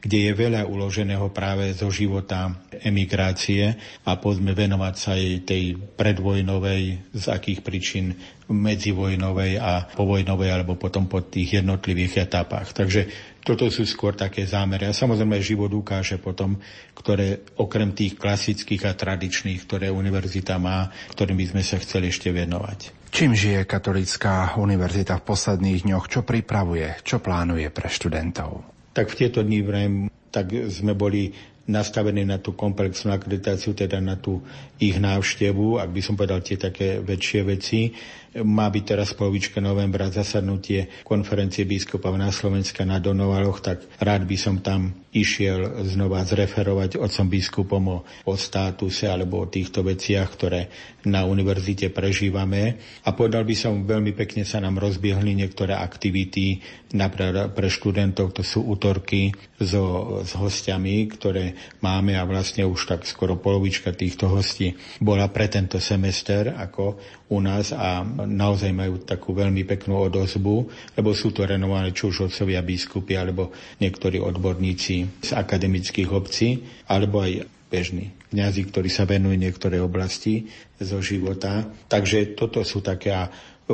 kde 0.00 0.18
je 0.28 0.32
veľa 0.32 0.68
uloženého 0.68 1.30
práve 1.34 1.72
zo 1.74 1.88
života 1.90 2.52
emigrácie 2.82 3.74
a 4.06 4.18
poďme 4.18 4.52
venovať 4.54 4.94
sa 4.94 5.14
aj 5.14 5.46
tej 5.46 5.64
predvojnovej, 5.78 6.82
z 7.14 7.24
akých 7.30 7.60
príčin 7.64 8.14
medzivojnovej 8.52 9.56
a 9.58 9.88
povojnovej 9.96 10.50
alebo 10.52 10.76
potom 10.76 11.08
po 11.08 11.24
tých 11.24 11.62
jednotlivých 11.62 12.28
etapách. 12.28 12.76
Takže 12.76 13.32
toto 13.42 13.66
sú 13.72 13.82
skôr 13.82 14.14
také 14.14 14.46
zámery. 14.46 14.86
A 14.86 14.94
samozrejme 14.94 15.42
život 15.42 15.72
ukáže 15.74 16.22
potom, 16.22 16.62
ktoré 16.94 17.42
okrem 17.58 17.90
tých 17.90 18.14
klasických 18.14 18.86
a 18.86 18.92
tradičných, 18.94 19.66
ktoré 19.66 19.90
univerzita 19.90 20.62
má, 20.62 20.86
ktorým 21.10 21.34
by 21.34 21.46
sme 21.50 21.62
sa 21.66 21.76
chceli 21.82 22.14
ešte 22.14 22.30
venovať. 22.30 23.02
Čím 23.12 23.36
žije 23.36 23.68
Katolícka 23.68 24.56
univerzita 24.56 25.20
v 25.20 25.26
posledných 25.26 25.84
dňoch? 25.84 26.08
Čo 26.08 26.20
pripravuje? 26.24 27.04
Čo 27.04 27.20
plánuje 27.20 27.68
pre 27.68 27.92
študentov? 27.92 28.71
Tak 28.92 29.08
v 29.12 29.18
tieto 29.24 29.40
dní 29.40 29.60
vrem, 29.64 29.92
tak 30.28 30.52
sme 30.68 30.92
boli 30.92 31.32
nastavený 31.68 32.26
na 32.26 32.42
tú 32.42 32.52
komplexnú 32.58 33.14
akreditáciu, 33.14 33.72
teda 33.72 34.02
na 34.02 34.18
tú 34.18 34.42
ich 34.82 34.98
návštevu, 34.98 35.78
ak 35.78 35.90
by 35.94 36.00
som 36.02 36.18
povedal 36.18 36.42
tie 36.42 36.58
také 36.58 36.98
väčšie 36.98 37.40
veci. 37.46 37.94
Má 38.40 38.72
byť 38.72 38.84
teraz 38.84 39.12
polovička 39.12 39.60
novembra 39.60 40.08
zasadnutie 40.08 40.88
konferencie 41.04 41.68
biskupov 41.68 42.16
na 42.16 42.32
Slovenska 42.32 42.88
na 42.88 42.96
Donovaloch, 42.96 43.60
tak 43.60 43.84
rád 44.00 44.24
by 44.24 44.36
som 44.40 44.64
tam 44.64 45.02
išiel 45.12 45.84
znova 45.84 46.24
zreferovať 46.24 46.96
otcom 46.96 47.28
biskupom 47.28 47.82
o, 47.92 47.98
o 48.24 48.32
státuse 48.32 49.04
alebo 49.04 49.44
o 49.44 49.50
týchto 49.52 49.84
veciach, 49.84 50.28
ktoré 50.32 50.72
na 51.04 51.28
univerzite 51.28 51.92
prežívame. 51.92 52.80
A 53.04 53.12
povedal 53.12 53.44
by 53.44 53.52
som, 53.52 53.84
veľmi 53.84 54.16
pekne 54.16 54.48
sa 54.48 54.64
nám 54.64 54.80
rozbiehli 54.80 55.36
niektoré 55.36 55.76
aktivity 55.76 56.64
napríklad 56.96 57.52
pre 57.52 57.68
študentov, 57.68 58.32
to 58.32 58.40
sú 58.40 58.64
útorky 58.64 59.32
so, 59.60 60.20
s 60.24 60.32
hostiami, 60.32 61.04
ktoré 61.12 61.52
máme 61.84 62.16
a 62.16 62.24
vlastne 62.24 62.64
už 62.64 62.88
tak 62.88 63.04
skoro 63.04 63.36
polovička 63.36 63.92
týchto 63.92 64.32
hostí 64.32 64.72
bola 64.96 65.28
pre 65.28 65.48
tento 65.52 65.76
semester 65.76 66.56
ako 66.56 66.96
u 67.32 67.40
nás 67.40 67.72
a 67.72 68.04
naozaj 68.28 68.68
majú 68.76 69.00
takú 69.00 69.32
veľmi 69.32 69.64
peknú 69.64 70.04
odozbu, 70.04 70.68
lebo 71.00 71.16
sú 71.16 71.32
to 71.32 71.48
renovované 71.48 71.96
či 71.96 72.12
už 72.12 72.28
otcovia 72.28 72.60
biskupy 72.60 73.16
alebo 73.16 73.48
niektorí 73.80 74.20
odborníci 74.20 75.24
z 75.24 75.30
akademických 75.32 76.12
obcí, 76.12 76.60
alebo 76.92 77.24
aj 77.24 77.48
bežní 77.72 78.12
kňazi, 78.28 78.68
ktorí 78.68 78.88
sa 78.92 79.08
venujú 79.08 79.36
niektoré 79.36 79.80
oblasti 79.80 80.44
zo 80.76 81.00
života. 81.00 81.64
Takže 81.88 82.36
toto 82.36 82.60
sú 82.64 82.84
také 82.84 83.16
a 83.16 83.28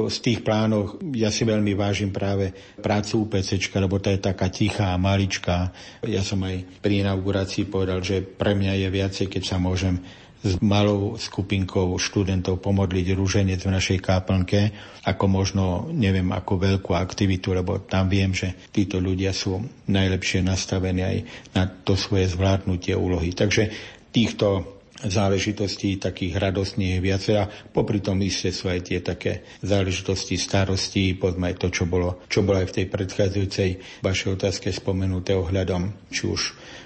z 0.06 0.18
tých 0.22 0.46
plánov 0.46 1.00
ja 1.16 1.32
si 1.32 1.42
veľmi 1.42 1.74
vážim 1.74 2.14
práve 2.14 2.54
prácu 2.78 3.26
UPC, 3.26 3.58
lebo 3.74 3.98
to 3.98 4.14
je 4.14 4.20
taká 4.22 4.46
tichá, 4.46 4.94
maličká. 4.94 5.74
Ja 6.06 6.22
som 6.22 6.44
aj 6.46 6.78
pri 6.78 7.02
inaugurácii 7.02 7.66
povedal, 7.66 7.98
že 8.04 8.22
pre 8.22 8.54
mňa 8.54 8.86
je 8.86 8.88
viacej, 8.94 9.26
keď 9.26 9.42
sa 9.42 9.56
môžem 9.58 9.98
s 10.38 10.54
malou 10.62 11.18
skupinkou 11.18 11.98
študentov 11.98 12.62
pomodliť 12.62 13.06
rúženec 13.18 13.58
v 13.58 13.74
našej 13.74 13.98
káplnke, 13.98 14.70
ako 15.02 15.24
možno, 15.26 15.64
neviem, 15.90 16.30
ako 16.30 16.62
veľkú 16.62 16.94
aktivitu, 16.94 17.58
lebo 17.58 17.82
tam 17.82 18.06
viem, 18.06 18.30
že 18.30 18.54
títo 18.70 19.02
ľudia 19.02 19.34
sú 19.34 19.58
najlepšie 19.90 20.46
nastavení 20.46 21.02
aj 21.02 21.16
na 21.58 21.66
to 21.66 21.98
svoje 21.98 22.30
zvládnutie 22.30 22.94
úlohy. 22.94 23.34
Takže 23.34 23.74
týchto 24.14 24.77
záležitostí 24.98 26.02
takých 26.02 26.42
radostných 26.42 26.98
viacera. 26.98 27.46
Popri 27.46 28.02
tom 28.02 28.18
isté 28.18 28.50
sú 28.50 28.66
aj 28.66 28.80
tie 28.82 28.98
také 28.98 29.46
záležitosti 29.62 30.34
starosti, 30.34 31.14
poďme 31.14 31.54
aj 31.54 31.56
to, 31.62 31.68
čo 31.70 31.84
bolo, 31.86 32.22
čo 32.26 32.42
bolo 32.42 32.58
aj 32.58 32.74
v 32.74 32.76
tej 32.82 32.86
predchádzajúcej 32.90 33.70
vašej 34.02 34.28
otázke 34.34 34.74
spomenuté 34.74 35.38
ohľadom, 35.38 36.10
či 36.10 36.26
už 36.26 36.40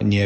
nie 0.05 0.25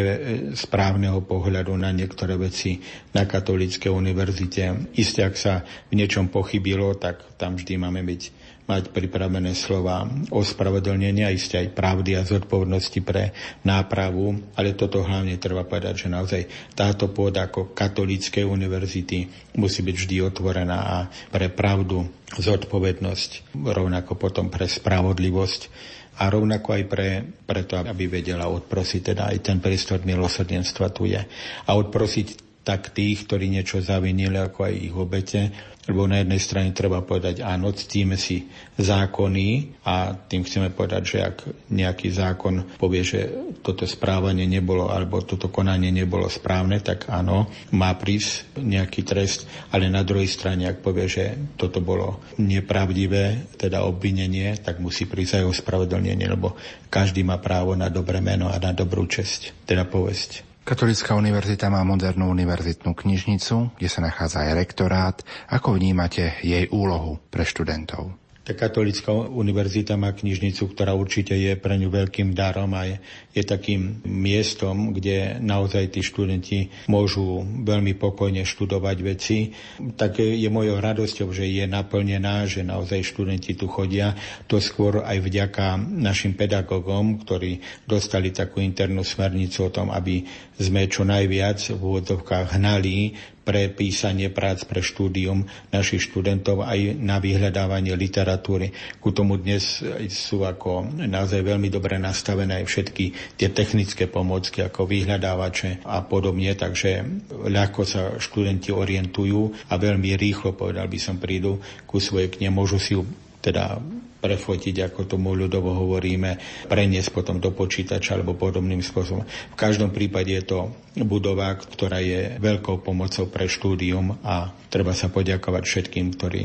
správneho 0.58 1.22
pohľadu 1.22 1.78
na 1.78 1.94
niektoré 1.94 2.34
veci 2.34 2.82
na 3.14 3.28
Katolíckej 3.28 3.92
univerzite. 3.92 4.90
Isté, 4.98 5.22
ak 5.22 5.36
sa 5.38 5.62
v 5.92 5.94
niečom 5.94 6.26
pochybilo, 6.32 6.96
tak 6.98 7.38
tam 7.38 7.54
vždy 7.54 7.78
máme 7.78 8.02
byť 8.02 8.22
mať 8.66 8.90
pripravené 8.90 9.54
slova 9.54 10.02
ospravedlnenia, 10.34 11.30
isté 11.30 11.62
aj 11.62 11.74
pravdy 11.74 12.18
a 12.18 12.26
zodpovednosti 12.26 13.00
pre 13.06 13.30
nápravu, 13.62 14.34
ale 14.58 14.74
toto 14.74 15.06
hlavne 15.06 15.38
treba 15.38 15.62
povedať, 15.62 16.06
že 16.06 16.08
naozaj 16.10 16.42
táto 16.74 17.14
pôda 17.14 17.46
ako 17.46 17.70
katolíckej 17.70 18.42
univerzity 18.42 19.30
musí 19.58 19.86
byť 19.86 19.96
vždy 19.96 20.16
otvorená 20.26 20.78
a 20.82 20.96
pre 21.30 21.46
pravdu, 21.48 22.10
zodpovednosť, 22.26 23.54
rovnako 23.54 24.18
potom 24.18 24.50
pre 24.50 24.66
spravodlivosť 24.66 25.70
a 26.18 26.26
rovnako 26.26 26.68
aj 26.74 26.84
pre, 26.90 27.08
pre 27.22 27.62
to, 27.68 27.78
aby 27.78 28.08
vedela 28.08 28.50
odprosiť, 28.50 29.14
teda 29.14 29.30
aj 29.30 29.38
ten 29.46 29.58
priestor 29.62 30.02
milosrdenstva 30.02 30.90
tu 30.90 31.06
je. 31.06 31.20
A 31.68 31.70
odprosiť 31.76 32.46
tak 32.66 32.90
tých, 32.90 33.30
ktorí 33.30 33.46
niečo 33.46 33.78
zavinili, 33.78 34.34
ako 34.42 34.66
aj 34.66 34.74
ich 34.74 34.94
obete, 34.98 35.42
lebo 35.86 36.02
na 36.10 36.18
jednej 36.18 36.42
strane 36.42 36.74
treba 36.74 36.98
povedať, 36.98 37.46
áno, 37.46 37.70
ctíme 37.70 38.18
si 38.18 38.50
zákony 38.74 39.78
a 39.86 40.18
tým 40.18 40.42
chceme 40.42 40.74
povedať, 40.74 41.02
že 41.06 41.18
ak 41.22 41.36
nejaký 41.70 42.10
zákon 42.10 42.74
povie, 42.74 43.06
že 43.06 43.20
toto 43.62 43.86
správanie 43.86 44.50
nebolo 44.50 44.90
alebo 44.90 45.22
toto 45.22 45.46
konanie 45.46 45.94
nebolo 45.94 46.26
správne, 46.26 46.82
tak 46.82 47.06
áno, 47.06 47.46
má 47.70 47.94
prísť 47.94 48.58
nejaký 48.58 49.06
trest, 49.06 49.46
ale 49.70 49.86
na 49.86 50.02
druhej 50.02 50.26
strane, 50.26 50.66
ak 50.66 50.82
povie, 50.82 51.06
že 51.06 51.24
toto 51.54 51.78
bolo 51.78 52.18
nepravdivé, 52.42 53.54
teda 53.54 53.86
obvinenie, 53.86 54.58
tak 54.58 54.82
musí 54.82 55.06
prísť 55.06 55.46
aj 55.46 55.54
ospravedlnenie, 55.54 56.26
lebo 56.26 56.58
každý 56.90 57.22
má 57.22 57.38
právo 57.38 57.78
na 57.78 57.86
dobré 57.86 58.18
meno 58.18 58.50
a 58.50 58.58
na 58.58 58.74
dobrú 58.74 59.06
česť, 59.06 59.54
teda 59.62 59.86
povesť. 59.86 60.55
Katolická 60.66 61.14
univerzita 61.14 61.70
má 61.70 61.86
modernú 61.86 62.26
univerzitnú 62.26 62.90
knižnicu, 62.90 63.78
kde 63.78 63.86
sa 63.86 64.02
nachádza 64.02 64.50
aj 64.50 64.52
rektorát. 64.58 65.16
Ako 65.46 65.78
vnímate 65.78 66.42
jej 66.42 66.66
úlohu 66.74 67.22
pre 67.30 67.46
študentov? 67.46 68.10
Tá 68.42 68.50
katolická 68.50 69.14
univerzita 69.14 69.94
má 69.94 70.10
knižnicu, 70.10 70.74
ktorá 70.74 70.90
určite 70.98 71.38
je 71.38 71.54
pre 71.54 71.78
ňu 71.78 71.86
veľkým 71.86 72.34
darom 72.34 72.74
a 72.74 72.98
je 73.36 73.44
takým 73.44 74.00
miestom, 74.08 74.96
kde 74.96 75.36
naozaj 75.44 75.92
tí 75.92 76.00
študenti 76.00 76.72
môžu 76.88 77.44
veľmi 77.44 77.92
pokojne 78.00 78.48
študovať 78.48 78.96
veci. 79.04 79.52
Tak 79.76 80.24
je 80.24 80.48
mojou 80.48 80.80
radosťou, 80.80 81.28
že 81.36 81.44
je 81.44 81.68
naplnená, 81.68 82.48
že 82.48 82.64
naozaj 82.64 83.04
študenti 83.04 83.52
tu 83.52 83.68
chodia. 83.68 84.16
To 84.48 84.56
skôr 84.56 85.04
aj 85.04 85.20
vďaka 85.20 85.76
našim 85.76 86.32
pedagógom, 86.32 87.20
ktorí 87.20 87.60
dostali 87.84 88.32
takú 88.32 88.64
internú 88.64 89.04
smernicu 89.04 89.68
o 89.68 89.70
tom, 89.70 89.92
aby 89.92 90.24
sme 90.56 90.88
čo 90.88 91.04
najviac 91.04 91.76
v 91.76 91.80
úvodzovkách 91.80 92.56
hnali 92.56 93.12
pre 93.46 93.70
písanie 93.70 94.26
prác 94.26 94.66
pre 94.66 94.82
štúdium 94.82 95.46
našich 95.70 96.10
študentov 96.10 96.66
aj 96.66 96.98
na 96.98 97.22
vyhľadávanie 97.22 97.94
literatúry. 97.94 98.74
Ku 98.98 99.14
tomu 99.14 99.38
dnes 99.38 99.86
sú 100.10 100.42
ako 100.42 100.90
naozaj 101.06 101.46
veľmi 101.46 101.70
dobre 101.70 101.94
nastavené 101.94 102.66
všetky 102.66 103.25
tie 103.34 103.50
technické 103.50 104.06
pomôcky 104.06 104.62
ako 104.62 104.86
vyhľadávače 104.86 105.82
a 105.82 106.06
podobne, 106.06 106.54
takže 106.54 107.02
ľahko 107.34 107.82
sa 107.82 108.14
študenti 108.22 108.70
orientujú 108.70 109.66
a 109.66 109.74
veľmi 109.74 110.14
rýchlo, 110.14 110.54
povedal 110.54 110.86
by 110.86 110.98
som, 111.02 111.18
prídu 111.18 111.58
ku 111.84 111.98
svojej 111.98 112.30
knihe, 112.30 112.54
môžu 112.54 112.78
si 112.78 112.94
ju 112.94 113.02
teda 113.42 113.82
prefotiť, 114.20 114.88
ako 114.88 115.06
tomu 115.06 115.36
ľudovo 115.36 115.72
hovoríme, 115.72 116.40
preniesť 116.66 117.10
potom 117.12 117.36
do 117.38 117.52
počítača 117.52 118.16
alebo 118.16 118.34
podobným 118.34 118.80
spôsobom. 118.80 119.22
V 119.26 119.56
každom 119.56 119.92
prípade 119.92 120.32
je 120.32 120.44
to 120.44 120.58
budova, 121.04 121.52
ktorá 121.60 122.00
je 122.00 122.40
veľkou 122.40 122.80
pomocou 122.80 123.28
pre 123.28 123.44
štúdium 123.44 124.16
a 124.24 124.48
treba 124.72 124.96
sa 124.96 125.12
poďakovať 125.12 125.62
všetkým, 125.62 126.06
ktorí 126.16 126.44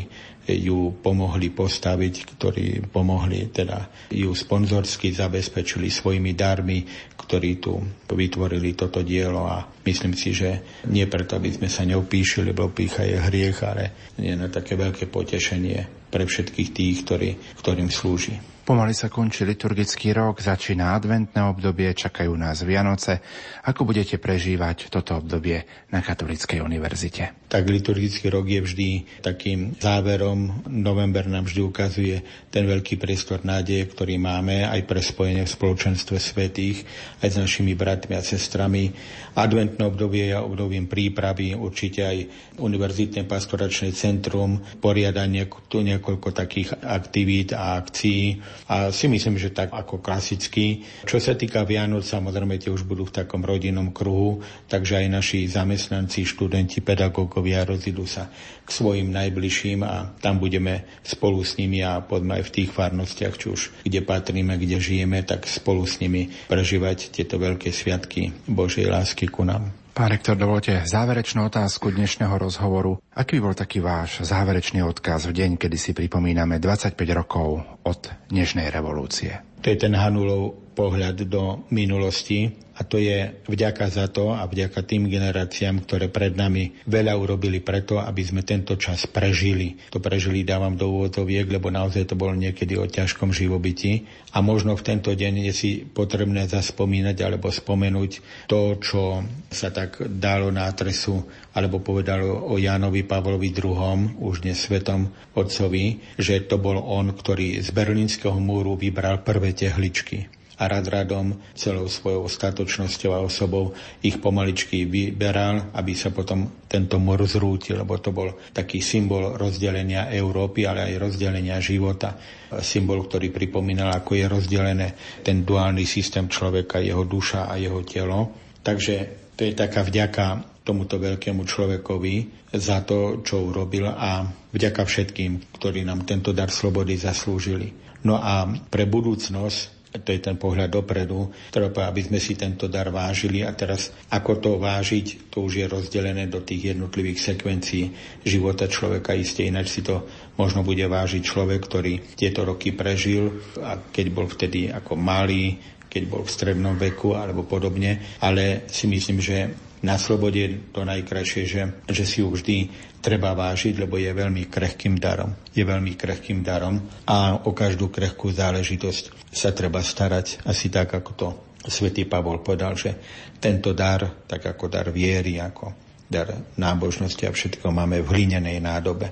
ju 0.51 0.97
pomohli 0.99 1.53
postaviť, 1.53 2.13
ktorí 2.35 2.65
pomohli, 2.89 3.53
teda 3.53 3.87
ju 4.09 4.33
sponzorsky 4.33 5.13
zabezpečili 5.13 5.87
svojimi 5.87 6.33
darmi, 6.33 6.83
ktorí 7.15 7.61
tu 7.61 7.79
vytvorili 8.09 8.75
toto 8.75 9.05
dielo 9.05 9.47
a 9.47 9.63
myslím 9.85 10.17
si, 10.17 10.33
že 10.35 10.81
nie 10.89 11.05
preto, 11.07 11.37
aby 11.37 11.53
sme 11.53 11.69
sa 11.71 11.87
neopíšili, 11.87 12.51
lebo 12.51 12.73
pícha 12.73 13.05
je 13.05 13.21
hriech, 13.21 13.59
ale 13.63 14.11
je 14.17 14.33
na 14.33 14.49
také 14.49 14.75
veľké 14.75 15.07
potešenie 15.07 16.00
pre 16.11 16.27
všetkých 16.27 16.69
tých, 16.75 16.97
ktorí, 17.07 17.29
ktorým 17.57 17.87
slúži. 17.87 18.37
Pomaly 18.61 18.93
sa 18.93 19.09
končí 19.09 19.41
liturgický 19.41 20.13
rok, 20.13 20.37
začína 20.37 20.93
adventné 20.93 21.41
obdobie, 21.41 21.89
čakajú 21.97 22.29
nás 22.37 22.61
Vianoce. 22.61 23.17
Ako 23.65 23.89
budete 23.89 24.21
prežívať 24.21 24.93
toto 24.93 25.17
obdobie 25.17 25.65
na 25.89 26.05
Katolíckej 26.05 26.61
univerzite? 26.61 27.40
Tak 27.51 27.67
liturgický 27.67 28.31
rok 28.31 28.47
je 28.47 28.63
vždy 28.63 28.89
takým 29.19 29.75
záverom. 29.75 30.63
November 30.71 31.27
nám 31.27 31.51
vždy 31.51 31.59
ukazuje 31.59 32.23
ten 32.47 32.63
veľký 32.63 32.95
priestor 32.95 33.43
nádeje, 33.43 33.91
ktorý 33.91 34.15
máme 34.15 34.63
aj 34.71 34.87
pre 34.87 35.03
spojenie 35.03 35.43
v 35.43 35.51
spoločenstve 35.51 36.15
svetých, 36.15 36.87
aj 37.19 37.35
s 37.35 37.41
našimi 37.43 37.75
bratmi 37.75 38.15
a 38.15 38.23
sestrami. 38.23 38.95
Adventné 39.35 39.83
obdobie 39.83 40.31
je 40.31 40.39
obdobím 40.39 40.87
prípravy, 40.87 41.51
určite 41.51 42.07
aj 42.07 42.17
Univerzitné 42.55 43.27
pastoračné 43.27 43.91
centrum 43.91 44.63
poriada 44.79 45.27
tu 45.67 45.83
niekoľko 45.83 46.31
takých 46.31 46.79
aktivít 46.87 47.51
a 47.51 47.75
akcií 47.75 48.39
a 48.71 48.95
si 48.95 49.11
myslím, 49.11 49.35
že 49.35 49.51
tak 49.51 49.75
ako 49.75 49.99
klasicky. 49.99 50.87
Čo 51.03 51.19
sa 51.19 51.35
týka 51.35 51.67
Vianoc, 51.67 52.07
samozrejme 52.07 52.61
tie 52.63 52.71
už 52.71 52.87
budú 52.87 53.11
v 53.11 53.23
takom 53.23 53.43
rodinnom 53.43 53.91
kruhu, 53.91 54.39
takže 54.71 55.03
aj 55.03 55.07
naši 55.11 55.39
zamestnanci, 55.51 56.23
študenti, 56.23 56.79
pedagógovia 56.79 57.40
rozidú 57.41 58.05
sa 58.05 58.29
k 58.61 58.69
svojim 58.69 59.09
najbližším 59.09 59.81
a 59.81 60.13
tam 60.21 60.37
budeme 60.37 60.85
spolu 61.01 61.41
s 61.41 61.57
nimi 61.57 61.81
a 61.81 61.99
poďme 61.99 62.39
aj 62.39 62.43
v 62.47 62.53
tých 62.61 62.69
farnostiach, 62.69 63.35
či 63.41 63.47
už 63.49 63.61
kde 63.81 64.05
patríme, 64.05 64.53
kde 64.61 64.77
žijeme, 64.77 65.25
tak 65.25 65.49
spolu 65.49 65.83
s 65.89 65.97
nimi 65.97 66.29
prežívať 66.45 67.09
tieto 67.09 67.41
veľké 67.41 67.73
sviatky 67.73 68.35
Božej 68.45 68.85
lásky 68.91 69.25
ku 69.31 69.41
nám. 69.41 69.73
Pán 69.91 70.07
rektor, 70.07 70.39
dovolte 70.39 70.87
záverečnú 70.87 71.51
otázku 71.51 71.91
dnešného 71.91 72.31
rozhovoru. 72.39 73.03
Aký 73.11 73.43
bol 73.43 73.51
taký 73.51 73.83
váš 73.83 74.23
záverečný 74.23 74.79
odkaz 74.87 75.27
v 75.27 75.35
deň, 75.35 75.59
kedy 75.59 75.75
si 75.75 75.91
pripomíname 75.91 76.63
25 76.63 76.95
rokov 77.11 77.59
od 77.83 77.99
dnešnej 78.31 78.71
revolúcie? 78.71 79.43
To 79.59 79.67
je 79.67 79.75
ten 79.75 79.91
Hanulov 79.91 80.60
pohľad 80.73 81.27
do 81.27 81.67
minulosti 81.69 82.71
a 82.81 82.87
to 82.87 82.97
je 82.97 83.45
vďaka 83.45 83.93
za 83.93 84.09
to 84.09 84.33
a 84.33 84.41
vďaka 84.49 84.81
tým 84.81 85.05
generáciám, 85.05 85.85
ktoré 85.85 86.09
pred 86.09 86.33
nami 86.33 86.81
veľa 86.89 87.13
urobili 87.13 87.61
preto, 87.61 88.01
aby 88.01 88.25
sme 88.25 88.41
tento 88.41 88.73
čas 88.73 89.05
prežili. 89.05 89.77
To 89.93 90.01
prežili 90.01 90.41
dávam 90.41 90.73
do 90.73 90.89
úvodzoviek, 90.89 91.45
lebo 91.45 91.69
naozaj 91.69 92.09
to 92.09 92.17
bolo 92.17 92.33
niekedy 92.33 92.73
o 92.81 92.89
ťažkom 92.89 93.37
živobyti. 93.37 94.09
A 94.33 94.41
možno 94.41 94.73
v 94.73 94.81
tento 94.81 95.13
deň 95.13 95.51
je 95.51 95.53
si 95.53 95.71
potrebné 95.85 96.49
zaspomínať 96.49 97.17
alebo 97.21 97.53
spomenúť 97.53 98.11
to, 98.49 98.81
čo 98.81 99.21
sa 99.53 99.69
tak 99.69 100.01
dalo 100.17 100.49
na 100.49 100.65
adresu 100.65 101.21
alebo 101.53 101.85
povedalo 101.85 102.49
o 102.49 102.57
Jánovi 102.57 103.05
Pavlovi 103.05 103.53
II, 103.53 104.17
už 104.17 104.41
dnes 104.41 104.57
svetom 104.57 105.11
otcovi, 105.37 106.01
že 106.17 106.49
to 106.49 106.57
bol 106.57 106.81
on, 106.81 107.13
ktorý 107.13 107.61
z 107.61 107.69
berlínskeho 107.69 108.41
múru 108.41 108.73
vybral 108.73 109.21
prvé 109.21 109.53
tehličky 109.53 110.40
a 110.61 110.69
rad 110.69 110.85
radom 110.85 111.33
celou 111.57 111.89
svojou 111.89 112.29
statočnosťou 112.29 113.17
a 113.17 113.25
osobou 113.25 113.73
ich 114.05 114.21
pomaličky 114.21 114.85
vyberal, 114.85 115.73
aby 115.73 115.97
sa 115.97 116.13
potom 116.13 116.61
tento 116.69 117.01
mor 117.01 117.25
zrútil, 117.25 117.81
lebo 117.81 117.97
to 117.97 118.13
bol 118.13 118.37
taký 118.53 118.77
symbol 118.77 119.33
rozdelenia 119.41 120.13
Európy, 120.13 120.69
ale 120.69 120.93
aj 120.93 121.01
rozdelenia 121.01 121.57
života. 121.57 122.13
Symbol, 122.61 123.01
ktorý 123.09 123.33
pripomínal, 123.33 123.89
ako 123.89 124.13
je 124.13 124.25
rozdelené 124.29 124.87
ten 125.25 125.41
duálny 125.41 125.89
systém 125.89 126.29
človeka, 126.29 126.77
jeho 126.77 127.01
duša 127.09 127.49
a 127.49 127.57
jeho 127.57 127.81
telo. 127.81 128.53
Takže 128.61 128.95
to 129.33 129.49
je 129.49 129.57
taká 129.57 129.81
vďaka 129.81 130.53
tomuto 130.61 131.01
veľkému 131.01 131.41
človekovi 131.41 132.45
za 132.53 132.85
to, 132.85 133.25
čo 133.25 133.49
urobil 133.49 133.89
a 133.89 134.21
vďaka 134.53 134.85
všetkým, 134.85 135.57
ktorí 135.57 135.81
nám 135.81 136.05
tento 136.05 136.29
dar 136.29 136.53
slobody 136.53 136.93
zaslúžili. 137.01 137.73
No 138.05 138.21
a 138.21 138.45
pre 138.45 138.85
budúcnosť 138.85 139.80
to 139.91 140.09
je 140.15 140.23
ten 140.23 140.39
pohľad 140.39 140.71
dopredu, 140.71 141.27
treba, 141.51 141.91
aby 141.91 142.07
sme 142.07 142.19
si 142.23 142.39
tento 142.39 142.71
dar 142.71 142.87
vážili 142.95 143.43
a 143.43 143.51
teraz 143.51 143.91
ako 144.07 144.31
to 144.39 144.51
vážiť, 144.55 145.27
to 145.27 145.43
už 145.43 145.53
je 145.59 145.65
rozdelené 145.67 146.31
do 146.31 146.39
tých 146.39 146.71
jednotlivých 146.75 147.19
sekvencií 147.19 147.91
života 148.23 148.71
človeka. 148.71 149.11
Isté 149.11 149.51
ináč 149.51 149.75
si 149.75 149.81
to 149.83 150.07
možno 150.39 150.63
bude 150.63 150.87
vážiť 150.87 151.19
človek, 151.19 151.59
ktorý 151.67 151.93
tieto 152.15 152.47
roky 152.47 152.71
prežil 152.71 153.35
a 153.59 153.75
keď 153.91 154.05
bol 154.15 154.31
vtedy 154.31 154.71
ako 154.71 154.95
malý, 154.95 155.59
keď 155.91 156.03
bol 156.07 156.23
v 156.23 156.31
strednom 156.31 156.79
veku 156.79 157.19
alebo 157.19 157.43
podobne, 157.43 158.15
ale 158.23 158.63
si 158.71 158.87
myslím, 158.87 159.19
že 159.19 159.37
na 159.81 159.97
slobode 159.97 160.37
je 160.37 160.49
to 160.71 160.85
najkrajšie, 160.85 161.43
že, 161.49 161.61
že 161.89 162.03
si 162.05 162.21
ju 162.21 162.29
vždy 162.29 162.57
treba 163.01 163.33
vážiť, 163.33 163.81
lebo 163.81 163.97
je 163.97 164.13
veľmi 164.13 164.47
krehkým 164.47 164.95
darom. 165.01 165.33
Je 165.51 165.65
veľmi 165.65 165.97
krehkým 165.97 166.45
darom 166.45 166.77
a 167.09 167.41
o 167.43 167.51
každú 167.51 167.89
krehkú 167.89 168.29
záležitosť 168.29 169.33
sa 169.33 169.49
treba 169.51 169.81
starať 169.81 170.45
asi 170.45 170.69
tak, 170.69 170.93
ako 170.93 171.11
to 171.17 171.27
svätý 171.65 172.05
Pavol 172.05 172.45
povedal, 172.45 172.77
že 172.77 172.93
tento 173.41 173.73
dar, 173.73 174.25
tak 174.29 174.45
ako 174.45 174.69
dar 174.69 174.87
viery, 174.93 175.41
ako 175.41 175.73
dar 176.05 176.29
nábožnosti 176.59 177.23
a 177.25 177.33
všetko 177.33 177.73
máme 177.73 178.05
v 178.05 178.11
hlinenej 178.11 178.61
nádobe. 178.61 179.07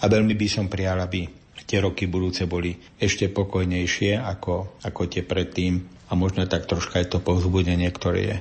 A 0.00 0.04
veľmi 0.04 0.36
by 0.36 0.46
som 0.50 0.66
prijal, 0.68 1.00
aby 1.00 1.24
tie 1.64 1.78
roky 1.78 2.10
budúce 2.10 2.50
boli 2.50 2.74
ešte 2.98 3.30
pokojnejšie 3.30 4.18
ako, 4.18 4.82
ako 4.82 5.00
tie 5.06 5.22
predtým 5.22 5.78
a 6.10 6.18
možno 6.18 6.42
tak 6.50 6.66
troška 6.66 6.98
je 6.98 7.08
to 7.14 7.22
povzbudenie, 7.22 7.86
ktoré 7.94 8.20
je 8.26 8.36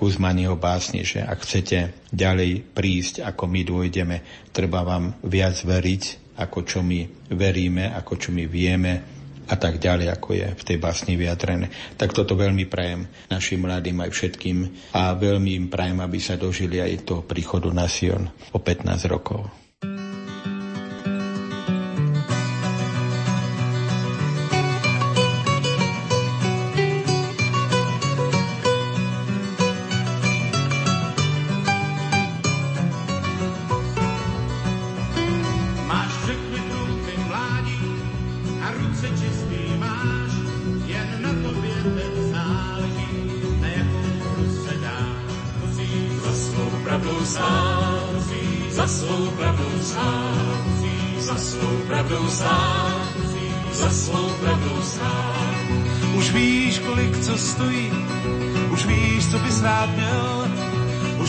Kuzmaniho 0.00 0.56
básni, 0.56 1.04
že 1.04 1.20
ak 1.20 1.44
chcete 1.44 2.08
ďalej 2.08 2.72
prísť, 2.72 3.20
ako 3.20 3.44
my 3.44 3.60
dôjdeme, 3.68 4.16
treba 4.48 4.80
vám 4.80 5.20
viac 5.20 5.60
veriť, 5.60 6.32
ako 6.40 6.58
čo 6.64 6.80
my 6.80 7.28
veríme, 7.36 7.92
ako 7.92 8.16
čo 8.16 8.32
my 8.32 8.48
vieme 8.48 9.20
a 9.44 9.54
tak 9.60 9.76
ďalej, 9.76 10.08
ako 10.08 10.28
je 10.32 10.46
v 10.56 10.62
tej 10.64 10.78
básni 10.80 11.20
vyjadrené. 11.20 11.68
Tak 12.00 12.16
toto 12.16 12.32
veľmi 12.32 12.64
prajem 12.64 13.04
našim 13.28 13.60
mladým 13.60 14.00
aj 14.00 14.10
všetkým 14.14 14.58
a 14.96 15.12
veľmi 15.12 15.60
im 15.60 15.66
prajem, 15.68 16.00
aby 16.00 16.16
sa 16.16 16.40
dožili 16.40 16.80
aj 16.80 17.04
toho 17.04 17.20
príchodu 17.20 17.68
na 17.68 17.84
Sion 17.84 18.24
o 18.56 18.58
15 18.62 19.04
rokov. 19.04 19.59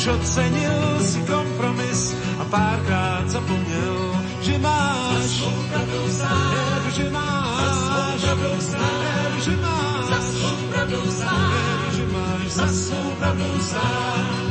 Už 0.02 0.08
ocenil 0.18 0.98
si 0.98 1.22
kompromis 1.30 2.18
a 2.42 2.44
párkrát 2.50 3.30
zapomněl, 3.30 4.18
že 4.42 4.58
máš, 4.58 5.30
za 5.30 5.50
pravdou 5.70 6.06
stát, 6.10 6.94
že 6.94 7.10
máš, 7.10 7.78
za 8.18 8.26
pravdou 8.26 8.58
stát, 8.62 9.34
že 9.46 9.56
máš, 9.62 10.06
za 10.10 10.54
pravdou 10.74 11.06
stát, 11.06 11.94
že 11.94 12.06
máš, 12.10 12.46
za 12.50 12.68
pravdou 13.20 13.60
stát. 13.62 14.42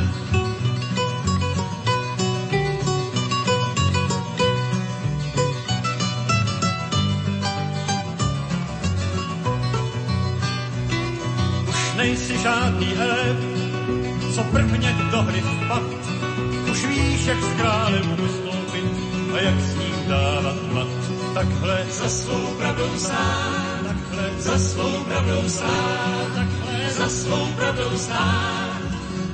nejsi 11.97 12.37
žádný 12.37 12.93
elef, 12.97 13.37
co 14.35 14.43
prvně 14.43 15.00
hry 15.21 15.41
vpad. 15.41 15.83
Už 16.71 16.85
víš, 16.85 17.25
jak 17.25 17.43
s 17.43 17.53
králem 17.57 18.17
ustoupit 18.25 18.85
a 19.33 19.37
jak 19.37 19.59
s 19.61 19.75
ním 19.75 19.95
dávat 20.07 20.55
mat. 20.73 20.87
Takhle 21.33 21.85
za 21.89 22.09
svou 22.09 22.55
pravdou 22.57 22.97
stát, 22.97 23.81
takhle 23.87 24.31
za 24.37 24.57
svou 24.57 25.03
pravdou 25.03 25.49
stát, 25.49 26.27
takhle 26.35 26.89
za 26.97 27.09
svou 27.09 27.45
pravdou 27.55 27.97
stát, 27.97 28.81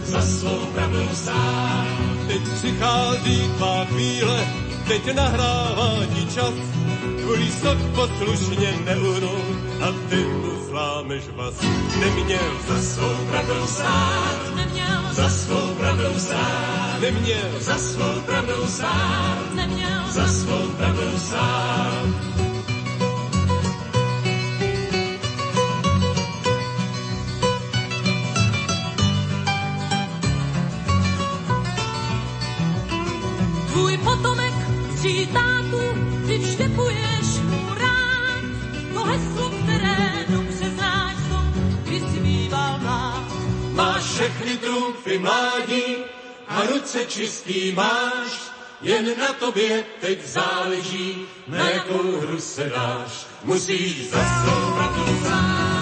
za 0.06 0.22
svou 0.22 0.60
pravdou 0.74 1.08
stát. 1.14 1.88
Teď 2.28 2.42
přichází 2.56 3.52
tvá 3.58 3.86
chvíle, 3.86 4.48
teď 4.88 5.16
nahrává 5.16 6.06
ti 6.16 6.26
čas, 6.26 6.54
tvůj 7.22 7.52
sok 7.62 7.78
poslušně 7.96 8.74
neuhnul 8.86 9.42
a 9.82 9.92
ty 10.10 10.24
mu 10.24 10.57
zlámeš 10.78 11.24
vás. 11.36 11.54
Neměl 12.00 12.52
za 12.68 12.82
svou 12.82 13.16
pravdou 13.30 13.68
stát, 13.68 14.56
neměl 14.56 15.02
za 15.12 15.30
svou 15.30 15.74
pravdou 15.78 16.20
stát, 16.20 17.02
neměl 17.02 17.60
za 17.60 17.78
svou 17.78 18.22
pravdou 18.26 18.68
stát, 18.68 19.54
neměl 19.56 20.02
za 20.10 20.28
svou 20.28 20.70
pravdou 20.78 21.18
stát. 21.18 22.47
Mládí 45.20 45.98
a 46.48 46.62
ruce 46.62 47.06
čistý 47.06 47.72
máš, 47.72 48.52
jen 48.82 49.20
na 49.20 49.34
tobě 49.34 49.86
teď 50.02 50.26
záleží, 50.26 51.26
na 51.48 51.70
jakou 51.70 52.20
hru 52.20 52.40
se 52.40 52.70
dáš. 52.76 53.28
Musíš 53.44 54.10
za 54.10 54.18
svou 54.18 54.74
pravdou 54.74 55.20
stát, 55.20 55.77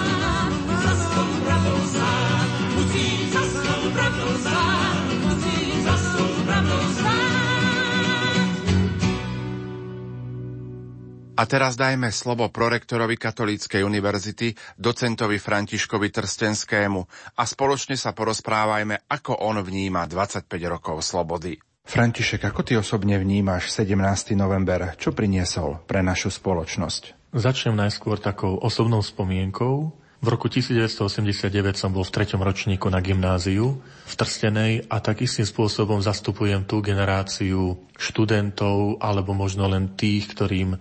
A 11.36 11.44
teraz 11.44 11.76
dajme 11.76 12.08
slovo 12.08 12.48
prorektorovi 12.48 13.20
Katolíckej 13.20 13.84
univerzity, 13.84 14.56
docentovi 14.80 15.36
Františkovi 15.36 16.08
Trstenskému 16.08 17.00
a 17.36 17.42
spoločne 17.44 17.92
sa 17.92 18.16
porozprávajme, 18.16 19.04
ako 19.04 19.44
on 19.44 19.60
vníma 19.60 20.08
25 20.08 20.48
rokov 20.64 21.04
slobody. 21.04 21.60
František, 21.84 22.40
ako 22.40 22.60
ty 22.64 22.72
osobne 22.80 23.20
vnímaš 23.20 23.68
17. 23.68 24.32
november? 24.32 24.96
Čo 24.96 25.12
priniesol 25.12 25.84
pre 25.84 26.00
našu 26.00 26.32
spoločnosť? 26.32 27.30
Začnem 27.36 27.76
najskôr 27.76 28.16
takou 28.16 28.56
osobnou 28.56 29.04
spomienkou. 29.04 29.92
V 30.16 30.26
roku 30.32 30.48
1989 30.48 31.52
som 31.76 31.92
bol 31.92 32.00
v 32.00 32.16
treťom 32.16 32.40
ročníku 32.40 32.88
na 32.88 33.04
gymnáziu 33.04 33.84
v 33.84 34.14
Trstenej 34.16 34.88
a 34.88 35.04
tak 35.04 35.20
istým 35.20 35.44
spôsobom 35.44 36.00
zastupujem 36.00 36.64
tú 36.64 36.80
generáciu 36.80 37.76
študentov 38.00 39.04
alebo 39.04 39.36
možno 39.36 39.68
len 39.68 39.92
tých, 39.92 40.32
ktorým 40.32 40.80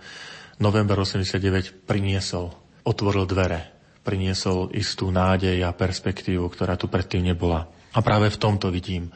november 0.59 0.99
89 1.01 1.87
priniesol, 1.87 2.53
otvoril 2.87 3.27
dvere, 3.27 3.75
priniesol 4.05 4.71
istú 4.77 5.09
nádej 5.09 5.65
a 5.65 5.75
perspektívu, 5.75 6.45
ktorá 6.47 6.77
tu 6.77 6.87
predtým 6.87 7.25
nebola. 7.25 7.67
A 7.95 7.99
práve 8.03 8.29
v 8.31 8.39
tomto 8.39 8.69
vidím 8.71 9.11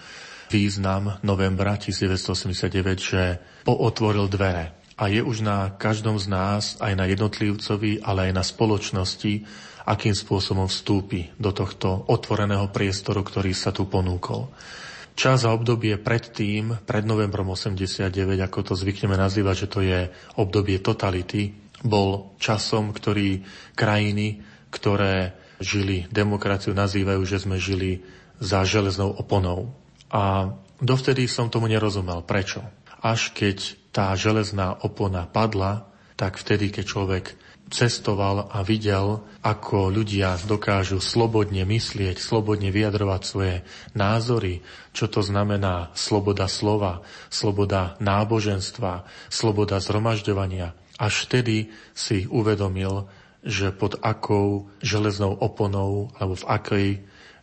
význam 0.49 1.21
novembra 1.21 1.77
1989, 1.77 2.97
že 2.97 3.37
pootvoril 3.63 4.25
dvere. 4.25 4.73
A 4.99 5.07
je 5.07 5.23
už 5.23 5.45
na 5.45 5.71
každom 5.79 6.19
z 6.19 6.27
nás, 6.27 6.75
aj 6.83 6.91
na 6.97 7.07
jednotlivcovi, 7.07 8.03
ale 8.03 8.29
aj 8.29 8.33
na 8.35 8.43
spoločnosti, 8.43 9.47
akým 9.87 10.11
spôsobom 10.11 10.67
vstúpi 10.67 11.31
do 11.39 11.55
tohto 11.55 12.03
otvoreného 12.11 12.67
priestoru, 12.67 13.23
ktorý 13.23 13.55
sa 13.55 13.71
tu 13.71 13.87
ponúkol. 13.87 14.51
Čas 15.19 15.43
a 15.43 15.51
obdobie 15.51 15.99
predtým, 15.99 16.87
pred 16.87 17.03
novembrom 17.03 17.51
89, 17.51 18.07
ako 18.39 18.71
to 18.71 18.73
zvykneme 18.79 19.19
nazývať, 19.19 19.67
že 19.67 19.67
to 19.67 19.79
je 19.83 19.99
obdobie 20.39 20.79
totality, 20.79 21.51
bol 21.83 22.31
časom, 22.39 22.95
ktorý 22.95 23.43
krajiny, 23.75 24.39
ktoré 24.71 25.35
žili 25.59 26.07
demokraciu, 26.07 26.71
nazývajú, 26.71 27.19
že 27.27 27.43
sme 27.43 27.59
žili 27.59 27.99
za 28.39 28.63
železnou 28.63 29.11
oponou. 29.11 29.75
A 30.07 30.55
dovtedy 30.79 31.27
som 31.27 31.51
tomu 31.51 31.67
nerozumel. 31.67 32.23
Prečo? 32.23 32.63
Až 33.03 33.35
keď 33.35 33.75
tá 33.91 34.15
železná 34.15 34.71
opona 34.87 35.27
padla, 35.27 35.91
tak 36.15 36.39
vtedy, 36.39 36.71
keď 36.71 36.83
človek 36.87 37.25
cestoval 37.69 38.49
a 38.49 38.65
videl, 38.65 39.21
ako 39.45 39.93
ľudia 39.93 40.35
dokážu 40.49 40.97
slobodne 40.99 41.63
myslieť, 41.63 42.17
slobodne 42.17 42.73
vyjadrovať 42.73 43.21
svoje 43.21 43.55
názory, 43.93 44.65
čo 44.91 45.05
to 45.05 45.21
znamená 45.21 45.93
sloboda 45.93 46.49
slova, 46.49 47.05
sloboda 47.29 47.95
náboženstva, 48.01 49.05
sloboda 49.29 49.77
zhromažďovania. 49.79 50.73
Až 50.99 51.29
vtedy 51.29 51.71
si 51.95 52.27
uvedomil, 52.27 53.07
že 53.45 53.71
pod 53.71 53.95
akou 54.03 54.67
železnou 54.83 55.31
oponou 55.31 56.11
alebo 56.19 56.35
v 56.35 56.49
akej 56.49 56.87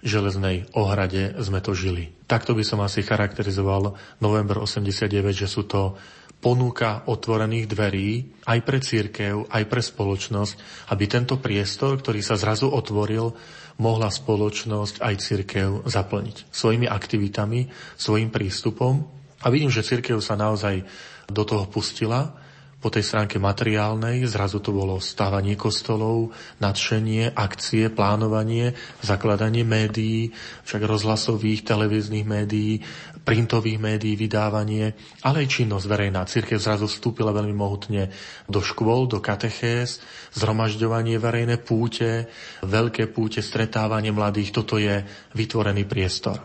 železnej 0.04 0.68
ohrade 0.76 1.34
sme 1.40 1.64
to 1.64 1.72
žili. 1.72 2.12
Takto 2.28 2.52
by 2.52 2.62
som 2.62 2.84
asi 2.84 3.00
charakterizoval 3.00 3.96
november 4.20 4.60
89, 4.60 5.08
že 5.32 5.48
sú 5.48 5.64
to 5.64 5.96
ponúka 6.40 7.02
otvorených 7.08 7.66
dverí 7.66 8.10
aj 8.46 8.58
pre 8.62 8.78
církev, 8.78 9.48
aj 9.50 9.64
pre 9.66 9.82
spoločnosť, 9.82 10.54
aby 10.92 11.04
tento 11.08 11.40
priestor, 11.40 11.98
ktorý 11.98 12.20
sa 12.22 12.38
zrazu 12.38 12.70
otvoril, 12.70 13.34
mohla 13.76 14.08
spoločnosť 14.08 15.04
aj 15.04 15.14
církev 15.20 15.68
zaplniť 15.84 16.48
svojimi 16.48 16.86
aktivitami, 16.88 17.68
svojim 17.96 18.32
prístupom. 18.32 19.04
A 19.44 19.52
vidím, 19.52 19.68
že 19.68 19.84
církev 19.84 20.16
sa 20.24 20.38
naozaj 20.38 20.84
do 21.28 21.42
toho 21.44 21.68
pustila 21.68 22.32
po 22.76 22.92
tej 22.92 23.02
stránke 23.02 23.40
materiálnej, 23.40 24.28
zrazu 24.28 24.60
to 24.60 24.70
bolo 24.70 25.00
stávanie 25.00 25.56
kostolov, 25.58 26.30
nadšenie, 26.62 27.34
akcie, 27.34 27.88
plánovanie, 27.90 28.76
zakladanie 29.00 29.64
médií, 29.66 30.30
však 30.68 30.84
rozhlasových, 30.84 31.66
televíznych 31.66 32.22
médií, 32.22 32.84
printových 33.26 33.82
médií, 33.82 34.14
vydávanie, 34.14 34.94
ale 35.26 35.42
aj 35.42 35.58
činnosť 35.58 35.86
verejná. 35.90 36.22
Církev 36.30 36.62
zrazu 36.62 36.86
vstúpila 36.86 37.34
veľmi 37.34 37.50
mohutne 37.50 38.14
do 38.46 38.62
škôl, 38.62 39.10
do 39.10 39.18
katechéz, 39.18 39.98
zhromažďovanie 40.38 41.18
verejné 41.18 41.58
púte, 41.58 42.30
veľké 42.62 43.10
púte, 43.10 43.42
stretávanie 43.42 44.14
mladých. 44.14 44.54
Toto 44.54 44.78
je 44.78 45.02
vytvorený 45.34 45.90
priestor. 45.90 46.38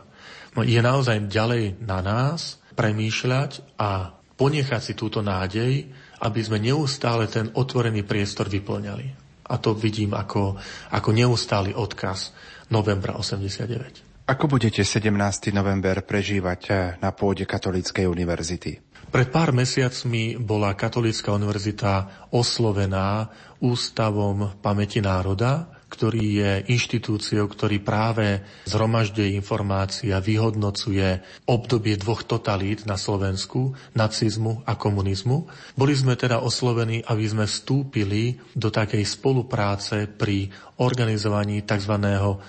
No, 0.57 0.65
je 0.65 0.81
naozaj 0.81 1.29
ďalej 1.29 1.85
na 1.85 2.01
nás 2.01 2.57
premýšľať 2.73 3.77
a 3.77 4.17
ponechať 4.35 4.81
si 4.81 4.93
túto 4.97 5.21
nádej, 5.21 5.85
aby 6.25 6.39
sme 6.41 6.57
neustále 6.57 7.29
ten 7.29 7.53
otvorený 7.53 8.01
priestor 8.01 8.49
vyplňali. 8.49 9.21
A 9.53 9.55
to 9.61 9.77
vidím 9.77 10.17
ako, 10.17 10.57
ako 10.89 11.09
neustály 11.13 11.77
odkaz 11.77 12.33
novembra 12.73 13.13
89. 13.21 14.10
Ako 14.29 14.45
budete 14.45 14.85
17. 14.85 15.49
november 15.49 16.05
prežívať 16.05 16.61
eh, 16.69 16.75
na 17.01 17.09
pôde 17.09 17.49
Katolíckej 17.49 18.05
univerzity? 18.05 18.91
Pred 19.11 19.27
pár 19.27 19.51
mesiacmi 19.51 20.39
bola 20.39 20.77
Katolícka 20.77 21.35
univerzita 21.35 22.29
oslovená 22.31 23.27
Ústavom 23.59 24.57
pamäti 24.63 25.03
národa, 25.03 25.67
ktorý 25.91 26.23
je 26.39 26.51
inštitúciou, 26.71 27.51
ktorý 27.51 27.83
práve 27.83 28.39
zhromažďuje 28.63 29.35
informácie 29.35 30.15
a 30.15 30.23
vyhodnocuje 30.23 31.19
obdobie 31.51 31.99
dvoch 31.99 32.23
totalít 32.23 32.87
na 32.87 32.95
Slovensku, 32.95 33.75
nacizmu 33.91 34.63
a 34.63 34.79
komunizmu. 34.79 35.51
Boli 35.75 35.91
sme 35.91 36.15
teda 36.15 36.39
oslovení, 36.39 37.03
aby 37.03 37.27
sme 37.27 37.43
vstúpili 37.43 38.39
do 38.55 38.71
takej 38.71 39.03
spolupráce 39.03 40.07
pri 40.07 40.47
organizovaní 40.79 41.67
tzv. 41.67 41.99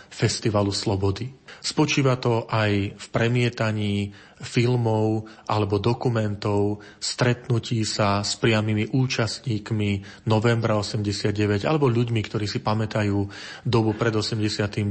Festivalu 0.09 0.71
Slobody. 0.71 1.42
Spočíva 1.63 2.19
to 2.19 2.51
aj 2.51 2.99
v 2.99 3.07
premietaní 3.15 4.11
filmov 4.43 5.31
alebo 5.47 5.79
dokumentov, 5.79 6.83
stretnutí 6.99 7.87
sa 7.87 8.27
s 8.27 8.35
priamými 8.43 8.91
účastníkmi 8.91 9.91
novembra 10.27 10.75
89 10.75 11.63
alebo 11.63 11.87
ľuďmi, 11.87 12.21
ktorí 12.27 12.51
si 12.51 12.59
pamätajú 12.59 13.19
dobu 13.63 13.95
pred 13.95 14.11
89. 14.11 14.91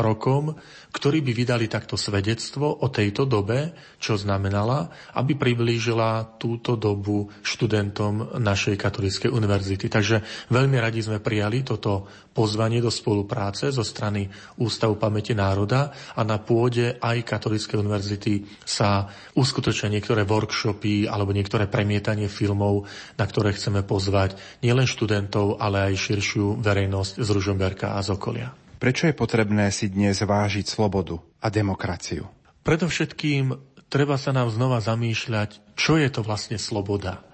rokom, 0.00 0.56
ktorí 0.96 1.20
by 1.20 1.32
vydali 1.36 1.66
takto 1.68 2.00
svedectvo 2.00 2.80
o 2.80 2.88
tejto 2.88 3.28
dobe, 3.28 3.76
čo 4.00 4.16
znamenala, 4.16 4.88
aby 5.20 5.36
priblížila 5.36 6.40
túto 6.40 6.80
dobu 6.80 7.28
študentom 7.44 8.40
našej 8.40 8.80
katolíckej 8.80 9.28
univerzity. 9.28 9.92
Takže 9.92 10.48
veľmi 10.48 10.80
radi 10.80 11.04
sme 11.04 11.20
prijali 11.20 11.60
toto 11.60 12.08
pozvanie 12.32 12.80
do 12.80 12.88
spolupráce 12.88 13.68
zo 13.68 13.84
strany 13.84 14.26
Ústavu 14.56 14.96
pamäti 14.96 15.36
národa 15.36 15.73
a 15.92 16.20
na 16.22 16.38
pôde 16.40 16.96
aj 16.98 17.26
Katolíckej 17.26 17.80
univerzity 17.80 18.46
sa 18.62 19.10
uskutočnia 19.34 19.92
niektoré 19.92 20.22
workshopy 20.22 21.10
alebo 21.10 21.34
niektoré 21.34 21.66
premietanie 21.66 22.30
filmov, 22.30 22.86
na 23.18 23.24
ktoré 23.26 23.52
chceme 23.52 23.82
pozvať 23.82 24.38
nielen 24.62 24.86
študentov, 24.86 25.58
ale 25.58 25.92
aj 25.92 26.10
širšiu 26.10 26.62
verejnosť 26.62 27.20
z 27.20 27.28
Ružomberka 27.28 27.94
a 27.96 28.00
z 28.00 28.14
okolia. 28.14 28.48
Prečo 28.78 29.08
je 29.08 29.16
potrebné 29.16 29.72
si 29.72 29.88
dnes 29.88 30.20
vážiť 30.20 30.68
slobodu 30.68 31.16
a 31.40 31.48
demokraciu? 31.48 32.28
Predovšetkým 32.64 33.56
treba 33.88 34.18
sa 34.20 34.34
nám 34.34 34.52
znova 34.52 34.82
zamýšľať, 34.82 35.76
čo 35.78 35.96
je 35.96 36.08
to 36.10 36.20
vlastne 36.20 36.60
sloboda. 36.60 37.24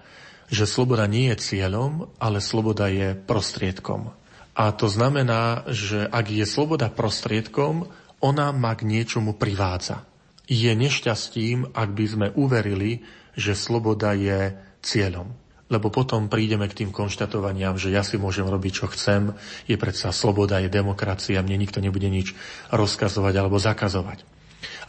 Že 0.51 0.67
sloboda 0.67 1.07
nie 1.07 1.31
je 1.31 1.41
cieľom, 1.41 2.11
ale 2.19 2.43
sloboda 2.43 2.91
je 2.91 3.15
prostriedkom. 3.15 4.11
A 4.51 4.75
to 4.75 4.91
znamená, 4.91 5.63
že 5.71 6.03
ak 6.11 6.27
je 6.27 6.43
sloboda 6.43 6.91
prostriedkom, 6.91 7.87
ona 8.21 8.53
ma 8.53 8.77
k 8.77 8.85
niečomu 8.85 9.35
privádza. 9.35 10.05
Je 10.45 10.71
nešťastím, 10.73 11.73
ak 11.73 11.89
by 11.93 12.05
sme 12.05 12.27
uverili, 12.37 13.01
že 13.37 13.57
sloboda 13.57 14.13
je 14.13 14.53
cieľom. 14.83 15.33
Lebo 15.71 15.87
potom 15.87 16.27
prídeme 16.27 16.67
k 16.67 16.83
tým 16.83 16.91
konštatovaniam, 16.91 17.79
že 17.79 17.95
ja 17.95 18.03
si 18.03 18.19
môžem 18.19 18.43
robiť, 18.43 18.71
čo 18.75 18.85
chcem, 18.91 19.31
je 19.71 19.79
predsa 19.79 20.11
sloboda, 20.11 20.59
je 20.59 20.67
demokracia, 20.67 21.39
mne 21.39 21.63
nikto 21.63 21.79
nebude 21.79 22.11
nič 22.11 22.35
rozkazovať 22.75 23.33
alebo 23.39 23.55
zakazovať. 23.55 24.27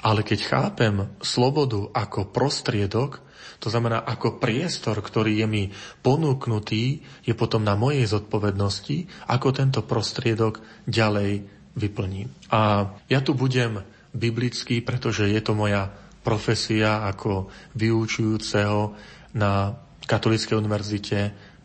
Ale 0.03 0.26
keď 0.26 0.39
chápem 0.43 0.95
slobodu 1.22 1.87
ako 1.95 2.35
prostriedok, 2.35 3.22
to 3.62 3.70
znamená, 3.70 4.03
ako 4.03 4.43
priestor, 4.43 4.99
ktorý 4.99 5.39
je 5.39 5.47
mi 5.47 5.64
ponúknutý, 6.03 7.07
je 7.22 7.35
potom 7.39 7.62
na 7.62 7.78
mojej 7.78 8.11
zodpovednosti, 8.11 9.30
ako 9.30 9.55
tento 9.55 9.87
prostriedok 9.87 10.59
ďalej 10.91 11.62
vyplním. 11.77 12.29
A 12.53 12.93
ja 13.09 13.20
tu 13.25 13.33
budem 13.33 13.81
biblický, 14.12 14.85
pretože 14.85 15.29
je 15.29 15.41
to 15.41 15.57
moja 15.57 15.89
profesia 16.23 17.09
ako 17.09 17.51
vyučujúceho 17.75 18.95
na 19.35 19.75
Katolíckej 20.03 20.59
univerzite, 20.59 21.18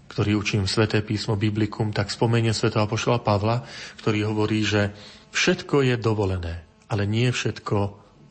ktorý 0.07 0.39
učím 0.39 0.63
sveté 0.65 1.03
písmo 1.03 1.35
Biblikum, 1.35 1.91
tak 1.91 2.09
spomeniem 2.09 2.55
svätého 2.55 2.87
apoštola 2.87 3.19
Pavla, 3.21 3.67
ktorý 3.99 4.31
hovorí, 4.31 4.63
že 4.63 4.95
všetko 5.35 5.83
je 5.83 5.95
dovolené, 5.99 6.63
ale 6.87 7.03
nie 7.03 7.27
všetko 7.27 7.77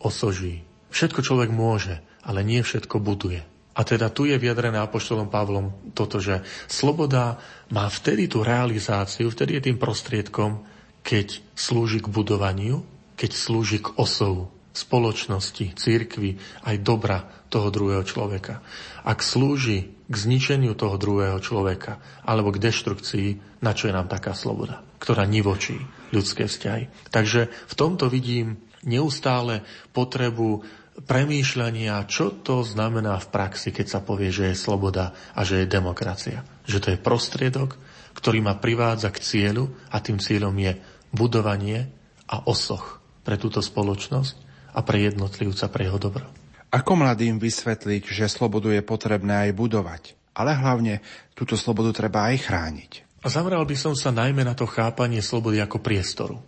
osoží. 0.00 0.64
Všetko 0.88 1.20
človek 1.20 1.50
môže, 1.52 2.00
ale 2.24 2.40
nie 2.40 2.64
všetko 2.64 2.96
buduje. 2.98 3.44
A 3.76 3.84
teda 3.84 4.08
tu 4.08 4.24
je 4.24 4.40
vyjadrené 4.40 4.80
Apoštolom 4.80 5.28
Pavlom 5.28 5.92
toto, 5.92 6.16
že 6.16 6.40
sloboda 6.64 7.36
má 7.68 7.84
vtedy 7.92 8.24
tú 8.24 8.40
realizáciu, 8.40 9.28
vtedy 9.28 9.60
je 9.60 9.68
tým 9.68 9.76
prostriedkom, 9.76 10.64
keď 11.06 11.38
slúži 11.54 12.02
k 12.02 12.10
budovaniu, 12.10 12.82
keď 13.14 13.30
slúži 13.30 13.78
k 13.78 13.94
osovu 13.94 14.50
spoločnosti, 14.76 15.72
církvy, 15.72 16.36
aj 16.68 16.76
dobra 16.84 17.24
toho 17.48 17.72
druhého 17.72 18.04
človeka. 18.04 18.60
Ak 19.06 19.24
slúži 19.24 19.96
k 20.04 20.14
zničeniu 20.14 20.76
toho 20.76 21.00
druhého 21.00 21.40
človeka 21.40 21.96
alebo 22.26 22.52
k 22.52 22.60
deštrukcii, 22.60 23.28
na 23.64 23.72
čo 23.72 23.88
je 23.88 23.96
nám 23.96 24.10
taká 24.12 24.36
sloboda, 24.36 24.84
ktorá 25.00 25.24
nivočí 25.24 25.80
ľudské 26.12 26.44
vzťahy. 26.44 27.08
Takže 27.08 27.48
v 27.48 27.74
tomto 27.78 28.12
vidím 28.12 28.60
neustále 28.84 29.64
potrebu 29.96 30.62
premýšľania, 31.08 32.08
čo 32.08 32.32
to 32.32 32.60
znamená 32.64 33.16
v 33.20 33.30
praxi, 33.32 33.72
keď 33.72 33.86
sa 33.88 34.00
povie, 34.00 34.28
že 34.28 34.52
je 34.52 34.56
sloboda 34.56 35.12
a 35.32 35.40
že 35.44 35.64
je 35.64 35.72
demokracia. 35.72 36.44
Že 36.68 36.78
to 36.80 36.88
je 36.92 36.98
prostriedok, 37.00 37.70
ktorý 38.16 38.40
ma 38.40 38.56
privádza 38.56 39.12
k 39.12 39.20
cieľu 39.20 39.68
a 39.92 40.00
tým 40.00 40.16
cieľom 40.16 40.56
je 40.56 40.72
budovanie 41.16 41.88
a 42.28 42.44
osoch 42.44 43.00
pre 43.24 43.40
túto 43.40 43.64
spoločnosť 43.64 44.34
a 44.76 44.84
pre 44.84 45.08
jednotlivca, 45.08 45.72
pre 45.72 45.88
jeho 45.88 45.96
dobro. 45.96 46.28
Ako 46.68 46.92
mladým 47.00 47.40
vysvetliť, 47.40 48.04
že 48.04 48.28
slobodu 48.28 48.68
je 48.68 48.84
potrebné 48.84 49.48
aj 49.48 49.56
budovať, 49.56 50.02
ale 50.36 50.52
hlavne 50.52 51.00
túto 51.32 51.56
slobodu 51.56 51.96
treba 52.04 52.28
aj 52.28 52.36
chrániť? 52.44 52.92
A 53.24 53.32
zameral 53.32 53.64
by 53.64 53.74
som 53.74 53.96
sa 53.96 54.12
najmä 54.12 54.44
na 54.44 54.52
to 54.52 54.68
chápanie 54.68 55.24
slobody 55.24 55.58
ako 55.58 55.80
priestoru. 55.80 56.38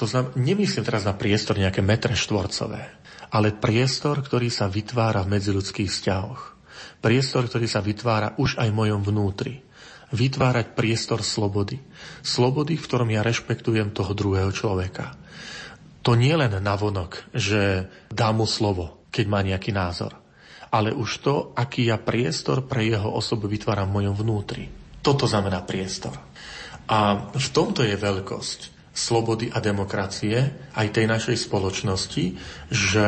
To 0.00 0.04
znamená, 0.08 0.32
nemyslím 0.40 0.86
teraz 0.88 1.04
na 1.04 1.12
priestor 1.12 1.60
nejaké 1.60 1.84
metre 1.84 2.16
štvorcové, 2.16 2.80
ale 3.28 3.52
priestor, 3.52 4.24
ktorý 4.24 4.48
sa 4.48 4.70
vytvára 4.70 5.20
v 5.24 5.36
medziludských 5.36 5.90
vzťahoch. 5.92 6.40
Priestor, 7.04 7.44
ktorý 7.50 7.66
sa 7.68 7.84
vytvára 7.84 8.38
už 8.38 8.56
aj 8.56 8.68
v 8.72 8.78
mojom 8.78 9.00
vnútri. 9.04 9.60
Vytvárať 10.12 10.76
priestor 10.76 11.24
slobody. 11.24 11.80
Slobody, 12.20 12.76
v 12.76 12.84
ktorom 12.84 13.08
ja 13.10 13.24
rešpektujem 13.24 13.96
toho 13.96 14.12
druhého 14.12 14.52
človeka. 14.52 15.16
To 16.02 16.18
nie 16.18 16.34
len 16.34 16.52
navonok, 16.52 17.32
že 17.32 17.88
dám 18.10 18.42
mu 18.42 18.46
slovo, 18.46 19.06
keď 19.08 19.24
má 19.30 19.40
nejaký 19.40 19.70
názor, 19.70 20.18
ale 20.72 20.90
už 20.90 21.10
to, 21.22 21.34
aký 21.54 21.88
ja 21.88 21.96
priestor 22.00 22.66
pre 22.66 22.88
jeho 22.88 23.12
osobu 23.12 23.46
vytváram 23.46 23.88
v 23.92 24.02
mojom 24.02 24.16
vnútri. 24.18 24.64
Toto 24.98 25.30
znamená 25.30 25.62
priestor. 25.62 26.14
A 26.90 27.30
v 27.30 27.48
tomto 27.54 27.86
je 27.86 27.94
veľkosť 27.94 28.60
slobody 28.92 29.48
a 29.48 29.62
demokracie 29.64 30.68
aj 30.76 30.86
tej 30.92 31.06
našej 31.08 31.36
spoločnosti, 31.48 32.24
že 32.68 33.06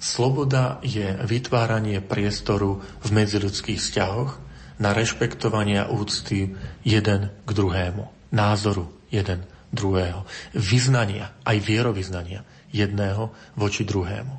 sloboda 0.00 0.80
je 0.80 1.04
vytváranie 1.28 2.00
priestoru 2.00 2.80
v 2.80 3.08
medziludských 3.12 3.76
vzťahoch 3.76 4.45
na 4.76 4.92
rešpektovanie 4.92 5.80
a 5.80 5.90
úcty 5.90 6.52
jeden 6.84 7.32
k 7.32 7.50
druhému, 7.50 8.32
názoru 8.32 8.92
jeden 9.08 9.44
druhého, 9.72 10.24
vyznania, 10.54 11.32
aj 11.42 11.56
vierovýznania 11.60 12.44
jedného 12.70 13.32
voči 13.56 13.82
druhému. 13.82 14.34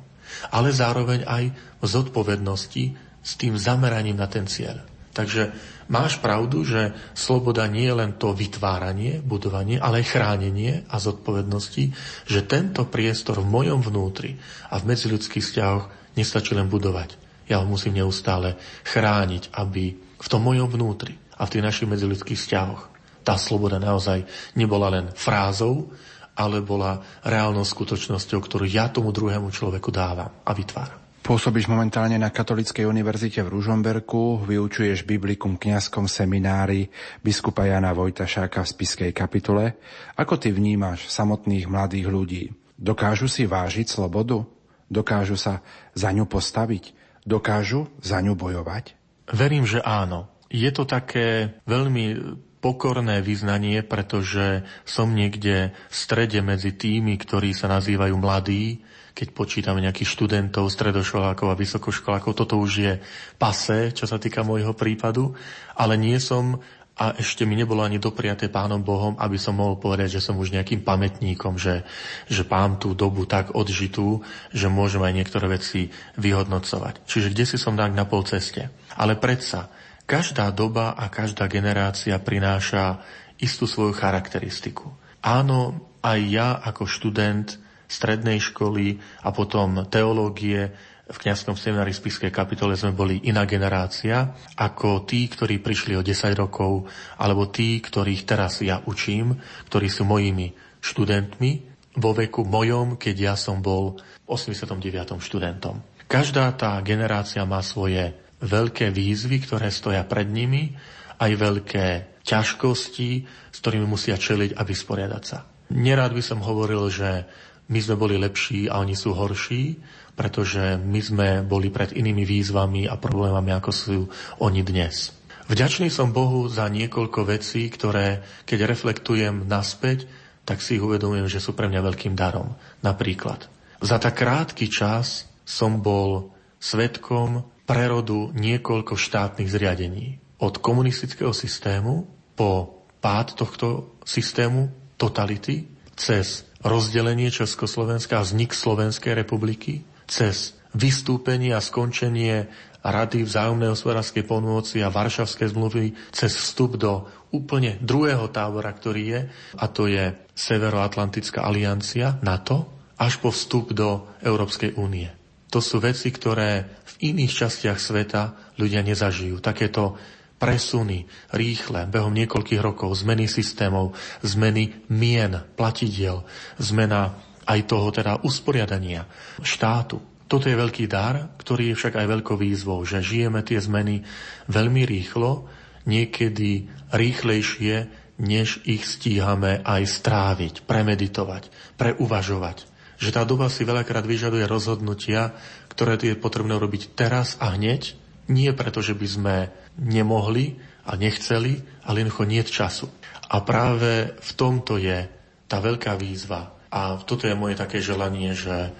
Ale 0.52 0.70
zároveň 0.70 1.24
aj 1.24 1.44
zodpovednosti 1.82 2.84
s 3.24 3.32
tým 3.36 3.56
zameraním 3.56 4.20
na 4.20 4.28
ten 4.28 4.46
cieľ. 4.46 4.84
Takže 5.18 5.50
máš 5.90 6.22
pravdu, 6.22 6.62
že 6.62 6.94
sloboda 7.10 7.66
nie 7.66 7.90
je 7.90 7.96
len 7.96 8.14
to 8.14 8.30
vytváranie, 8.30 9.18
budovanie, 9.18 9.82
ale 9.82 10.04
aj 10.04 10.14
chránenie 10.14 10.86
a 10.86 11.02
zodpovednosti, 11.02 11.84
že 12.28 12.46
tento 12.46 12.86
priestor 12.86 13.42
v 13.42 13.50
mojom 13.50 13.82
vnútri 13.82 14.38
a 14.70 14.78
v 14.78 14.94
medziludských 14.94 15.42
vzťahoch 15.42 16.14
nestačí 16.14 16.54
len 16.54 16.70
budovať. 16.70 17.18
Ja 17.50 17.64
ho 17.64 17.66
musím 17.66 17.98
neustále 17.98 18.60
chrániť, 18.86 19.50
aby 19.58 20.07
v 20.18 20.26
tom 20.26 20.42
mojom 20.42 20.68
vnútri 20.68 21.14
a 21.38 21.46
v 21.46 21.52
tých 21.54 21.64
našich 21.64 21.88
medziludských 21.88 22.38
vzťahoch 22.38 22.82
tá 23.22 23.36
sloboda 23.36 23.76
naozaj 23.76 24.24
nebola 24.56 24.88
len 24.88 25.06
frázou, 25.12 25.92
ale 26.38 26.62
bola 26.62 27.02
reálnou 27.26 27.66
skutočnosťou, 27.66 28.40
ktorú 28.40 28.64
ja 28.64 28.88
tomu 28.88 29.10
druhému 29.10 29.50
človeku 29.50 29.90
dávam 29.90 30.30
a 30.46 30.50
vytváram. 30.54 31.08
Pôsobíš 31.18 31.68
momentálne 31.68 32.16
na 32.16 32.32
Katolíckej 32.32 32.88
univerzite 32.88 33.44
v 33.44 33.52
Ružomberku, 33.52 34.48
vyučuješ 34.48 35.04
Biblikum 35.04 35.60
kňazskom 35.60 36.08
seminári 36.08 36.88
biskupa 37.20 37.68
Jana 37.68 37.92
Vojtašáka 37.92 38.64
v 38.64 38.70
Spiskej 38.72 39.12
kapitule. 39.12 39.76
Ako 40.16 40.40
ty 40.40 40.48
vnímaš 40.48 41.12
samotných 41.12 41.68
mladých 41.68 42.06
ľudí? 42.08 42.44
Dokážu 42.80 43.28
si 43.28 43.44
vážiť 43.44 43.92
slobodu? 43.92 44.40
Dokážu 44.88 45.36
sa 45.36 45.60
za 45.92 46.08
ňu 46.16 46.24
postaviť? 46.24 46.96
Dokážu 47.28 47.92
za 48.00 48.24
ňu 48.24 48.32
bojovať? 48.32 48.97
Verím, 49.32 49.68
že 49.68 49.84
áno. 49.84 50.28
Je 50.48 50.68
to 50.72 50.88
také 50.88 51.60
veľmi 51.68 52.16
pokorné 52.58 53.22
vyznanie, 53.22 53.84
pretože 53.86 54.66
som 54.82 55.12
niekde 55.14 55.70
v 55.70 55.94
strede 55.94 56.40
medzi 56.42 56.74
tými, 56.74 57.14
ktorí 57.20 57.54
sa 57.54 57.70
nazývajú 57.70 58.16
mladí 58.18 58.82
keď 59.18 59.34
počítame 59.34 59.82
nejakých 59.82 60.14
študentov, 60.14 60.70
stredoškolákov 60.70 61.50
a 61.50 61.58
vysokoškolákov, 61.58 62.38
toto 62.38 62.54
už 62.54 62.72
je 62.78 62.92
pase, 63.34 63.90
čo 63.90 64.06
sa 64.06 64.14
týka 64.14 64.46
môjho 64.46 64.78
prípadu, 64.78 65.34
ale 65.74 65.98
nie 65.98 66.22
som 66.22 66.62
a 66.98 67.14
ešte 67.14 67.46
mi 67.46 67.54
nebolo 67.54 67.86
ani 67.86 68.02
dopriaté 68.02 68.50
pánom 68.50 68.82
Bohom, 68.82 69.14
aby 69.22 69.38
som 69.38 69.54
mohol 69.54 69.78
povedať, 69.78 70.18
že 70.18 70.24
som 70.24 70.34
už 70.34 70.50
nejakým 70.50 70.82
pamätníkom, 70.82 71.54
že, 71.54 71.86
že 72.26 72.42
pán 72.42 72.82
tú 72.82 72.98
dobu 72.98 73.22
tak 73.22 73.54
odžitú, 73.54 74.26
že 74.50 74.66
môžem 74.66 75.06
aj 75.06 75.14
niektoré 75.14 75.46
veci 75.46 75.94
vyhodnocovať. 76.18 77.06
Čiže 77.06 77.30
kde 77.30 77.44
si 77.46 77.54
som 77.54 77.78
tak 77.78 77.94
na 77.94 78.02
pol 78.02 78.26
ceste. 78.26 78.66
Ale 78.98 79.14
predsa, 79.14 79.70
každá 80.10 80.50
doba 80.50 80.98
a 80.98 81.06
každá 81.06 81.46
generácia 81.46 82.18
prináša 82.18 82.98
istú 83.38 83.70
svoju 83.70 83.94
charakteristiku. 83.94 84.90
Áno, 85.22 85.94
aj 86.02 86.20
ja 86.26 86.58
ako 86.58 86.82
študent 86.82 87.62
strednej 87.88 88.42
školy 88.42 89.00
a 89.24 89.32
potom 89.32 89.86
teológie 89.88 90.74
v 91.08 91.16
kňazskom 91.16 91.56
seminári 91.56 91.96
v 91.96 92.00
Spiskej 92.04 92.28
kapitole 92.28 92.76
sme 92.76 92.92
boli 92.92 93.24
iná 93.24 93.48
generácia 93.48 94.36
ako 94.60 95.08
tí, 95.08 95.24
ktorí 95.24 95.64
prišli 95.64 95.96
o 95.96 96.04
10 96.04 96.36
rokov, 96.36 96.84
alebo 97.16 97.48
tí, 97.48 97.80
ktorých 97.80 98.28
teraz 98.28 98.60
ja 98.60 98.84
učím, 98.84 99.40
ktorí 99.72 99.88
sú 99.88 100.04
mojimi 100.04 100.52
študentmi 100.84 101.50
vo 101.96 102.12
veku 102.12 102.44
mojom, 102.44 103.00
keď 103.00 103.16
ja 103.32 103.34
som 103.40 103.64
bol 103.64 103.96
89. 104.28 104.84
študentom. 105.18 105.80
Každá 106.04 106.52
tá 106.56 106.76
generácia 106.84 107.42
má 107.48 107.64
svoje 107.64 108.12
veľké 108.44 108.92
výzvy, 108.92 109.44
ktoré 109.48 109.72
stoja 109.72 110.04
pred 110.04 110.28
nimi, 110.28 110.76
aj 111.18 111.32
veľké 111.34 111.86
ťažkosti, 112.22 113.10
s 113.50 113.56
ktorými 113.58 113.88
musia 113.88 114.14
čeliť 114.14 114.54
a 114.54 114.62
vysporiadať 114.62 115.22
sa. 115.24 115.48
Nerád 115.72 116.14
by 116.14 116.22
som 116.22 116.44
hovoril, 116.44 116.86
že 116.88 117.26
my 117.68 117.78
sme 117.82 118.00
boli 118.00 118.16
lepší 118.16 118.72
a 118.72 118.80
oni 118.80 118.96
sú 118.96 119.12
horší, 119.12 119.76
pretože 120.18 120.74
my 120.82 120.98
sme 120.98 121.28
boli 121.46 121.70
pred 121.70 121.94
inými 121.94 122.26
výzvami 122.26 122.90
a 122.90 122.98
problémami, 122.98 123.54
ako 123.54 123.70
sú 123.70 123.96
oni 124.42 124.66
dnes. 124.66 125.14
Vďačný 125.46 125.88
som 125.88 126.10
Bohu 126.10 126.50
za 126.50 126.66
niekoľko 126.66 127.30
vecí, 127.30 127.70
ktoré, 127.70 128.26
keď 128.42 128.66
reflektujem 128.66 129.46
naspäť, 129.46 130.10
tak 130.42 130.58
si 130.58 130.76
ich 130.76 130.84
uvedomujem, 130.84 131.30
že 131.30 131.38
sú 131.38 131.54
pre 131.54 131.70
mňa 131.70 131.80
veľkým 131.86 132.18
darom. 132.18 132.58
Napríklad, 132.82 133.46
za 133.78 133.96
tak 134.02 134.18
krátky 134.18 134.66
čas 134.66 135.30
som 135.46 135.80
bol 135.80 136.34
svetkom 136.58 137.46
prerodu 137.64 138.34
niekoľko 138.34 138.98
štátnych 138.98 139.48
zriadení. 139.48 140.20
Od 140.42 140.60
komunistického 140.60 141.32
systému 141.32 142.04
po 142.36 142.84
pád 143.00 143.38
tohto 143.38 143.96
systému, 144.04 144.68
totality, 145.00 145.64
cez 145.96 146.44
rozdelenie 146.60 147.30
Československa 147.32 148.18
a 148.18 148.24
vznik 148.26 148.52
Slovenskej 148.52 149.14
republiky, 149.14 149.87
cez 150.08 150.56
vystúpenie 150.72 151.52
a 151.52 151.62
skončenie 151.62 152.48
Rady 152.78 153.26
vzájomnej 153.26 153.74
hospodárskej 153.74 154.24
pomôci 154.24 154.80
a 154.80 154.88
Varšavské 154.88 155.50
zmluvy 155.50 155.92
cez 156.14 156.32
vstup 156.32 156.80
do 156.80 157.04
úplne 157.34 157.76
druhého 157.84 158.32
tábora, 158.32 158.72
ktorý 158.72 159.02
je, 159.04 159.20
a 159.60 159.64
to 159.68 159.90
je 159.90 160.14
Severoatlantická 160.32 161.44
aliancia 161.44 162.16
NATO, 162.24 162.70
až 162.96 163.20
po 163.20 163.28
vstup 163.34 163.76
do 163.76 164.08
Európskej 164.24 164.78
únie. 164.80 165.10
To 165.52 165.60
sú 165.60 165.80
veci, 165.82 166.08
ktoré 166.08 166.80
v 166.84 166.94
iných 167.12 167.32
častiach 167.44 167.78
sveta 167.80 168.54
ľudia 168.56 168.84
nezažijú. 168.84 169.40
Takéto 169.40 169.96
presuny 170.38 171.04
rýchle, 171.34 171.90
behom 171.90 172.14
niekoľkých 172.14 172.62
rokov, 172.62 172.94
zmeny 173.02 173.26
systémov, 173.26 173.92
zmeny 174.22 174.86
mien, 174.86 175.42
platidiel, 175.58 176.22
zmena 176.62 177.27
aj 177.48 177.60
toho 177.64 177.88
teda 177.88 178.20
usporiadania 178.20 179.08
štátu. 179.40 179.98
Toto 180.28 180.44
je 180.44 180.60
veľký 180.60 180.84
dar, 180.84 181.32
ktorý 181.40 181.72
je 181.72 181.78
však 181.80 182.04
aj 182.04 182.06
veľkou 182.20 182.36
výzvou, 182.36 182.84
že 182.84 183.00
žijeme 183.00 183.40
tie 183.40 183.56
zmeny 183.56 184.04
veľmi 184.52 184.84
rýchlo, 184.84 185.48
niekedy 185.88 186.68
rýchlejšie, 186.92 187.88
než 188.20 188.60
ich 188.68 188.84
stíhame 188.84 189.64
aj 189.64 189.82
stráviť, 189.88 190.68
premeditovať, 190.68 191.48
preuvažovať. 191.80 192.68
Že 193.00 193.10
tá 193.14 193.22
doba 193.24 193.48
si 193.48 193.64
veľakrát 193.64 194.04
vyžaduje 194.04 194.44
rozhodnutia, 194.44 195.32
ktoré 195.72 195.96
je 195.96 196.18
potrebné 196.18 196.60
robiť 196.60 196.92
teraz 196.92 197.40
a 197.40 197.56
hneď, 197.56 197.96
nie 198.28 198.52
preto, 198.52 198.84
že 198.84 198.92
by 198.92 199.08
sme 199.08 199.36
nemohli 199.80 200.60
a 200.84 200.98
nechceli, 201.00 201.64
ale 201.88 202.04
jednoducho 202.04 202.28
nie 202.28 202.42
času. 202.44 202.86
A 203.32 203.40
práve 203.40 204.12
v 204.20 204.30
tomto 204.36 204.76
je 204.76 205.08
tá 205.48 205.64
veľká 205.64 205.96
výzva, 205.96 206.57
a 206.68 207.00
toto 207.00 207.24
je 207.24 207.36
moje 207.36 207.56
také 207.56 207.80
želanie, 207.80 208.36
že 208.36 208.72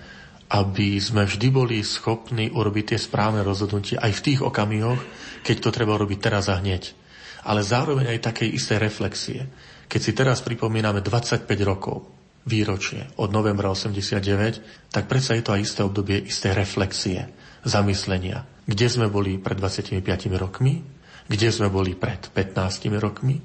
aby 0.48 0.96
sme 0.96 1.28
vždy 1.28 1.48
boli 1.52 1.84
schopní 1.84 2.48
urobiť 2.48 2.96
tie 2.96 2.98
správne 3.00 3.44
rozhodnutie 3.44 4.00
aj 4.00 4.12
v 4.16 4.24
tých 4.32 4.40
okamihoch, 4.40 5.00
keď 5.44 5.56
to 5.60 5.70
treba 5.72 6.00
robiť 6.00 6.18
teraz 6.24 6.48
a 6.48 6.56
hneď. 6.56 6.96
Ale 7.44 7.60
zároveň 7.60 8.16
aj 8.16 8.32
také 8.32 8.48
isté 8.48 8.80
reflexie. 8.80 9.44
Keď 9.88 10.00
si 10.00 10.12
teraz 10.16 10.40
pripomíname 10.40 11.04
25 11.04 11.44
rokov, 11.64 12.08
výročie 12.48 13.12
od 13.20 13.28
novembra 13.28 13.68
89, 13.68 14.88
tak 14.88 15.04
predsa 15.04 15.36
je 15.36 15.44
to 15.44 15.52
aj 15.52 15.60
isté 15.60 15.80
obdobie 15.84 16.16
isté 16.24 16.56
reflexie, 16.56 17.28
zamyslenia. 17.68 18.48
Kde 18.64 18.88
sme 18.88 19.12
boli 19.12 19.36
pred 19.36 19.60
25 19.60 20.00
rokmi, 20.40 20.80
kde 21.28 21.48
sme 21.52 21.68
boli 21.68 21.92
pred 21.92 22.32
15 22.32 22.88
rokmi 22.96 23.36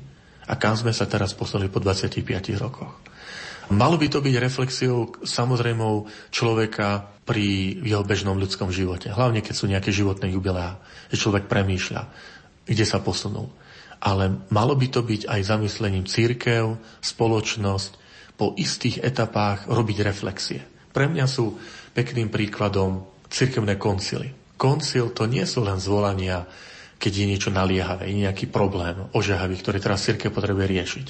a 0.48 0.56
kam 0.56 0.80
sme 0.80 0.96
sa 0.96 1.04
teraz 1.04 1.36
poslali 1.36 1.68
po 1.68 1.84
25 1.84 2.24
rokoch. 2.60 3.13
Malo 3.72 3.96
by 3.96 4.08
to 4.12 4.20
byť 4.20 4.36
reflexiou 4.44 5.24
samozrejmou 5.24 6.10
človeka 6.34 7.08
pri 7.24 7.80
jeho 7.80 8.04
bežnom 8.04 8.36
ľudskom 8.36 8.68
živote. 8.76 9.08
Hlavne, 9.08 9.40
keď 9.40 9.54
sú 9.56 9.72
nejaké 9.72 9.96
životné 9.96 10.36
jubileá, 10.36 10.76
že 11.08 11.22
človek 11.24 11.48
premýšľa, 11.48 12.04
kde 12.68 12.84
sa 12.84 13.00
posunul. 13.00 13.48
Ale 14.04 14.44
malo 14.52 14.76
by 14.76 14.88
to 14.92 15.00
byť 15.00 15.32
aj 15.32 15.42
zamyslením 15.48 16.04
církev, 16.04 16.76
spoločnosť, 17.00 18.04
po 18.36 18.52
istých 18.60 19.00
etapách 19.00 19.70
robiť 19.70 19.98
reflexie. 20.04 20.66
Pre 20.92 21.06
mňa 21.08 21.26
sú 21.30 21.56
pekným 21.96 22.28
príkladom 22.34 23.06
cirkevné 23.30 23.80
koncily. 23.80 24.58
Koncil 24.58 25.14
to 25.16 25.30
nie 25.30 25.46
sú 25.46 25.64
len 25.64 25.78
zvolania, 25.80 26.44
keď 26.98 27.12
je 27.14 27.30
niečo 27.30 27.50
naliehavé, 27.54 28.10
nejaký 28.10 28.50
problém 28.50 29.08
ožehavý, 29.14 29.56
ktorý 29.62 29.78
teraz 29.80 30.04
cirkev 30.04 30.34
potrebuje 30.34 30.66
riešiť 30.66 31.08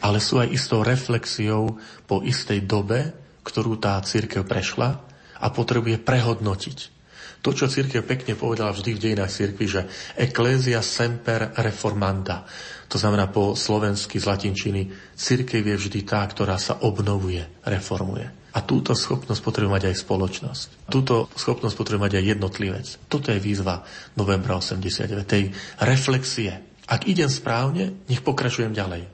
ale 0.00 0.18
sú 0.18 0.40
aj 0.40 0.50
istou 0.50 0.80
reflexiou 0.80 1.78
po 2.08 2.24
istej 2.24 2.64
dobe, 2.64 3.12
ktorú 3.44 3.76
tá 3.76 4.00
církev 4.00 4.48
prešla 4.48 4.98
a 5.38 5.46
potrebuje 5.52 6.00
prehodnotiť. 6.00 6.78
To, 7.44 7.52
čo 7.52 7.68
církev 7.68 8.08
pekne 8.08 8.40
povedala 8.40 8.72
vždy 8.72 8.96
v 8.96 9.02
dejinách 9.04 9.28
církvy, 9.28 9.66
že 9.68 9.84
ecclesia 10.16 10.80
semper 10.80 11.52
reformanda, 11.60 12.48
to 12.88 12.96
znamená 12.96 13.28
po 13.28 13.52
slovensky 13.52 14.16
z 14.16 14.24
latinčiny, 14.32 14.82
církev 15.12 15.60
je 15.60 15.76
vždy 15.76 16.00
tá, 16.08 16.24
ktorá 16.24 16.56
sa 16.56 16.80
obnovuje, 16.80 17.44
reformuje. 17.68 18.32
A 18.54 18.62
túto 18.64 18.96
schopnosť 18.96 19.44
potrebuje 19.44 19.74
mať 19.76 19.84
aj 19.92 19.96
spoločnosť. 19.98 20.66
Túto 20.88 21.28
schopnosť 21.36 21.74
potrebuje 21.74 22.04
mať 22.06 22.14
aj 22.16 22.24
jednotlivec. 22.38 22.86
Toto 23.10 23.28
je 23.28 23.42
výzva 23.42 23.82
novembra 24.16 24.56
89. 24.56 25.26
Tej 25.26 25.50
reflexie. 25.84 26.64
Ak 26.86 27.04
idem 27.10 27.28
správne, 27.28 28.06
nech 28.06 28.22
pokračujem 28.22 28.72
ďalej. 28.72 29.04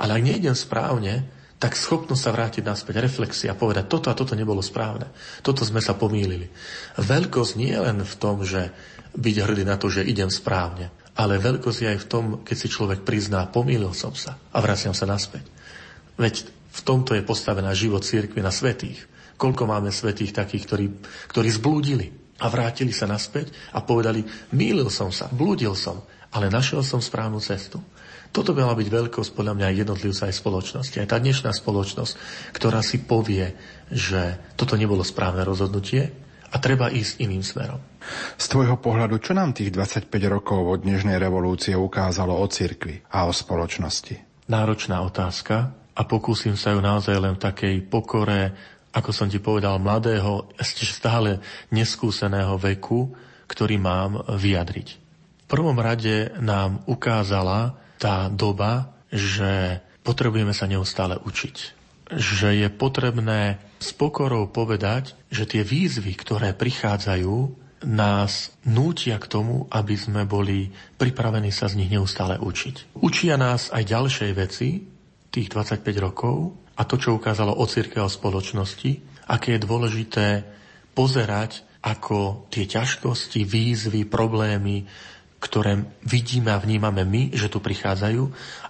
Ale 0.00 0.16
ak 0.16 0.22
nejdem 0.24 0.56
správne, 0.56 1.28
tak 1.60 1.76
schopnosť 1.76 2.22
sa 2.24 2.32
vrátiť 2.32 2.64
naspäť, 2.64 3.04
reflexia, 3.04 3.52
povedať, 3.52 3.84
toto 3.84 4.08
a 4.08 4.16
toto 4.16 4.32
nebolo 4.32 4.64
správne. 4.64 5.12
Toto 5.44 5.60
sme 5.68 5.84
sa 5.84 5.92
pomýlili. 5.92 6.48
Veľkosť 6.96 7.52
nie 7.60 7.76
je 7.76 7.84
len 7.84 8.00
v 8.00 8.14
tom, 8.16 8.40
že 8.40 8.72
byť 9.12 9.36
hrdý 9.44 9.68
na 9.68 9.76
to, 9.76 9.92
že 9.92 10.08
idem 10.08 10.32
správne, 10.32 10.88
ale 11.20 11.36
veľkosť 11.36 11.78
je 11.84 11.88
aj 11.92 11.98
v 12.00 12.08
tom, 12.08 12.24
keď 12.40 12.56
si 12.56 12.68
človek 12.72 13.04
prizná, 13.04 13.44
pomýlil 13.44 13.92
som 13.92 14.16
sa 14.16 14.40
a 14.40 14.58
vraciam 14.64 14.96
sa 14.96 15.04
naspäť. 15.04 15.44
Veď 16.16 16.48
v 16.48 16.80
tomto 16.80 17.12
je 17.12 17.26
postavená 17.26 17.76
život 17.76 18.00
církvy 18.00 18.40
na 18.40 18.48
svetých. 18.48 19.04
Koľko 19.36 19.68
máme 19.68 19.92
svetých 19.92 20.32
takých, 20.32 20.64
ktorí, 20.64 20.86
ktorí 21.28 21.48
zblúdili 21.52 22.08
a 22.40 22.48
vrátili 22.48 22.96
sa 22.96 23.04
naspäť 23.04 23.52
a 23.76 23.84
povedali, 23.84 24.24
mýlil 24.56 24.88
som 24.88 25.12
sa, 25.12 25.28
blúdil 25.28 25.76
som, 25.76 26.00
ale 26.32 26.48
našiel 26.48 26.80
som 26.80 27.04
správnu 27.04 27.36
cestu. 27.42 27.82
Toto 28.30 28.54
by 28.54 28.62
mala 28.62 28.78
byť 28.78 28.88
veľkosť 28.88 29.30
podľa 29.34 29.58
mňa 29.58 29.78
jednotlivca 29.82 30.30
aj 30.30 30.34
spoločnosti. 30.38 30.96
Aj 31.02 31.10
tá 31.10 31.18
dnešná 31.18 31.50
spoločnosť, 31.50 32.12
ktorá 32.54 32.78
si 32.78 33.02
povie, 33.02 33.58
že 33.90 34.38
toto 34.54 34.78
nebolo 34.78 35.02
správne 35.02 35.42
rozhodnutie 35.42 36.14
a 36.50 36.56
treba 36.62 36.94
ísť 36.94 37.26
iným 37.26 37.42
smerom. 37.42 37.82
Z 38.38 38.54
tvojho 38.54 38.78
pohľadu, 38.78 39.18
čo 39.18 39.34
nám 39.34 39.50
tých 39.50 39.74
25 39.74 40.06
rokov 40.30 40.62
od 40.62 40.80
dnešnej 40.86 41.18
revolúcie 41.18 41.74
ukázalo 41.74 42.38
o 42.38 42.46
cirkvi 42.46 43.02
a 43.10 43.26
o 43.26 43.34
spoločnosti? 43.34 44.46
Náročná 44.46 45.02
otázka 45.02 45.74
a 45.94 46.02
pokúsim 46.06 46.54
sa 46.54 46.70
ju 46.74 46.78
naozaj 46.78 47.18
len 47.18 47.34
v 47.34 47.44
takej 47.50 47.74
pokore, 47.86 48.54
ako 48.94 49.10
som 49.10 49.26
ti 49.26 49.42
povedal, 49.42 49.82
mladého, 49.82 50.50
ešte 50.54 50.86
stále 50.86 51.42
neskúseného 51.74 52.54
veku, 52.58 53.10
ktorý 53.50 53.78
mám 53.78 54.22
vyjadriť. 54.38 54.88
V 55.42 55.44
prvom 55.50 55.78
rade 55.82 56.30
nám 56.38 56.86
ukázala 56.86 57.74
tá 58.00 58.32
doba, 58.32 58.96
že 59.12 59.84
potrebujeme 60.00 60.56
sa 60.56 60.64
neustále 60.64 61.20
učiť. 61.20 61.56
Že 62.10 62.66
je 62.66 62.68
potrebné 62.72 63.60
s 63.78 63.92
pokorou 63.92 64.48
povedať, 64.48 65.14
že 65.28 65.46
tie 65.46 65.62
výzvy, 65.62 66.16
ktoré 66.16 66.56
prichádzajú, 66.56 67.60
nás 67.80 68.52
nútia 68.68 69.16
k 69.16 69.30
tomu, 69.30 69.64
aby 69.72 69.96
sme 69.96 70.28
boli 70.28 70.68
pripravení 71.00 71.48
sa 71.48 71.68
z 71.68 71.80
nich 71.80 71.88
neustále 71.88 72.36
učiť. 72.36 73.00
Učia 73.00 73.40
nás 73.40 73.72
aj 73.72 73.88
ďalšej 73.88 74.30
veci, 74.36 74.84
tých 75.30 75.48
25 75.48 75.80
rokov, 76.00 76.52
a 76.76 76.82
to, 76.84 76.96
čo 76.96 77.16
ukázalo 77.16 77.56
o 77.56 77.64
círke 77.68 78.00
a 78.00 78.08
spoločnosti, 78.08 78.90
aké 79.28 79.56
je 79.56 79.64
dôležité 79.64 80.26
pozerať, 80.92 81.64
ako 81.80 82.48
tie 82.52 82.68
ťažkosti, 82.68 83.48
výzvy, 83.48 84.04
problémy, 84.04 84.84
ktoré 85.40 85.80
vidíme 86.04 86.52
a 86.52 86.60
vnímame 86.60 87.02
my, 87.02 87.22
že 87.32 87.48
tu 87.48 87.64
prichádzajú, 87.64 88.22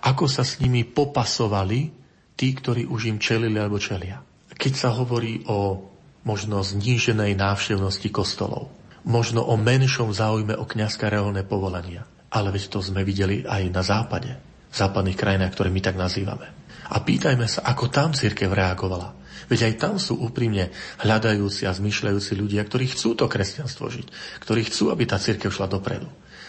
ako 0.06 0.24
sa 0.30 0.46
s 0.46 0.62
nimi 0.62 0.86
popasovali 0.86 1.90
tí, 2.38 2.54
ktorí 2.54 2.86
už 2.86 3.10
im 3.10 3.18
čelili 3.18 3.58
alebo 3.58 3.82
čelia. 3.82 4.22
Keď 4.54 4.72
sa 4.72 4.94
hovorí 4.94 5.42
o 5.50 5.82
možno 6.22 6.62
zníženej 6.62 7.34
návštevnosti 7.34 8.08
kostolov, 8.14 8.70
možno 9.02 9.42
o 9.44 9.58
menšom 9.58 10.14
záujme 10.14 10.54
o 10.56 10.64
kniazka 10.68 11.10
reálne 11.10 11.42
povolania. 11.42 12.06
Ale 12.30 12.54
veď 12.54 12.70
to 12.70 12.78
sme 12.78 13.02
videli 13.02 13.42
aj 13.42 13.62
na 13.74 13.82
západe, 13.82 14.30
v 14.70 14.76
západných 14.76 15.18
krajinách, 15.18 15.52
ktoré 15.58 15.68
my 15.74 15.80
tak 15.82 15.98
nazývame. 15.98 16.46
A 16.94 17.02
pýtajme 17.02 17.46
sa, 17.50 17.66
ako 17.66 17.90
tam 17.90 18.14
církev 18.14 18.50
reagovala. 18.54 19.18
Veď 19.50 19.66
aj 19.66 19.74
tam 19.82 19.94
sú 19.98 20.14
úprimne 20.22 20.70
hľadajúci 21.02 21.66
a 21.66 21.74
zmyšľajúci 21.74 22.38
ľudia, 22.38 22.62
ktorí 22.62 22.94
chcú 22.94 23.18
to 23.18 23.26
kresťanstvo 23.26 23.90
žiť, 23.90 24.06
ktorí 24.46 24.70
chcú, 24.70 24.94
aby 24.94 25.10
tá 25.10 25.18
církev 25.18 25.50
šla 25.50 25.66
dopredu. 25.66 26.06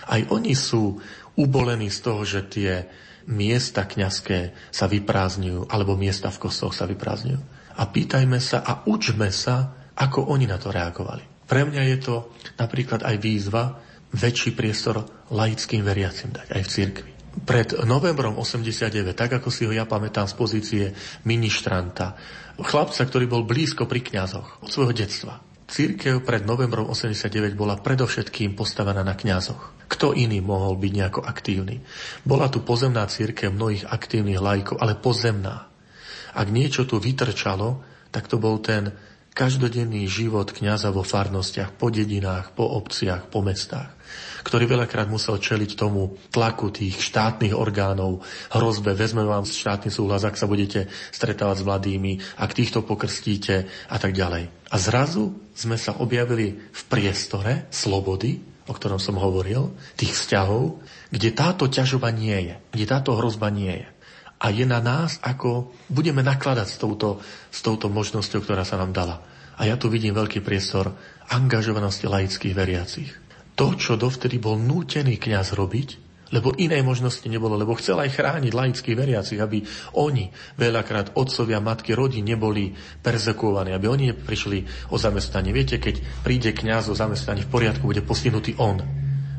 Aj 0.07 0.21
oni 0.29 0.53
sú 0.57 0.97
ubolení 1.37 1.89
z 1.93 1.99
toho, 2.01 2.21
že 2.25 2.47
tie 2.47 2.71
miesta 3.29 3.85
kňazské 3.85 4.53
sa 4.73 4.89
vyprázdňujú, 4.89 5.69
alebo 5.69 5.99
miesta 5.99 6.33
v 6.33 6.41
kostoloch 6.41 6.73
sa 6.73 6.89
vyprázdňujú. 6.89 7.41
A 7.77 7.83
pýtajme 7.87 8.37
sa 8.41 8.65
a 8.65 8.83
učme 8.89 9.29
sa, 9.29 9.73
ako 9.95 10.33
oni 10.33 10.49
na 10.49 10.57
to 10.57 10.73
reagovali. 10.73 11.45
Pre 11.45 11.61
mňa 11.67 11.83
je 11.95 11.97
to 11.99 12.15
napríklad 12.57 13.03
aj 13.03 13.15
výzva 13.19 13.75
väčší 14.11 14.55
priestor 14.55 15.03
laickým 15.31 15.83
veriacim 15.83 16.31
dať 16.31 16.47
aj 16.51 16.61
v 16.63 16.71
cirkvi. 16.71 17.11
Pred 17.31 17.87
novembrom 17.87 18.35
89, 18.35 19.15
tak 19.15 19.39
ako 19.39 19.47
si 19.47 19.63
ho 19.63 19.71
ja 19.71 19.87
pamätám 19.87 20.27
z 20.27 20.35
pozície 20.35 20.85
ministranta, 21.23 22.19
chlapca, 22.59 23.07
ktorý 23.07 23.25
bol 23.31 23.47
blízko 23.47 23.87
pri 23.87 24.03
kňazoch 24.03 24.67
od 24.67 24.69
svojho 24.71 24.91
detstva. 24.91 25.39
Církev 25.71 26.19
pred 26.27 26.43
novembrom 26.43 26.91
89 26.91 27.55
bola 27.55 27.79
predovšetkým 27.79 28.59
postavená 28.59 29.07
na 29.07 29.15
kňazoch. 29.15 29.87
Kto 29.87 30.11
iný 30.11 30.43
mohol 30.43 30.75
byť 30.75 30.91
nejako 30.91 31.23
aktívny? 31.23 31.79
Bola 32.27 32.51
tu 32.51 32.59
pozemná 32.59 33.07
církev 33.07 33.55
mnohých 33.55 33.87
aktívnych 33.87 34.43
lajkov, 34.43 34.83
ale 34.83 34.99
pozemná. 34.99 35.71
Ak 36.35 36.51
niečo 36.51 36.83
tu 36.83 36.99
vytrčalo, 36.99 37.79
tak 38.11 38.27
to 38.27 38.35
bol 38.35 38.59
ten 38.59 38.91
každodenný 39.31 40.11
život 40.11 40.51
kňaza 40.51 40.91
vo 40.91 41.07
farnostiach, 41.07 41.71
po 41.79 41.87
dedinách, 41.87 42.51
po 42.51 42.67
obciach, 42.67 43.31
po 43.31 43.39
mestách, 43.39 43.95
ktorý 44.41 44.65
veľakrát 44.69 45.07
musel 45.07 45.37
čeliť 45.37 45.77
tomu 45.77 46.17
tlaku 46.33 46.73
tých 46.73 46.97
štátnych 46.99 47.53
orgánov, 47.53 48.25
hrozbe, 48.53 48.93
vezme 48.97 49.25
vám 49.25 49.45
štátny 49.45 49.89
súhlas, 49.93 50.25
ak 50.25 50.37
sa 50.37 50.49
budete 50.49 50.89
stretávať 51.13 51.61
s 51.61 51.67
mladými, 51.67 52.13
ak 52.41 52.51
týchto 52.57 52.81
pokrstíte 52.85 53.69
a 53.89 53.97
tak 54.01 54.17
ďalej. 54.17 54.49
A 54.71 54.75
zrazu 54.79 55.35
sme 55.53 55.75
sa 55.75 55.97
objavili 55.99 56.57
v 56.57 56.81
priestore 56.87 57.67
slobody, 57.69 58.39
o 58.69 58.73
ktorom 58.73 59.01
som 59.01 59.19
hovoril, 59.19 59.73
tých 59.99 60.15
vzťahov, 60.15 60.79
kde 61.11 61.29
táto 61.35 61.67
ťažoba 61.67 62.13
nie 62.13 62.51
je, 62.51 62.55
kde 62.71 62.85
táto 62.87 63.17
hrozba 63.17 63.51
nie 63.51 63.83
je. 63.83 63.89
A 64.41 64.49
je 64.49 64.65
na 64.65 64.81
nás, 64.81 65.21
ako 65.21 65.69
budeme 65.85 66.25
nakladať 66.25 66.65
s 66.65 66.77
touto, 66.81 67.21
s 67.53 67.61
touto 67.61 67.93
možnosťou, 67.93 68.41
ktorá 68.41 68.65
sa 68.65 68.79
nám 68.79 68.89
dala. 68.89 69.21
A 69.61 69.69
ja 69.69 69.77
tu 69.77 69.93
vidím 69.93 70.17
veľký 70.17 70.41
priestor 70.41 70.89
angažovanosti 71.29 72.09
laických 72.09 72.57
veriacich. 72.57 73.11
To, 73.55 73.75
čo 73.75 73.99
dovtedy 73.99 74.39
bol 74.39 74.57
nútený 74.57 75.19
kňaz 75.19 75.53
robiť, 75.53 76.11
lebo 76.31 76.55
inej 76.55 76.81
možnosti 76.81 77.27
nebolo, 77.27 77.59
lebo 77.59 77.75
chcel 77.75 77.99
aj 77.99 78.15
chrániť 78.15 78.55
laických 78.55 78.95
veriacich, 78.95 79.39
aby 79.39 79.67
oni, 79.99 80.31
veľakrát 80.55 81.19
otcovia, 81.19 81.59
matky, 81.59 81.91
rodí 81.91 82.23
neboli 82.23 82.71
perzekovaní, 83.03 83.75
aby 83.75 83.91
oni 83.91 84.03
neprišli 84.15 84.89
o 84.89 84.97
zamestnanie. 84.97 85.51
Viete, 85.51 85.77
keď 85.77 86.23
príde 86.23 86.55
kňaz 86.55 86.87
o 86.87 86.95
zamestnanie 86.95 87.43
v 87.43 87.51
poriadku, 87.51 87.83
bude 87.83 88.01
postihnutý 88.01 88.55
on. 88.63 88.79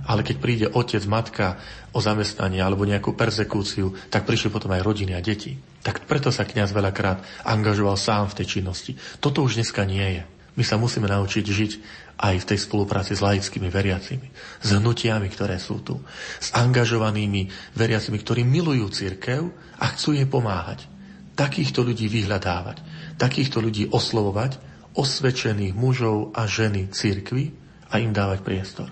Ale 0.03 0.27
keď 0.27 0.37
príde 0.43 0.67
otec, 0.69 1.01
matka 1.07 1.57
o 1.95 2.03
zamestnanie 2.03 2.59
alebo 2.59 2.83
nejakú 2.83 3.15
persekúciu, 3.15 3.95
tak 4.11 4.27
prišli 4.27 4.51
potom 4.51 4.75
aj 4.75 4.83
rodiny 4.83 5.15
a 5.15 5.23
deti. 5.23 5.57
Tak 5.81 6.05
preto 6.11 6.29
sa 6.35 6.43
kňaz 6.43 6.75
veľakrát 6.75 7.23
angažoval 7.47 7.97
sám 7.97 8.29
v 8.35 8.43
tej 8.43 8.59
činnosti. 8.59 8.99
Toto 9.23 9.47
už 9.47 9.57
dneska 9.63 9.87
nie 9.87 10.21
je. 10.21 10.23
My 10.53 10.67
sa 10.67 10.77
musíme 10.77 11.09
naučiť 11.09 11.45
žiť 11.49 11.73
aj 12.19 12.35
v 12.43 12.49
tej 12.55 12.59
spolupráci 12.63 13.17
s 13.17 13.25
laickými 13.25 13.73
veriacimi, 13.73 14.29
s 14.63 14.69
hnutiami, 14.75 15.27
ktoré 15.33 15.59
sú 15.59 15.83
tu, 15.83 15.99
s 16.39 16.55
angažovanými 16.55 17.75
veriacimi, 17.75 18.17
ktorí 18.21 18.43
milujú 18.47 18.87
církev 18.93 19.41
a 19.81 19.85
chcú 19.93 20.15
jej 20.15 20.29
pomáhať. 20.29 20.87
Takýchto 21.33 21.83
ľudí 21.83 22.07
vyhľadávať, 22.13 22.79
takýchto 23.17 23.59
ľudí 23.65 23.89
oslovovať, 23.89 24.61
osvedčených 24.93 25.73
mužov 25.73 26.37
a 26.37 26.45
ženy 26.45 26.93
církvy 26.93 27.51
a 27.89 27.99
im 27.99 28.13
dávať 28.13 28.45
priestor. 28.45 28.89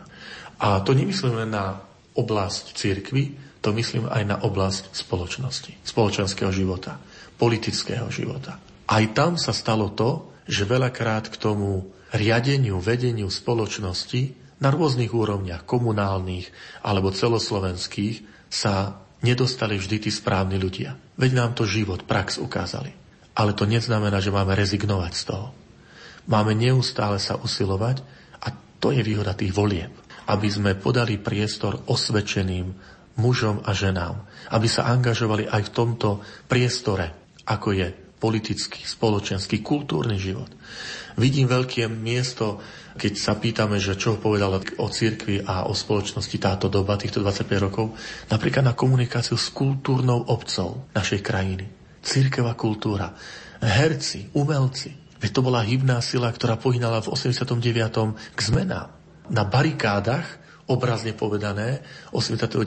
A 0.61 0.81
to 0.81 0.97
nemyslím 0.97 1.45
len 1.45 1.53
na 1.53 1.81
oblasť 2.17 2.77
cirkvy, 2.77 3.37
to 3.61 3.77
myslím 3.77 4.09
aj 4.09 4.25
na 4.25 4.37
oblasť 4.41 4.97
spoločnosti, 4.97 5.85
spoločenského 5.85 6.49
života, 6.49 6.97
politického 7.37 8.09
života. 8.09 8.57
Aj 8.89 9.05
tam 9.13 9.37
sa 9.37 9.53
stalo 9.53 9.93
to, 9.93 10.33
že 10.49 10.67
veľakrát 10.67 11.29
k 11.29 11.37
tomu 11.37 11.93
riadeniu, 12.15 12.83
vedeniu 12.83 13.31
spoločnosti 13.31 14.37
na 14.61 14.69
rôznych 14.69 15.11
úrovniach, 15.11 15.65
komunálnych 15.65 16.51
alebo 16.85 17.15
celoslovenských, 17.15 18.27
sa 18.51 18.99
nedostali 19.23 19.79
vždy 19.79 20.09
tí 20.09 20.11
správni 20.11 20.59
ľudia. 20.59 20.99
Veď 21.17 21.31
nám 21.39 21.51
to 21.55 21.69
život, 21.69 22.05
prax 22.05 22.41
ukázali. 22.43 22.93
Ale 23.37 23.55
to 23.55 23.65
neznamená, 23.65 24.19
že 24.19 24.35
máme 24.35 24.59
rezignovať 24.59 25.13
z 25.15 25.23
toho. 25.31 25.47
Máme 26.27 26.53
neustále 26.53 27.23
sa 27.23 27.39
usilovať 27.39 28.03
a 28.43 28.53
to 28.83 28.91
je 28.91 29.01
výhoda 29.07 29.33
tých 29.33 29.55
volieb 29.55 29.95
aby 30.31 30.47
sme 30.47 30.79
podali 30.79 31.19
priestor 31.19 31.91
osvedčeným 31.91 32.71
mužom 33.19 33.67
a 33.67 33.75
ženám, 33.75 34.23
aby 34.55 34.67
sa 34.71 34.87
angažovali 34.87 35.51
aj 35.51 35.63
v 35.67 35.75
tomto 35.75 36.09
priestore, 36.47 37.11
ako 37.51 37.75
je 37.75 37.89
politický, 38.21 38.85
spoločenský, 38.85 39.65
kultúrny 39.65 40.21
život. 40.21 40.53
Vidím 41.17 41.49
veľké 41.49 41.89
miesto, 41.89 42.61
keď 43.01 43.13
sa 43.17 43.41
pýtame, 43.41 43.81
že 43.81 43.97
čo 43.97 44.21
povedala 44.21 44.61
o 44.61 44.87
cirkvi 44.93 45.41
a 45.41 45.65
o 45.67 45.73
spoločnosti 45.73 46.37
táto 46.37 46.69
doba, 46.69 47.01
týchto 47.01 47.25
25 47.25 47.67
rokov, 47.67 47.97
napríklad 48.29 48.69
na 48.69 48.77
komunikáciu 48.77 49.41
s 49.41 49.49
kultúrnou 49.51 50.29
obcov 50.29 50.93
našej 50.93 51.21
krajiny. 51.25 51.65
Cirkevá 52.05 52.53
kultúra, 52.55 53.17
herci, 53.65 54.29
umelci. 54.37 54.93
Veď 55.21 55.31
to 55.37 55.41
bola 55.45 55.65
hybná 55.65 56.01
sila, 56.01 56.33
ktorá 56.33 56.61
pohynala 56.61 57.01
v 57.05 57.13
89. 57.13 58.37
k 58.37 58.41
zmenám 58.41 59.01
na 59.31 59.47
barikádach, 59.47 60.27
obrazne 60.67 61.13
povedané, 61.13 61.83
89. 62.17 62.65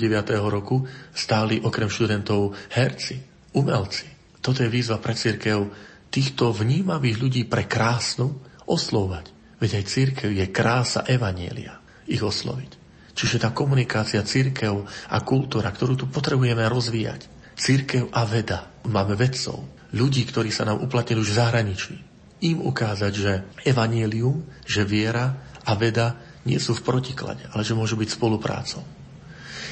roku 0.48 0.86
stáli 1.12 1.60
okrem 1.60 1.90
študentov 1.90 2.56
herci, 2.72 3.20
umelci. 3.56 4.13
Toto 4.44 4.60
je 4.60 4.68
výzva 4.68 5.00
pre 5.00 5.16
církev 5.16 5.72
týchto 6.12 6.52
vnímavých 6.52 7.18
ľudí 7.18 7.42
pre 7.48 7.64
krásnu 7.64 8.44
oslovať. 8.68 9.32
Veď 9.64 9.80
aj 9.80 9.86
církev 9.88 10.30
je 10.36 10.46
krása 10.52 11.08
evanielia 11.08 11.80
ich 12.12 12.20
osloviť. 12.20 12.84
Čiže 13.16 13.40
tá 13.40 13.56
komunikácia 13.56 14.20
církev 14.26 14.84
a 14.86 15.18
kultúra, 15.24 15.72
ktorú 15.72 15.96
tu 15.96 16.06
potrebujeme 16.12 16.68
rozvíjať. 16.68 17.32
Církev 17.56 18.12
a 18.12 18.28
veda. 18.28 18.68
Máme 18.84 19.16
vedcov, 19.16 19.64
ľudí, 19.96 20.28
ktorí 20.28 20.52
sa 20.52 20.68
nám 20.68 20.84
uplatnili 20.84 21.22
už 21.24 21.32
v 21.32 21.40
zahraničí. 21.40 21.96
Im 22.44 22.60
ukázať, 22.60 23.14
že 23.16 23.32
evanielium, 23.64 24.44
že 24.68 24.84
viera 24.84 25.40
a 25.64 25.72
veda 25.80 26.20
nie 26.44 26.60
sú 26.60 26.76
v 26.76 26.84
protiklade, 26.84 27.48
ale 27.56 27.64
že 27.64 27.78
môžu 27.78 27.96
byť 27.96 28.10
spoluprácou. 28.12 28.84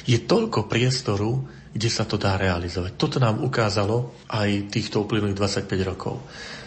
Je 0.07 0.15
toľko 0.15 0.71
priestoru, 0.71 1.45
kde 1.71 1.89
sa 1.89 2.03
to 2.03 2.19
dá 2.19 2.35
realizovať. 2.35 2.99
Toto 2.99 3.17
nám 3.17 3.39
ukázalo 3.39 4.11
aj 4.27 4.71
týchto 4.71 5.07
uplynulých 5.07 5.39
25 5.39 5.71
rokov. 5.87 6.19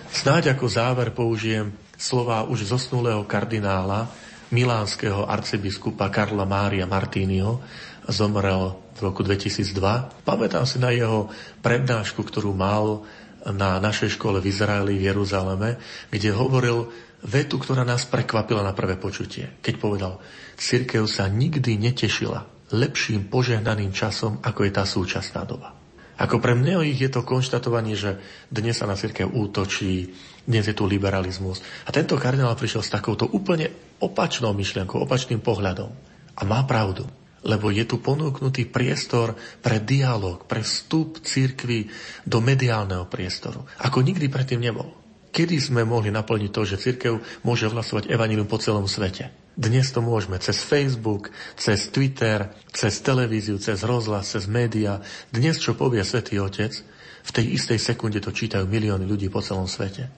Snáď 0.08 0.56
ako 0.56 0.66
záver 0.70 1.12
použijem 1.12 1.74
slova 2.00 2.46
už 2.48 2.72
zosnulého 2.72 3.26
kardinála, 3.28 4.08
milánskeho 4.54 5.28
arcibiskupa 5.28 6.08
Karla 6.08 6.48
Mária 6.48 6.88
Martínio, 6.88 7.60
zomrel 8.08 8.78
v 8.94 9.00
roku 9.02 9.26
2002. 9.26 10.24
Pamätám 10.24 10.64
si 10.64 10.78
na 10.80 10.94
jeho 10.94 11.28
prednášku, 11.60 12.20
ktorú 12.24 12.54
mal 12.54 13.04
na 13.44 13.76
našej 13.76 14.16
škole 14.16 14.40
v 14.40 14.48
Izraeli, 14.48 14.96
v 14.96 15.12
Jeruzaleme, 15.12 15.76
kde 16.08 16.32
hovoril 16.32 16.88
vetu, 17.24 17.60
ktorá 17.60 17.84
nás 17.84 18.08
prekvapila 18.08 18.64
na 18.64 18.72
prvé 18.72 18.96
počutie, 18.96 19.60
keď 19.60 19.74
povedal, 19.76 20.12
církev 20.56 21.04
sa 21.04 21.28
nikdy 21.28 21.76
netešila 21.76 22.53
lepším 22.72 23.28
požehnaným 23.28 23.92
časom, 23.92 24.40
ako 24.40 24.60
je 24.64 24.72
tá 24.72 24.84
súčasná 24.88 25.44
doba. 25.44 25.76
Ako 26.14 26.38
pre 26.38 26.54
mnohých 26.54 27.10
je 27.10 27.10
to 27.10 27.26
konštatovanie, 27.26 27.98
že 27.98 28.22
dnes 28.46 28.78
sa 28.78 28.86
na 28.86 28.94
cirkev 28.94 29.34
útočí, 29.34 30.14
dnes 30.46 30.62
je 30.62 30.76
tu 30.76 30.86
liberalizmus. 30.86 31.58
A 31.84 31.90
tento 31.90 32.14
kardinál 32.14 32.54
prišiel 32.54 32.86
s 32.86 32.94
takouto 32.94 33.26
úplne 33.26 33.98
opačnou 33.98 34.54
myšlienkou, 34.54 35.02
opačným 35.02 35.42
pohľadom. 35.42 35.90
A 36.38 36.42
má 36.46 36.62
pravdu, 36.62 37.02
lebo 37.42 37.74
je 37.74 37.82
tu 37.82 37.98
ponúknutý 37.98 38.70
priestor 38.70 39.34
pre 39.58 39.82
dialog, 39.82 40.46
pre 40.46 40.62
vstup 40.62 41.18
církvy 41.18 41.90
do 42.22 42.38
mediálneho 42.38 43.10
priestoru, 43.10 43.66
ako 43.82 44.06
nikdy 44.06 44.30
predtým 44.30 44.62
nebol. 44.62 44.94
Kedy 45.34 45.58
sme 45.58 45.82
mohli 45.82 46.14
naplniť 46.14 46.50
to, 46.54 46.62
že 46.62 46.78
církev 46.78 47.18
môže 47.42 47.66
hlasovať 47.66 48.06
evanílium 48.06 48.46
po 48.46 48.62
celom 48.62 48.86
svete? 48.86 49.43
Dnes 49.54 49.86
to 49.94 50.02
môžeme 50.02 50.34
cez 50.42 50.58
Facebook, 50.58 51.30
cez 51.54 51.86
Twitter, 51.94 52.50
cez 52.74 52.98
televíziu, 52.98 53.54
cez 53.62 53.86
rozhlas, 53.86 54.26
cez 54.26 54.50
média. 54.50 54.98
Dnes, 55.30 55.62
čo 55.62 55.78
povie 55.78 56.02
Svetý 56.02 56.42
Otec, 56.42 56.74
v 57.24 57.30
tej 57.30 57.54
istej 57.54 57.78
sekunde 57.78 58.18
to 58.18 58.34
čítajú 58.34 58.66
milióny 58.66 59.06
ľudí 59.06 59.30
po 59.30 59.38
celom 59.38 59.70
svete. 59.70 60.10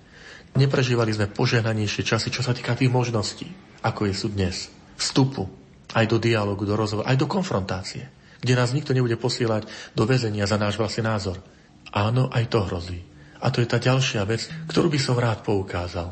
Neprežívali 0.56 1.12
sme 1.12 1.28
požehnanejšie 1.28 2.02
časy, 2.02 2.32
čo 2.32 2.40
sa 2.40 2.56
týka 2.56 2.72
tých 2.72 2.88
možností, 2.88 3.52
ako 3.84 4.08
je 4.08 4.14
sú 4.16 4.32
dnes. 4.32 4.72
Vstupu 4.96 5.44
aj 5.92 6.08
do 6.08 6.16
dialogu, 6.16 6.64
do 6.64 6.72
rozhovoru, 6.72 7.04
aj 7.04 7.20
do 7.20 7.28
konfrontácie, 7.28 8.08
kde 8.40 8.56
nás 8.56 8.72
nikto 8.72 8.96
nebude 8.96 9.20
posielať 9.20 9.68
do 9.92 10.08
väzenia 10.08 10.48
za 10.48 10.56
náš 10.56 10.80
vlastný 10.80 11.04
názor. 11.04 11.44
Áno, 11.92 12.32
aj 12.32 12.48
to 12.48 12.64
hrozí. 12.64 13.04
A 13.44 13.52
to 13.52 13.60
je 13.60 13.68
tá 13.68 13.76
ďalšia 13.76 14.24
vec, 14.24 14.48
ktorú 14.72 14.88
by 14.88 14.96
som 14.96 15.20
rád 15.20 15.44
poukázal. 15.44 16.08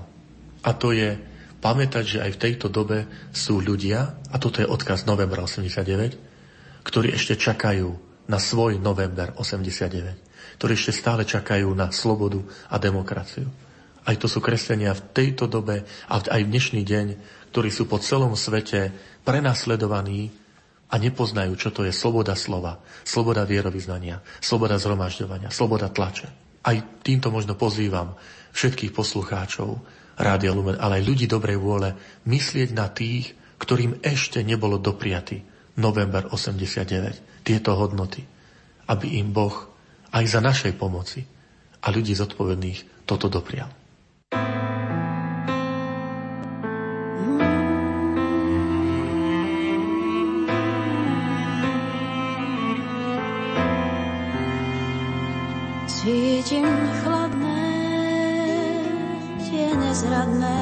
A 0.61 0.71
to 0.77 0.93
je 0.93 1.17
pamätať, 1.65 2.05
že 2.05 2.19
aj 2.21 2.31
v 2.37 2.43
tejto 2.45 2.69
dobe 2.69 3.09
sú 3.33 3.65
ľudia, 3.65 4.21
a 4.29 4.37
toto 4.37 4.61
je 4.61 4.69
odkaz 4.69 5.09
novembra 5.09 5.49
89, 5.49 6.85
ktorí 6.85 7.17
ešte 7.17 7.41
čakajú 7.41 7.89
na 8.29 8.37
svoj 8.37 8.77
november 8.77 9.33
89, 9.33 10.61
ktorí 10.61 10.73
ešte 10.77 10.93
stále 10.93 11.25
čakajú 11.25 11.73
na 11.73 11.89
slobodu 11.89 12.45
a 12.69 12.77
demokraciu. 12.77 13.49
Aj 14.05 14.13
to 14.21 14.29
sú 14.29 14.45
kresťania 14.45 14.93
v 14.93 15.05
tejto 15.17 15.49
dobe 15.49 15.89
a 16.13 16.21
aj 16.21 16.43
v 16.45 16.51
dnešný 16.53 16.85
deň, 16.85 17.07
ktorí 17.49 17.73
sú 17.73 17.89
po 17.89 17.97
celom 17.97 18.37
svete 18.37 18.93
prenasledovaní 19.25 20.29
a 20.93 21.01
nepoznajú, 21.01 21.57
čo 21.57 21.73
to 21.73 21.89
je 21.89 21.97
sloboda 21.97 22.37
slova, 22.37 22.85
sloboda 23.09 23.49
vierovýznania, 23.49 24.21
sloboda 24.45 24.77
zhromažďovania, 24.77 25.49
sloboda 25.49 25.89
tlače. 25.89 26.29
Aj 26.61 26.77
týmto 27.01 27.33
možno 27.33 27.57
pozývam 27.57 28.21
všetkých 28.53 28.93
poslucháčov, 28.93 29.81
Rádia 30.15 30.55
Lumen, 30.55 30.79
ale 30.79 31.03
aj 31.03 31.07
ľudí 31.07 31.27
dobrej 31.27 31.59
vôle, 31.59 31.95
myslieť 32.27 32.71
na 32.71 32.87
tých, 32.87 33.35
ktorým 33.59 34.03
ešte 34.03 34.43
nebolo 34.47 34.79
dopriaty 34.79 35.43
november 35.79 36.31
89, 36.31 37.43
tieto 37.43 37.75
hodnoty, 37.75 38.23
aby 38.87 39.19
im 39.19 39.35
Boh 39.35 39.55
aj 40.15 40.25
za 40.31 40.41
našej 40.41 40.79
pomoci 40.79 41.27
a 41.83 41.91
ľudí 41.91 42.15
zodpovedných 42.15 43.07
toto 43.09 43.27
doprial. 43.27 43.69
Cítim 56.05 56.69
nezradné 59.95 60.59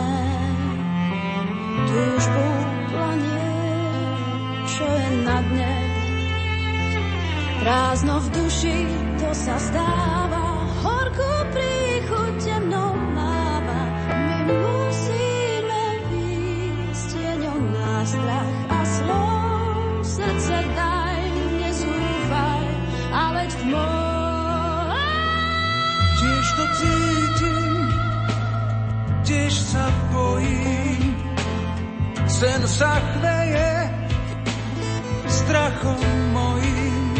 túžbu 1.88 2.46
planie, 2.92 3.48
čo 4.68 4.84
je 4.84 5.08
na 5.24 5.38
dne. 5.40 5.74
Prázdno 7.64 8.16
v 8.20 8.28
duši, 8.28 8.76
to 9.16 9.28
sa 9.32 9.56
stáva, 9.56 10.41
Sen 32.42 32.66
sa 32.66 32.98
chveje 32.98 33.70
strachom 35.30 36.02
mojím. 36.34 37.14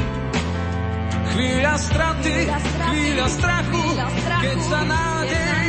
Chvíľa 1.30 1.78
straty, 1.78 2.50
chvíľa 2.90 3.26
strachu, 3.30 3.86
keď 4.18 4.58
sa 4.66 4.80
nádej 4.82 5.62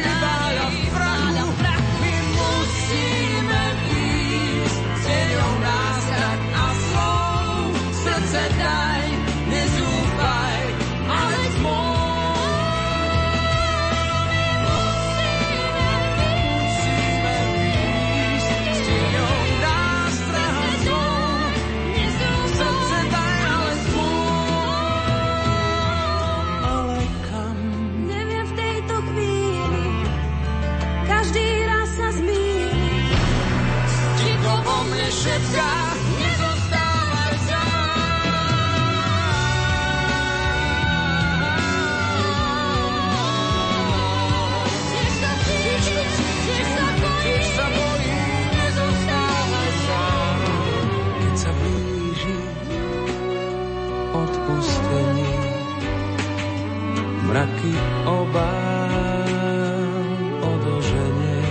obáv 58.34 60.10
odoženie. 60.42 61.46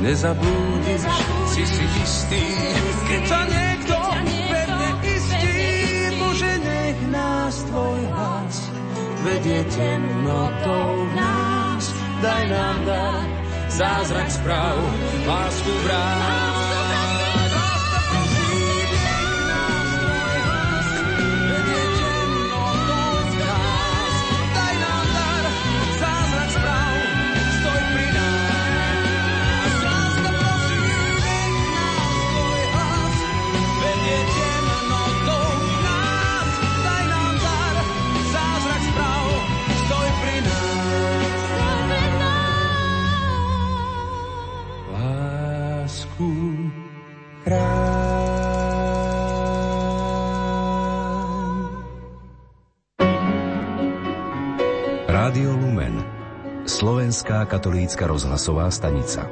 Nezabudíš, 0.00 1.04
si 1.52 1.62
si 1.68 1.84
istý, 2.00 2.44
keď 3.04 3.22
sa 3.28 3.40
niekto 3.44 3.96
pevne 4.48 4.90
istí, 5.04 5.60
Bože, 6.16 6.52
nech 6.64 6.98
nás 7.12 7.54
tvoj 7.68 8.00
hlas 8.16 8.56
vedie 9.28 9.60
temnotou 9.68 11.04
nás. 11.12 11.84
Daj 12.18 12.42
nám 12.50 12.78
dar, 12.88 13.22
zázrak 13.68 14.30
správ, 14.32 14.78
lásku 15.28 15.72
vrát. 15.84 16.67
Katolícka 57.58 58.06
rozhlasová 58.06 58.70
stanica 58.70 59.26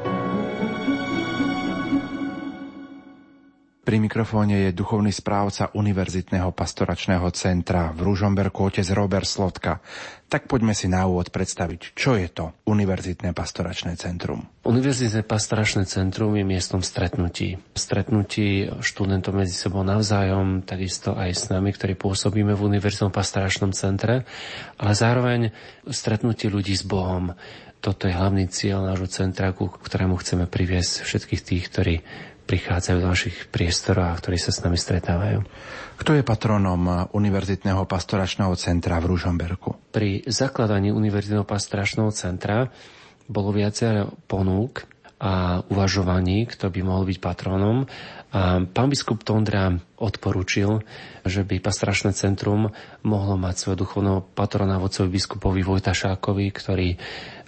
Pri 3.86 4.03
mikrofóne 4.03 4.66
je 4.66 4.74
duchovný 4.74 5.15
správca 5.15 5.70
Univerzitného 5.70 6.51
pastoračného 6.51 7.23
centra 7.31 7.94
v 7.94 8.11
Ružomberku 8.11 8.66
otec 8.66 8.82
Robert 8.90 9.31
Slotka. 9.31 9.78
Tak 10.27 10.51
poďme 10.51 10.74
si 10.74 10.90
na 10.90 11.07
úvod 11.07 11.31
predstaviť, 11.31 11.94
čo 11.94 12.19
je 12.19 12.27
to 12.27 12.51
Univerzitné 12.66 13.31
pastoračné 13.31 13.94
centrum. 13.94 14.43
Univerzitné 14.66 15.23
pastoračné 15.23 15.86
centrum 15.86 16.35
je 16.35 16.43
miestom 16.43 16.82
stretnutí. 16.82 17.62
Stretnutí 17.78 18.66
študentov 18.82 19.39
medzi 19.39 19.55
sebou 19.55 19.86
navzájom, 19.86 20.66
takisto 20.66 21.15
aj 21.15 21.31
s 21.31 21.44
nami, 21.55 21.70
ktorí 21.70 21.94
pôsobíme 21.94 22.59
v 22.59 22.66
Univerzitnom 22.66 23.15
pastoračnom 23.15 23.70
centre, 23.70 24.27
ale 24.82 24.93
zároveň 24.98 25.55
stretnutie 25.86 26.51
ľudí 26.51 26.74
s 26.74 26.82
Bohom. 26.82 27.31
Toto 27.86 28.10
je 28.10 28.18
hlavný 28.18 28.50
cieľ 28.50 28.82
nášho 28.82 29.06
centra, 29.06 29.54
ku 29.54 29.70
ktorému 29.70 30.18
chceme 30.18 30.50
priviesť 30.50 31.06
všetkých 31.06 31.42
tých, 31.46 31.64
ktorí 31.70 31.94
prichádzajú 32.50 32.98
do 32.98 33.06
našich 33.06 33.46
priestorov 33.46 34.10
a 34.10 34.18
ktorí 34.18 34.42
sa 34.42 34.50
s 34.50 34.58
nami 34.66 34.74
stretávajú. 34.74 35.46
Kto 35.94 36.18
je 36.18 36.26
patronom 36.26 37.06
Univerzitného 37.14 37.86
pastoračného 37.86 38.50
centra 38.58 38.98
v 38.98 39.14
Ružomberku? 39.14 39.94
Pri 39.94 40.26
zakladaní 40.26 40.90
Univerzitného 40.90 41.46
pastoračného 41.46 42.10
centra 42.10 42.66
bolo 43.30 43.54
viacero 43.54 44.18
ponúk 44.26 44.82
a 45.22 45.62
uvažovaní, 45.70 46.50
kto 46.50 46.66
by 46.74 46.80
mohol 46.82 47.06
byť 47.06 47.18
patronom. 47.22 47.86
A 48.34 48.66
pán 48.66 48.90
biskup 48.90 49.22
Tondra 49.22 49.70
odporúčil, 49.96 50.82
že 51.22 51.46
by 51.46 51.62
pastoračné 51.62 52.18
centrum 52.18 52.66
mohlo 53.06 53.38
mať 53.38 53.54
svojho 53.62 53.78
duchovného 53.86 54.20
patrona 54.34 54.76
vodcovi 54.82 55.08
biskupovi 55.08 55.62
Vojtašákovi, 55.62 56.46
ktorý 56.50 56.88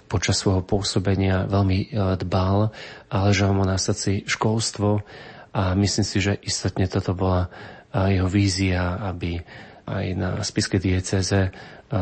počas 0.09 0.41
svojho 0.41 0.65
pôsobenia 0.65 1.45
veľmi 1.45 1.77
e, 1.85 1.87
dbal 2.17 2.73
a 3.07 3.15
ležalo 3.29 3.61
mu 3.61 3.63
na 3.63 3.77
srdci 3.77 4.25
školstvo 4.25 5.05
a 5.53 5.77
myslím 5.77 6.05
si, 6.05 6.17
že 6.17 6.33
istotne 6.41 6.89
toto 6.89 7.13
bola 7.13 7.47
e, 7.93 8.17
jeho 8.17 8.25
vízia, 8.25 8.97
aby 9.05 9.37
aj 9.85 10.05
na 10.17 10.29
spiske 10.41 10.81
dieceze 10.81 11.49
e, 11.49 11.51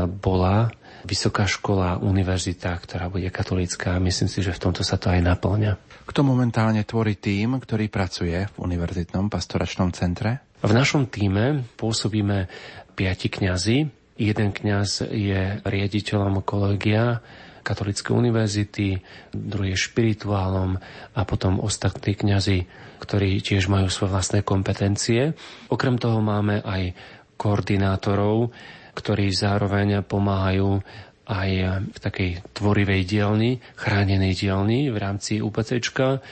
bola 0.08 0.72
vysoká 1.08 1.48
škola, 1.48 2.04
univerzita, 2.04 2.76
ktorá 2.76 3.08
bude 3.08 3.32
katolická. 3.32 3.96
Myslím 4.00 4.28
si, 4.28 4.44
že 4.44 4.52
v 4.52 4.62
tomto 4.68 4.84
sa 4.84 5.00
to 5.00 5.08
aj 5.08 5.24
naplňa. 5.24 6.04
Kto 6.04 6.24
momentálne 6.24 6.84
tvorí 6.84 7.16
tým, 7.16 7.56
ktorý 7.60 7.88
pracuje 7.88 8.36
v 8.36 8.56
Univerzitnom 8.60 9.32
pastoračnom 9.32 9.96
centre? 9.96 10.44
V 10.60 10.72
našom 10.76 11.08
týme 11.08 11.64
pôsobíme 11.80 12.52
piati 12.98 13.32
kňazi. 13.32 13.78
Jeden 14.18 14.50
kňaz 14.52 15.08
je 15.08 15.62
riaditeľom 15.62 16.42
kolegia 16.42 17.22
Katolíckej 17.68 18.16
univerzity, 18.16 18.96
druhý 19.36 19.76
je 19.76 19.84
špirituálom 19.92 20.80
a 21.12 21.22
potom 21.28 21.60
ostatní 21.60 22.16
kňazi, 22.16 22.64
ktorí 23.04 23.44
tiež 23.44 23.68
majú 23.68 23.92
svoje 23.92 24.16
vlastné 24.16 24.40
kompetencie. 24.48 25.36
Okrem 25.68 26.00
toho 26.00 26.24
máme 26.24 26.64
aj 26.64 26.96
koordinátorov, 27.36 28.56
ktorí 28.96 29.36
zároveň 29.36 30.00
pomáhajú 30.08 30.80
aj 31.28 31.50
v 31.92 31.98
takej 32.00 32.30
tvorivej 32.56 33.04
dielni, 33.04 33.60
chránenej 33.76 34.32
dielni 34.32 34.88
v 34.88 34.98
rámci 34.98 35.44
UPCčka. 35.44 36.24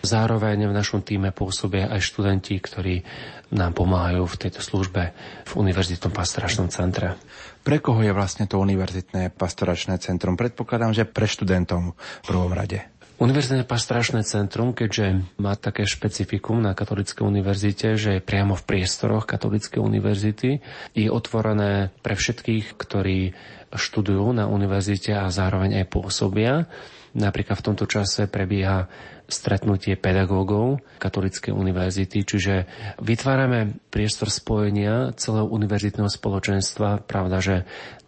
Zároveň 0.00 0.64
v 0.64 0.72
našom 0.72 1.04
týme 1.04 1.28
pôsobia 1.28 1.92
aj 1.92 2.00
študenti, 2.00 2.56
ktorí 2.56 3.04
nám 3.52 3.76
pomáhajú 3.76 4.24
v 4.24 4.38
tejto 4.40 4.64
službe 4.64 5.12
v 5.44 5.52
Univerzitnom 5.60 6.08
pastoračnom 6.08 6.72
centre. 6.72 7.20
Pre 7.60 7.76
koho 7.76 8.00
je 8.00 8.16
vlastne 8.16 8.48
to 8.48 8.56
Univerzitné 8.56 9.36
pastoračné 9.36 10.00
centrum? 10.00 10.40
Predpokladám, 10.40 10.96
že 10.96 11.04
pre 11.04 11.28
študentov 11.28 11.92
v 11.92 12.26
prvom 12.26 12.52
rade. 12.56 12.88
Univerzitné 13.20 13.68
pastoračné 13.68 14.24
centrum, 14.24 14.72
keďže 14.72 15.20
má 15.36 15.52
také 15.52 15.84
špecifikum 15.84 16.56
na 16.56 16.72
Katolíckej 16.72 17.20
univerzite, 17.20 18.00
že 18.00 18.16
je 18.16 18.24
priamo 18.24 18.56
v 18.56 18.64
priestoroch 18.64 19.28
Katolíckej 19.28 19.76
univerzity, 19.76 20.64
je 20.96 21.08
otvorené 21.12 21.92
pre 22.00 22.16
všetkých, 22.16 22.80
ktorí 22.80 23.36
študujú 23.76 24.32
na 24.32 24.48
univerzite 24.48 25.12
a 25.12 25.28
zároveň 25.28 25.84
aj 25.84 25.92
pôsobia. 25.92 26.64
Napríklad 27.12 27.60
v 27.60 27.66
tomto 27.68 27.84
čase 27.84 28.24
prebieha 28.24 28.88
stretnutie 29.30 29.94
pedagógov 29.94 30.82
Katolíckej 30.98 31.54
univerzity, 31.54 32.26
čiže 32.26 32.66
vytvárame 33.00 33.78
priestor 33.88 34.28
spojenia 34.28 35.14
celého 35.16 35.48
univerzitného 35.48 36.10
spoločenstva. 36.10 37.06
Pravda, 37.06 37.38
že 37.40 37.56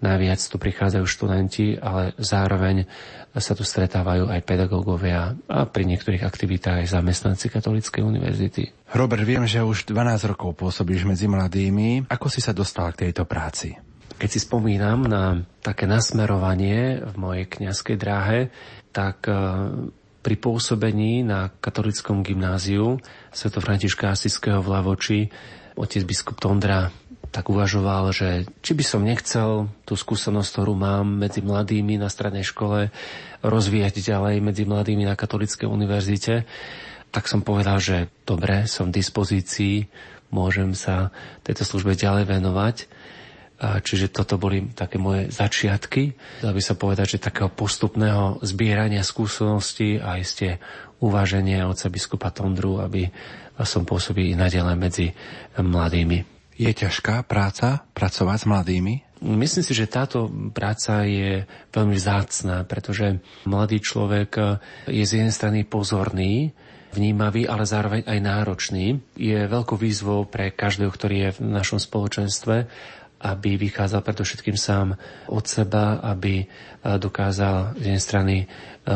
najviac 0.02 0.42
tu 0.42 0.58
prichádzajú 0.58 1.04
študenti, 1.06 1.78
ale 1.78 2.12
zároveň 2.18 2.84
sa 3.32 3.56
tu 3.56 3.64
stretávajú 3.64 4.28
aj 4.28 4.44
pedagógovia 4.44 5.32
a 5.48 5.64
pri 5.64 5.88
niektorých 5.88 6.20
aktivitách 6.20 6.84
aj 6.84 6.92
zamestnanci 6.92 7.48
Katolíckej 7.48 8.04
univerzity. 8.04 8.92
Robert, 8.92 9.24
viem, 9.24 9.48
že 9.48 9.64
už 9.64 9.88
12 9.88 10.36
rokov 10.36 10.58
pôsobíš 10.60 11.08
medzi 11.08 11.24
mladými. 11.30 12.12
Ako 12.12 12.28
si 12.28 12.44
sa 12.44 12.52
dostal 12.52 12.92
k 12.92 13.08
tejto 13.08 13.24
práci? 13.24 13.72
Keď 14.20 14.28
si 14.28 14.38
spomínam 14.44 15.08
na 15.08 15.40
také 15.64 15.88
nasmerovanie 15.88 17.00
v 17.00 17.14
mojej 17.16 17.44
kňazskej 17.48 17.96
dráhe, 17.96 18.52
tak 18.92 19.24
pri 20.22 20.38
pôsobení 20.38 21.26
na 21.26 21.50
katolickom 21.50 22.22
gymnáziu 22.22 23.02
Sv. 23.34 23.52
Františka 23.58 24.14
Asiského 24.14 24.62
v 24.62 24.70
Lavoči 24.70 25.20
otec 25.74 26.02
biskup 26.06 26.38
Tondra 26.38 26.94
tak 27.32 27.48
uvažoval, 27.48 28.12
že 28.12 28.44
či 28.60 28.76
by 28.76 28.84
som 28.84 29.02
nechcel 29.08 29.72
tú 29.88 29.96
skúsenosť, 29.96 30.48
ktorú 30.52 30.76
mám 30.76 31.16
medzi 31.16 31.40
mladými 31.40 31.96
na 31.96 32.12
strednej 32.12 32.44
škole, 32.44 32.92
rozvíjať 33.40 34.04
ďalej 34.04 34.44
medzi 34.44 34.68
mladými 34.68 35.08
na 35.08 35.16
Katolíckej 35.16 35.64
univerzite, 35.64 36.44
tak 37.08 37.28
som 37.28 37.40
povedal, 37.40 37.80
že 37.80 38.12
dobre, 38.28 38.68
som 38.68 38.92
v 38.92 39.00
dispozícii, 39.00 39.88
môžem 40.32 40.76
sa 40.76 41.12
tejto 41.44 41.64
službe 41.64 41.96
ďalej 41.96 42.28
venovať. 42.28 42.76
Čiže 43.62 44.10
toto 44.10 44.42
boli 44.42 44.74
také 44.74 44.98
moje 44.98 45.30
začiatky. 45.30 46.18
Dá 46.42 46.50
by 46.50 46.58
sa 46.58 46.74
povedať, 46.74 47.14
že 47.14 47.24
takého 47.30 47.46
postupného 47.46 48.42
zbierania 48.42 49.06
skúseností 49.06 50.02
a 50.02 50.18
isté 50.18 50.58
uváženie 50.98 51.62
oca 51.62 51.86
biskupa 51.86 52.34
Tondru, 52.34 52.82
aby 52.82 53.06
som 53.62 53.86
pôsobil 53.86 54.34
i 54.34 54.38
nadalej 54.38 54.74
medzi 54.74 55.06
mladými. 55.54 56.26
Je 56.58 56.74
ťažká 56.74 57.22
práca 57.22 57.86
pracovať 57.94 58.38
s 58.42 58.48
mladými? 58.50 58.94
Myslím 59.22 59.62
si, 59.62 59.70
že 59.78 59.86
táto 59.86 60.26
práca 60.50 61.06
je 61.06 61.46
veľmi 61.70 61.94
vzácná, 61.94 62.66
pretože 62.66 63.22
mladý 63.46 63.78
človek 63.78 64.58
je 64.90 65.04
z 65.06 65.22
jednej 65.22 65.30
strany 65.30 65.58
pozorný, 65.62 66.50
vnímavý, 66.92 67.48
ale 67.48 67.64
zároveň 67.64 68.04
aj 68.04 68.18
náročný. 68.20 69.00
Je 69.16 69.48
veľkou 69.48 69.80
výzvou 69.80 70.28
pre 70.28 70.52
každého, 70.52 70.92
ktorý 70.92 71.16
je 71.16 71.30
v 71.40 71.40
našom 71.48 71.80
spoločenstve, 71.80 72.68
aby 73.22 73.54
vychádzal 73.54 74.02
predovšetkým 74.02 74.58
sám 74.58 74.98
od 75.30 75.44
seba, 75.46 76.02
aby 76.02 76.42
e, 76.42 76.46
dokázal 76.98 77.78
z 77.78 77.82
jednej 77.86 78.02
strany 78.02 78.36
e, 78.42 78.46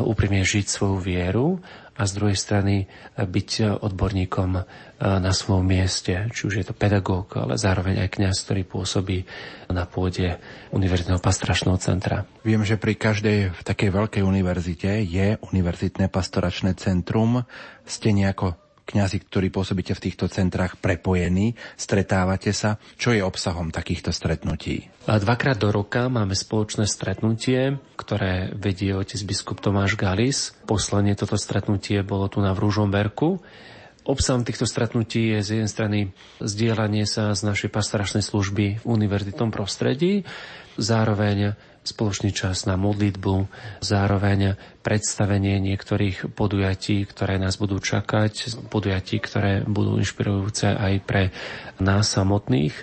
úprimne 0.03 0.43
žiť 0.43 0.67
svoju 0.67 0.99
vieru 0.99 1.63
a 1.95 2.03
z 2.05 2.13
druhej 2.19 2.35
strany 2.35 2.75
e, 2.83 2.87
byť 3.23 3.79
odborníkom 3.79 4.51
na 4.97 5.29
svojom 5.29 5.61
mieste, 5.61 6.25
či 6.33 6.49
už 6.49 6.55
je 6.57 6.67
to 6.67 6.73
pedagóg, 6.73 7.29
ale 7.37 7.61
zároveň 7.61 8.01
aj 8.01 8.17
kňaz, 8.17 8.49
ktorý 8.49 8.65
pôsobí 8.65 9.29
na 9.69 9.85
pôde 9.85 10.41
Univerzitného 10.73 11.21
pastoračného 11.21 11.77
centra. 11.77 12.25
Viem, 12.41 12.65
že 12.65 12.81
pri 12.81 12.97
každej 12.97 13.53
v 13.53 13.61
takej 13.61 13.93
veľkej 13.93 14.23
univerzite 14.25 15.05
je 15.05 15.37
Univerzitné 15.45 16.09
pastoračné 16.09 16.73
centrum. 16.81 17.45
Ste 17.85 18.17
nejako 18.17 18.57
kňazi, 18.87 19.27
ktorí 19.27 19.51
pôsobíte 19.51 19.99
v 19.99 20.05
týchto 20.09 20.31
centrách, 20.31 20.79
prepojení, 20.79 21.59
stretávate 21.75 22.55
sa. 22.55 22.79
Čo 22.95 23.13
je 23.13 23.21
obsahom 23.21 23.75
takýchto 23.75 24.15
stretnutí? 24.15 24.87
Dvakrát 25.05 25.59
do 25.59 25.75
roka 25.75 26.07
máme 26.07 26.39
spoločné 26.39 26.87
stretnutie, 26.87 27.83
ktoré 27.99 28.55
vedie 28.55 28.95
otec 28.95 29.19
biskup 29.27 29.59
Tomáš 29.59 29.99
Galis. 29.99 30.55
Posledne 30.71 31.19
toto 31.19 31.35
stretnutie 31.35 32.07
bolo 32.07 32.31
tu 32.31 32.39
na 32.39 32.55
Vrúžomberku. 32.55 33.43
Obsahom 34.07 34.47
týchto 34.47 34.71
stretnutí 34.71 35.35
je 35.35 35.39
z 35.43 35.49
jednej 35.59 35.71
strany 35.71 35.99
zdieľanie 36.39 37.11
sa 37.11 37.35
z 37.35 37.43
našej 37.43 37.75
pastoračnej 37.75 38.23
služby 38.23 38.79
v 38.79 38.85
univerzitnom 38.87 39.51
prostredí, 39.51 40.23
zároveň 40.79 41.59
spoločný 41.87 42.35
čas 42.35 42.67
na 42.67 42.75
modlitbu, 42.75 43.47
zároveň 43.81 44.59
predstavenie 44.83 45.63
niektorých 45.63 46.35
podujatí, 46.35 47.07
ktoré 47.07 47.39
nás 47.39 47.57
budú 47.57 47.79
čakať, 47.79 48.67
podujatí, 48.69 49.17
ktoré 49.23 49.63
budú 49.65 49.99
inšpirujúce 50.03 50.75
aj 50.75 50.95
pre 51.07 51.23
nás 51.79 52.11
samotných. 52.11 52.75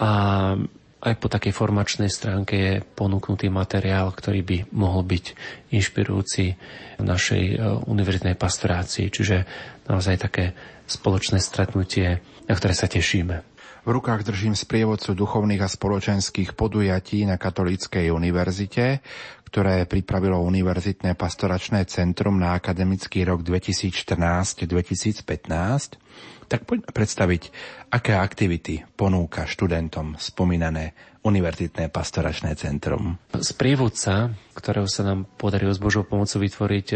A 0.00 0.10
aj 1.04 1.14
po 1.20 1.28
takej 1.28 1.52
formačnej 1.52 2.08
stránke 2.08 2.54
je 2.56 2.72
ponúknutý 2.80 3.52
materiál, 3.52 4.08
ktorý 4.08 4.40
by 4.40 4.58
mohol 4.72 5.04
byť 5.04 5.24
inšpirujúci 5.68 6.44
v 6.96 7.04
našej 7.04 7.44
e, 7.44 7.56
univerzitnej 7.84 8.40
pastorácii. 8.40 9.12
Čiže 9.12 9.36
naozaj 9.84 10.16
také 10.16 10.56
spoločné 10.88 11.44
stretnutie, 11.44 12.24
na 12.48 12.54
ktoré 12.56 12.72
sa 12.72 12.88
tešíme. 12.88 13.53
V 13.84 13.92
rukách 13.92 14.24
držím 14.24 14.56
sprievodcu 14.56 15.12
duchovných 15.12 15.60
a 15.60 15.68
spoločenských 15.68 16.56
podujatí 16.56 17.28
na 17.28 17.36
Katolíckej 17.36 18.08
univerzite, 18.16 19.04
ktoré 19.44 19.84
pripravilo 19.84 20.40
Univerzitné 20.40 21.12
pastoračné 21.12 21.84
centrum 21.84 22.40
na 22.40 22.56
akademický 22.56 23.28
rok 23.28 23.44
2014-2015, 23.44 25.28
tak 26.48 26.64
poďme 26.64 26.88
predstaviť, 26.96 27.42
aké 27.92 28.16
aktivity 28.16 28.88
ponúka 28.96 29.44
študentom 29.44 30.16
spomínané 30.16 30.96
Univerzitné 31.20 31.92
pastoračné 31.92 32.56
centrum. 32.56 33.20
Z 33.36 33.52
prievodca, 33.52 34.32
ktorého 34.56 34.88
sa 34.88 35.04
nám 35.04 35.28
podarilo 35.36 35.76
s 35.76 35.80
Božou 35.84 36.08
pomocou 36.08 36.40
vytvoriť 36.40 36.88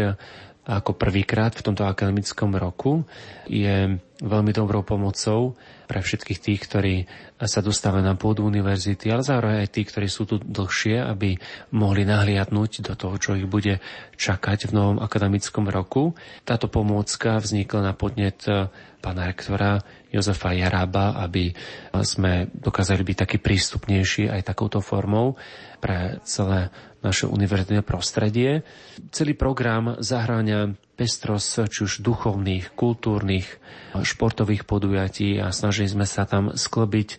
ako 0.65 0.97
prvýkrát 0.97 1.53
v 1.53 1.65
tomto 1.69 1.85
akademickom 1.85 2.57
roku, 2.57 3.05
je 3.45 3.93
veľmi 4.25 4.51
dobrou 4.57 4.81
pomocou 4.81 5.53
pre 5.89 6.05
všetkých 6.05 6.39
tých, 6.39 6.61
ktorí 6.69 6.95
sa 7.41 7.65
dostávajú 7.65 8.05
na 8.05 8.13
pôdu 8.13 8.45
univerzity, 8.45 9.09
ale 9.09 9.25
zároveň 9.25 9.65
aj 9.65 9.73
tí, 9.73 9.81
ktorí 9.81 10.05
sú 10.05 10.29
tu 10.29 10.37
dlhšie, 10.37 11.01
aby 11.01 11.33
mohli 11.73 12.05
nahliadnúť 12.05 12.85
do 12.85 12.93
toho, 12.93 13.17
čo 13.17 13.33
ich 13.33 13.49
bude 13.49 13.81
čakať 14.13 14.69
v 14.69 14.75
novom 14.77 14.97
akademickom 15.01 15.65
roku. 15.65 16.13
Táto 16.45 16.69
pomôcka 16.69 17.41
vznikla 17.41 17.89
na 17.89 17.93
podnet 17.97 18.45
eh, 18.45 18.69
pána 19.01 19.33
rektora 19.33 19.81
Jozefa 20.09 20.57
Jarába, 20.57 21.21
aby 21.21 21.53
sme 22.01 22.49
dokázali 22.49 23.05
byť 23.05 23.17
taký 23.25 23.37
prístupnejší 23.37 24.29
aj 24.29 24.41
takouto 24.41 24.81
formou 24.81 25.37
pre 25.77 26.17
celé 26.25 26.73
naše 26.99 27.29
univerzitné 27.29 27.85
prostredie. 27.85 28.65
Celý 29.13 29.37
program 29.37 30.01
zahráňa 30.01 30.75
pestrosť 30.99 31.71
či 31.71 31.79
už 31.87 32.03
duchovných, 32.03 32.75
kultúrnych, 32.75 33.47
športových 33.95 34.67
podujatí 34.67 35.39
a 35.39 35.53
snažili 35.55 35.87
sme 35.87 36.03
sa 36.03 36.27
tam 36.27 36.51
sklobiť 36.57 37.09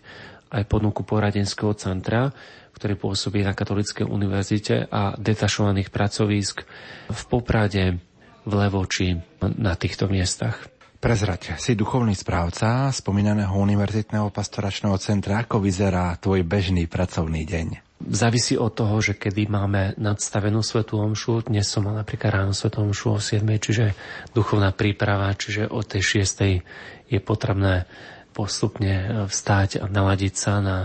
aj 0.51 0.63
ponuku 0.67 1.01
poradenského 1.07 1.73
centra, 1.79 2.29
ktorý 2.75 2.99
pôsobí 2.99 3.41
na 3.41 3.55
Katolíckej 3.55 4.05
univerzite 4.05 4.91
a 4.91 5.15
detašovaných 5.15 5.89
pracovísk 5.89 6.67
v 7.07 7.21
Poprade, 7.31 8.03
v 8.43 8.51
Levoči 8.51 9.15
na 9.41 9.73
týchto 9.79 10.11
miestach. 10.11 10.80
Prezrať, 11.01 11.57
si 11.57 11.73
duchovný 11.73 12.13
správca 12.13 12.93
spomínaného 12.93 13.57
univerzitného 13.57 14.29
pastoračného 14.29 14.93
centra. 15.01 15.41
Ako 15.41 15.57
vyzerá 15.57 16.13
tvoj 16.21 16.45
bežný 16.45 16.85
pracovný 16.85 17.41
deň? 17.41 17.97
Závisí 18.05 18.53
od 18.53 18.69
toho, 18.77 19.01
že 19.01 19.17
kedy 19.17 19.49
máme 19.49 19.97
nadstavenú 19.97 20.61
svetú 20.61 21.01
omšu. 21.01 21.49
Dnes 21.49 21.65
som 21.65 21.89
mal 21.89 21.97
napríklad 21.97 22.45
ráno 22.45 22.53
svetú 22.53 22.85
omšu 22.85 23.17
o 23.17 23.19
7, 23.19 23.41
čiže 23.57 23.97
duchovná 24.37 24.77
príprava, 24.77 25.33
čiže 25.33 25.73
o 25.73 25.81
tej 25.81 26.21
6 26.21 27.09
je 27.09 27.17
potrebné 27.17 27.89
postupne 28.29 29.25
vstať 29.25 29.81
a 29.81 29.89
naladiť 29.89 30.33
sa 30.37 30.61
na 30.61 30.77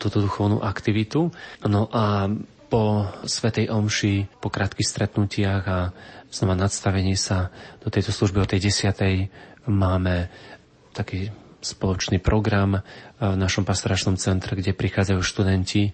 túto 0.00 0.24
duchovnú 0.24 0.64
aktivitu. 0.64 1.36
No 1.68 1.84
a 1.92 2.32
po 2.70 3.12
Svetej 3.28 3.68
Omši, 3.68 4.40
po 4.40 4.48
krátkých 4.48 4.88
stretnutiach 4.88 5.64
a 5.66 5.90
znova 6.30 6.54
nadstavení 6.54 7.18
sa 7.18 7.50
do 7.82 7.90
tejto 7.90 8.14
služby 8.14 8.38
o 8.40 8.46
tej 8.46 8.70
10. 8.70 9.26
máme 9.68 10.32
taký 10.94 11.32
spoločný 11.60 12.18
program 12.20 12.80
v 13.20 13.36
našom 13.36 13.68
pastoračnom 13.68 14.16
centre, 14.16 14.56
kde 14.56 14.72
prichádzajú 14.72 15.20
študenti 15.20 15.92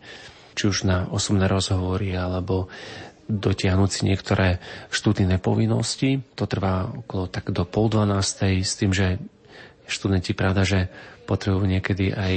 či 0.56 0.62
už 0.64 0.88
na 0.88 1.05
osobné 1.12 1.51
rozhovory 1.51 2.16
alebo 2.16 2.72
dotiahnuť 3.26 3.90
si 3.90 4.02
niektoré 4.06 4.62
študijné 4.88 5.43
povinnosti. 5.43 6.22
To 6.38 6.47
trvá 6.47 6.88
okolo 6.88 7.26
tak 7.26 7.51
do 7.51 7.66
pol 7.66 7.90
dvanástej 7.90 8.62
s 8.62 8.78
tým, 8.78 8.94
že 8.94 9.18
študenti 9.90 10.32
pravda, 10.32 10.62
že 10.62 10.80
potrebujú 11.26 11.66
niekedy 11.66 12.14
aj 12.14 12.34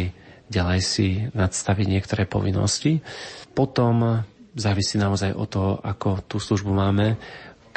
ďalej 0.49 0.81
si 0.81 1.07
nadstaviť 1.31 1.85
niektoré 1.85 2.25
povinnosti. 2.25 3.05
Potom 3.53 4.25
závisí 4.57 4.97
naozaj 4.97 5.37
o 5.37 5.45
to, 5.45 5.77
ako 5.77 6.25
tú 6.25 6.41
službu 6.41 6.73
máme 6.73 7.21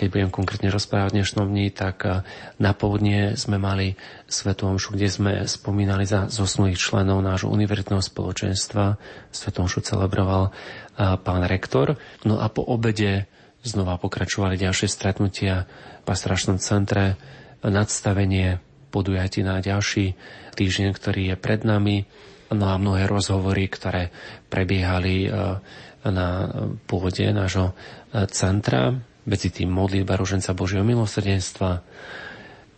keď 0.03 0.11
budem 0.11 0.35
konkrétne 0.35 0.67
rozprávať 0.75 1.15
v 1.15 1.17
dnešnom 1.23 1.47
dni, 1.47 1.71
tak 1.71 2.03
eh, 2.03 2.27
na 2.59 2.75
poludnie 2.75 3.39
sme 3.39 3.55
mali 3.55 3.95
Svetu 4.27 4.67
Omšu, 4.67 4.99
kde 4.99 5.07
sme 5.07 5.33
spomínali 5.47 6.03
za 6.03 6.27
zosnulých 6.27 6.75
členov 6.75 7.23
nášho 7.23 7.47
univerzitného 7.47 8.03
spoločenstva. 8.03 8.99
Svetu 9.31 9.63
Omšu 9.63 9.87
celebroval 9.87 10.51
eh, 10.51 11.15
pán 11.23 11.47
rektor. 11.47 11.95
No 12.27 12.43
a 12.43 12.51
po 12.51 12.67
obede 12.67 13.31
znova 13.63 13.95
pokračovali 14.03 14.59
ďalšie 14.59 14.91
stretnutia 14.91 15.71
v 15.71 16.03
pastoračnom 16.03 16.59
centre, 16.59 17.15
nadstavenie 17.63 18.59
podujatí 18.91 19.47
na 19.47 19.63
ďalší 19.63 20.19
týždeň, 20.59 20.99
ktorý 20.99 21.23
je 21.31 21.37
pred 21.39 21.63
nami. 21.63 22.11
No 22.51 22.75
a 22.75 22.75
mnohé 22.75 23.07
rozhovory, 23.07 23.71
ktoré 23.71 24.11
prebiehali 24.51 25.31
eh, 25.31 25.63
na 26.03 26.51
pôde 26.91 27.31
nášho 27.31 27.79
centra 28.35 28.99
medzi 29.27 29.49
tým 29.55 29.71
modlitba 29.71 30.19
Ruženca 30.19 30.55
Božieho 30.55 30.83
milosrdenstva 30.83 31.71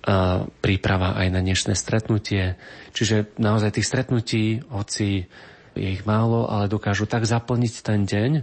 a 0.05 0.45
príprava 0.61 1.17
aj 1.17 1.29
na 1.33 1.41
dnešné 1.41 1.73
stretnutie. 1.73 2.61
Čiže 2.93 3.41
naozaj 3.41 3.81
tých 3.81 3.89
stretnutí, 3.89 4.61
hoci 4.69 5.25
je 5.75 5.89
ich 5.89 6.05
málo, 6.05 6.45
ale 6.45 6.69
dokážu 6.69 7.09
tak 7.09 7.25
zaplniť 7.25 7.75
ten 7.81 8.05
deň, 8.05 8.31
e, 8.37 8.43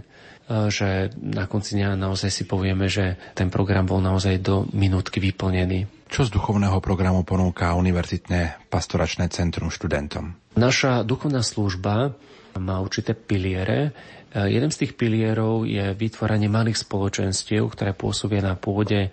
že 0.68 1.14
na 1.22 1.46
konci 1.46 1.78
dňa 1.78 1.94
naozaj 1.94 2.30
si 2.34 2.44
povieme, 2.44 2.90
že 2.90 3.14
ten 3.38 3.46
program 3.46 3.86
bol 3.86 4.02
naozaj 4.02 4.42
do 4.42 4.66
minútky 4.74 5.22
vyplnený. 5.22 5.86
Čo 6.12 6.28
z 6.28 6.34
duchovného 6.34 6.76
programu 6.84 7.24
ponúka 7.24 7.72
Univerzitné 7.78 8.68
pastoračné 8.68 9.32
centrum 9.32 9.72
študentom? 9.72 10.36
Naša 10.58 11.06
duchovná 11.06 11.40
služba 11.40 12.12
má 12.58 12.76
určité 12.84 13.16
piliere, 13.16 13.96
jeden 14.32 14.70
z 14.72 14.80
tých 14.84 14.92
pilierov 14.96 15.68
je 15.68 15.92
vytvorenie 15.92 16.48
malých 16.48 16.80
spoločenstiev, 16.80 17.68
ktoré 17.72 17.92
pôsobia 17.92 18.40
na 18.40 18.56
pôde 18.56 19.12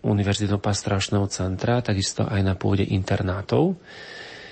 Univerzitného 0.00 0.56
pastoračného 0.56 1.28
centra, 1.28 1.84
takisto 1.84 2.24
aj 2.24 2.40
na 2.40 2.56
pôde 2.56 2.88
internátov. 2.88 3.76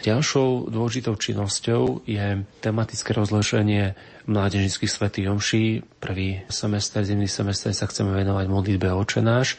Ďalšou 0.04 0.68
dôležitou 0.70 1.16
činnosťou 1.18 2.06
je 2.06 2.44
tematické 2.62 3.16
rozloženie 3.16 3.96
mládežnických 4.28 4.92
svetých 4.92 5.26
omší. 5.32 5.82
Prvý 5.98 6.44
semester, 6.52 7.02
zimný 7.02 7.26
semester 7.26 7.72
sa 7.72 7.88
chceme 7.88 8.12
venovať 8.12 8.46
modlitbe 8.46 8.92
očenáš 8.92 9.56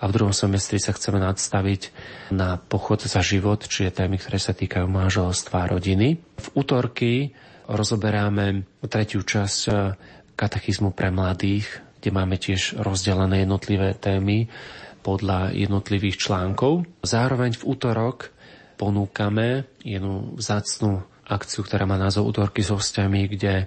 a 0.00 0.08
v 0.08 0.14
druhom 0.16 0.34
semestri 0.34 0.82
sa 0.82 0.96
chceme 0.96 1.22
nadstaviť 1.22 1.94
na 2.34 2.58
pochod 2.58 2.98
za 2.98 3.22
život, 3.22 3.62
čiže 3.62 4.02
témy, 4.02 4.18
ktoré 4.18 4.40
sa 4.42 4.56
týkajú 4.56 4.88
manželstva 4.88 5.56
a 5.68 5.70
rodiny. 5.70 6.18
V 6.18 6.46
útorky 6.58 7.30
rozoberáme 7.66 8.66
tretiu 8.86 9.22
časť 9.22 9.60
e, 9.66 9.72
katechizmu 10.38 10.94
pre 10.94 11.10
mladých, 11.10 11.66
kde 12.00 12.10
máme 12.14 12.38
tiež 12.38 12.78
rozdelené 12.78 13.42
jednotlivé 13.42 13.94
témy 13.98 14.46
podľa 15.02 15.54
jednotlivých 15.54 16.18
článkov. 16.18 16.86
Zároveň 17.02 17.58
v 17.58 17.66
útorok 17.66 18.30
ponúkame 18.78 19.66
jednu 19.82 20.34
vzácnú 20.34 21.02
akciu, 21.26 21.66
ktorá 21.66 21.86
má 21.86 21.98
názov 21.98 22.30
Útorky 22.30 22.62
s 22.62 22.70
hostiami, 22.70 23.26
kde 23.26 23.66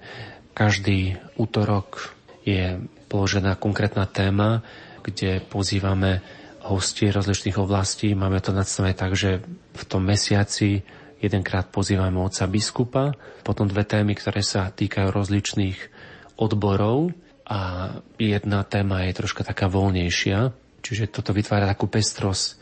každý 0.56 1.20
útorok 1.36 2.16
je 2.48 2.80
položená 3.12 3.60
konkrétna 3.60 4.08
téma, 4.08 4.64
kde 5.04 5.44
pozývame 5.44 6.24
hosti 6.64 7.10
rozličných 7.10 7.58
oblastí. 7.60 8.14
Máme 8.14 8.40
to 8.44 8.52
nadstavené 8.52 8.94
tak, 8.96 9.16
že 9.16 9.44
v 9.76 9.84
tom 9.88 10.06
mesiaci 10.06 10.84
Jedenkrát 11.20 11.68
pozývame 11.68 12.16
oca 12.24 12.48
biskupa, 12.48 13.12
potom 13.44 13.68
dve 13.68 13.84
témy, 13.84 14.16
ktoré 14.16 14.40
sa 14.40 14.72
týkajú 14.72 15.12
rozličných 15.12 15.78
odborov 16.40 17.12
a 17.44 17.91
jedna 18.16 18.64
téma 18.64 19.04
je 19.04 19.20
troška 19.20 19.44
taká 19.44 19.68
voľnejšia, 19.68 20.56
čiže 20.80 21.12
toto 21.12 21.36
vytvára 21.36 21.68
takú 21.68 21.91
pestrosť 21.91 22.56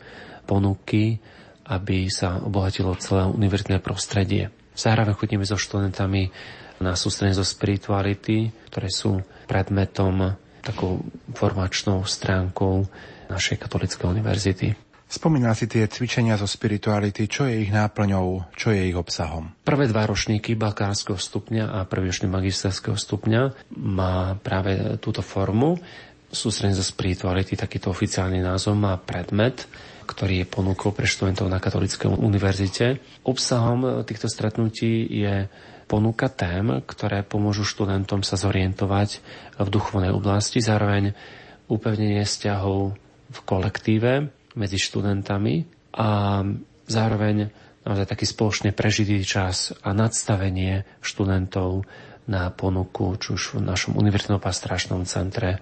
ponuky, 0.48 1.22
aby 1.68 2.08
sa 2.10 2.40
obohatilo 2.40 2.98
celé 2.98 3.28
univerzitné 3.28 3.78
prostredie. 3.78 4.50
Zároveň 4.72 5.14
chodíme 5.14 5.44
so 5.44 5.60
študentami 5.60 6.32
na 6.80 6.96
sústredenie 6.96 7.36
zo 7.36 7.46
spirituality, 7.46 8.50
ktoré 8.70 8.88
sú 8.88 9.22
predmetom 9.46 10.34
takou 10.64 11.04
formačnou 11.36 12.02
stránkou 12.08 12.86
našej 13.28 13.56
katolíckej 13.60 14.06
univerzity. 14.08 14.87
Spomínal 15.08 15.56
si 15.56 15.64
tie 15.64 15.88
cvičenia 15.88 16.36
zo 16.36 16.44
spirituality, 16.44 17.24
čo 17.32 17.48
je 17.48 17.64
ich 17.64 17.72
náplňou, 17.72 18.52
čo 18.52 18.76
je 18.76 18.92
ich 18.92 18.96
obsahom? 18.96 19.56
Prvé 19.64 19.88
dva 19.88 20.04
ročníky 20.04 20.52
bakárskeho 20.52 21.16
stupňa 21.16 21.80
a 21.80 21.88
prvý 21.88 22.12
ročník 22.12 22.28
magisterského 22.28 22.92
stupňa 22.92 23.72
má 23.80 24.36
práve 24.36 25.00
túto 25.00 25.24
formu. 25.24 25.80
Sústredenie 26.28 26.76
zo 26.76 26.84
spirituality, 26.84 27.56
takýto 27.56 27.88
oficiálny 27.88 28.44
názov, 28.44 28.76
má 28.76 29.00
predmet, 29.00 29.64
ktorý 30.04 30.44
je 30.44 30.52
ponukou 30.52 30.92
pre 30.92 31.08
študentov 31.08 31.48
na 31.48 31.56
Katolíckej 31.56 32.12
univerzite. 32.12 33.00
Obsahom 33.24 34.04
týchto 34.04 34.28
stretnutí 34.28 35.08
je 35.08 35.48
ponuka 35.88 36.28
tém, 36.28 36.84
ktoré 36.84 37.24
pomôžu 37.24 37.64
študentom 37.64 38.20
sa 38.20 38.36
zorientovať 38.36 39.24
v 39.56 39.68
duchovnej 39.72 40.12
oblasti, 40.12 40.60
zároveň 40.60 41.16
upevnenie 41.72 42.28
vzťahov 42.28 42.92
v 43.28 43.38
kolektíve, 43.48 44.12
medzi 44.58 44.82
študentami 44.82 45.62
a 45.94 46.42
zároveň 46.90 47.54
naozaj 47.86 48.10
taký 48.10 48.26
spoločne 48.26 48.74
prežitý 48.74 49.22
čas 49.22 49.70
a 49.86 49.94
nadstavenie 49.94 50.82
študentov 50.98 51.86
na 52.28 52.52
ponuku, 52.52 53.16
či 53.16 53.32
už 53.32 53.56
v 53.56 53.64
našom 53.64 53.96
univerzitnom 53.96 54.42
pastoračnom 54.42 55.08
centre 55.08 55.56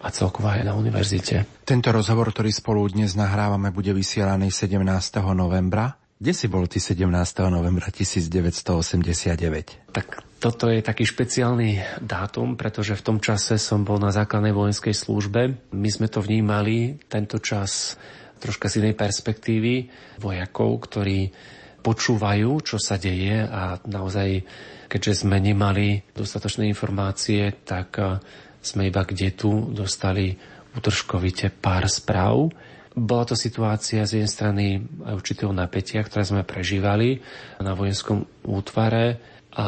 a 0.00 0.08
celkovo 0.12 0.52
aj 0.52 0.68
na 0.68 0.76
univerzite. 0.76 1.64
Tento 1.64 1.88
rozhovor, 1.92 2.32
ktorý 2.34 2.52
spolu 2.52 2.88
dnes 2.92 3.16
nahrávame, 3.16 3.72
bude 3.72 3.96
vysielaný 3.96 4.52
17. 4.52 4.84
novembra. 5.32 5.96
Kde 6.20 6.36
si 6.36 6.52
bol 6.52 6.68
ty 6.68 6.76
17. 6.76 7.08
novembra 7.48 7.88
1989? 7.88 9.88
Tak 9.88 10.20
toto 10.36 10.68
je 10.68 10.84
taký 10.84 11.08
špeciálny 11.08 11.80
dátum, 12.04 12.60
pretože 12.60 12.92
v 12.92 13.04
tom 13.04 13.18
čase 13.24 13.56
som 13.56 13.88
bol 13.88 13.96
na 13.96 14.12
základnej 14.12 14.52
vojenskej 14.52 14.92
službe. 14.92 15.72
My 15.72 15.88
sme 15.88 16.12
to 16.12 16.20
vnímali, 16.20 17.00
tento 17.08 17.40
čas 17.40 17.96
troška 18.40 18.72
z 18.72 18.80
inej 18.82 18.94
perspektívy 18.96 19.86
vojakov, 20.18 20.88
ktorí 20.88 21.30
počúvajú, 21.80 22.50
čo 22.64 22.76
sa 22.76 23.00
deje 23.00 23.44
a 23.44 23.76
naozaj, 23.84 24.44
keďže 24.88 25.24
sme 25.24 25.40
nemali 25.40 26.00
dostatočné 26.12 26.68
informácie, 26.68 27.64
tak 27.64 27.96
sme 28.60 28.92
iba 28.92 29.04
kde 29.04 29.32
tu 29.32 29.72
dostali 29.72 30.36
utržkovite 30.76 31.50
pár 31.56 31.88
správ. 31.88 32.52
Bola 32.92 33.24
to 33.24 33.38
situácia 33.38 34.04
z 34.04 34.20
jednej 34.20 34.30
strany 34.30 34.64
aj 35.06 35.14
určitého 35.14 35.52
napätia, 35.54 36.04
ktoré 36.04 36.26
sme 36.26 36.42
prežívali 36.44 37.22
na 37.62 37.72
vojenskom 37.72 38.26
útvare 38.44 39.16
a 39.54 39.66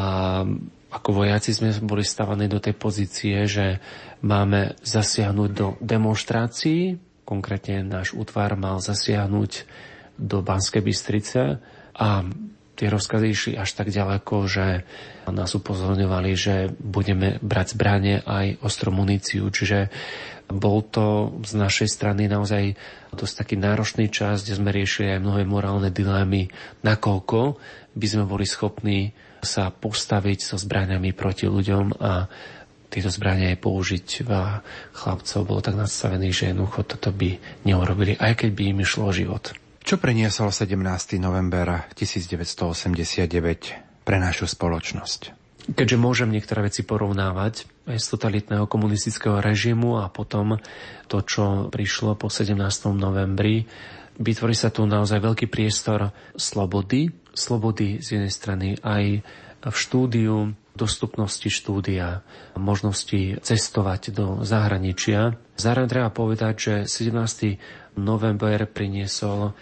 ako 0.92 1.24
vojaci 1.24 1.56
sme 1.56 1.72
boli 1.80 2.04
stavaní 2.04 2.52
do 2.52 2.60
tej 2.60 2.76
pozície, 2.76 3.48
že 3.48 3.80
máme 4.20 4.76
zasiahnuť 4.84 5.50
do 5.56 5.66
demonstrácií, 5.80 7.00
konkrétne 7.22 7.86
náš 7.86 8.14
útvar 8.14 8.54
mal 8.58 8.82
zasiahnuť 8.82 9.64
do 10.18 10.44
Banskej 10.44 10.82
Bystrice 10.84 11.62
a 11.96 12.08
tie 12.76 12.88
rozkazy 12.88 13.26
išli 13.28 13.52
až 13.54 13.78
tak 13.78 13.92
ďaleko, 13.92 14.48
že 14.48 14.82
nás 15.28 15.52
upozorňovali, 15.54 16.30
že 16.34 16.54
budeme 16.80 17.38
brať 17.38 17.78
zbranie 17.78 18.24
aj 18.24 18.64
ostrú 18.64 18.90
muníciu, 18.90 19.46
čiže 19.52 19.92
bol 20.50 20.84
to 20.84 21.38
z 21.46 21.52
našej 21.56 21.88
strany 21.88 22.28
naozaj 22.28 22.76
dosť 23.14 23.34
taký 23.44 23.56
náročný 23.56 24.10
čas, 24.10 24.44
kde 24.44 24.58
sme 24.58 24.74
riešili 24.74 25.16
aj 25.16 25.22
mnohé 25.22 25.42
morálne 25.46 25.88
dilemy, 25.88 26.50
nakoľko 26.84 27.56
by 27.92 28.06
sme 28.08 28.24
boli 28.26 28.44
schopní 28.44 29.12
sa 29.42 29.74
postaviť 29.74 30.38
so 30.38 30.56
zbraniami 30.58 31.10
proti 31.14 31.50
ľuďom 31.50 31.98
a 31.98 32.30
tieto 32.92 33.08
zbrania 33.08 33.56
aj 33.56 33.64
použiť. 33.64 34.28
A 34.28 34.60
chlapcov 34.92 35.48
bolo 35.48 35.64
tak 35.64 35.80
nastavených, 35.80 36.36
že 36.36 36.44
jednoducho 36.52 36.84
toto 36.84 37.08
by 37.08 37.40
neurobili, 37.64 38.20
aj 38.20 38.44
keď 38.44 38.50
by 38.52 38.62
im 38.76 38.84
išlo 38.84 39.08
o 39.08 39.16
život. 39.16 39.56
Čo 39.82 39.98
priniesol 39.98 40.52
17. 40.52 40.78
november 41.18 41.90
1989 41.96 44.04
pre 44.04 44.16
našu 44.20 44.46
spoločnosť? 44.46 45.42
Keďže 45.62 45.96
môžem 45.98 46.30
niektoré 46.30 46.66
veci 46.66 46.82
porovnávať 46.82 47.86
aj 47.86 47.98
z 47.98 48.06
totalitného 48.18 48.66
komunistického 48.66 49.38
režimu 49.38 50.02
a 50.02 50.10
potom 50.10 50.58
to, 51.06 51.22
čo 51.22 51.70
prišlo 51.70 52.18
po 52.18 52.26
17. 52.26 52.58
novembri, 52.98 53.62
vytvorí 54.18 54.54
sa 54.58 54.74
tu 54.74 54.86
naozaj 54.86 55.22
veľký 55.22 55.46
priestor 55.46 56.10
slobody, 56.34 57.14
slobody 57.30 58.02
z 58.02 58.18
jednej 58.18 58.32
strany 58.34 58.68
aj 58.82 59.22
v 59.62 59.76
štúdiu, 59.76 60.50
dostupnosti 60.72 61.48
štúdia, 61.52 62.24
možnosti 62.56 63.38
cestovať 63.44 64.16
do 64.16 64.26
zahraničia. 64.40 65.36
Zároveň 65.60 65.88
treba 65.88 66.08
povedať, 66.08 66.54
že 66.56 66.74
17. 66.88 68.00
november 68.00 68.64
priniesol 68.64 69.52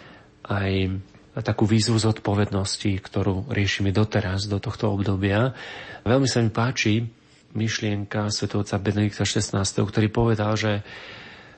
aj 0.47 0.99
takú 1.43 1.63
výzvu 1.63 1.95
zodpovednosti, 1.99 2.91
ktorú 2.99 3.51
riešime 3.51 3.95
doteraz, 3.95 4.47
do 4.51 4.59
tohto 4.59 4.91
obdobia. 4.91 5.55
Veľmi 6.03 6.27
sa 6.27 6.43
mi 6.43 6.51
páči 6.51 7.07
myšlienka 7.55 8.31
svetovca 8.31 8.79
Benedikta 8.79 9.23
XVI, 9.27 9.63
ktorý 9.63 10.07
povedal, 10.11 10.55
že 10.55 10.83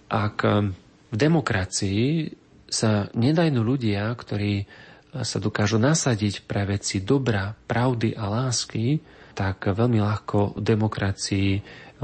ak 0.10 0.38
v 1.10 1.16
demokracii 1.16 2.34
sa 2.70 3.10
nedajnú 3.14 3.62
ľudia, 3.62 4.10
ktorí 4.14 4.66
sa 5.14 5.38
dokážu 5.38 5.78
nasadiť 5.78 6.50
pre 6.50 6.66
veci 6.66 7.06
dobra, 7.06 7.54
pravdy 7.54 8.18
a 8.18 8.26
lásky, 8.30 8.98
tak 9.34 9.70
veľmi 9.70 10.00
ľahko 10.00 10.58
v 10.58 10.62
demokracii 10.62 11.50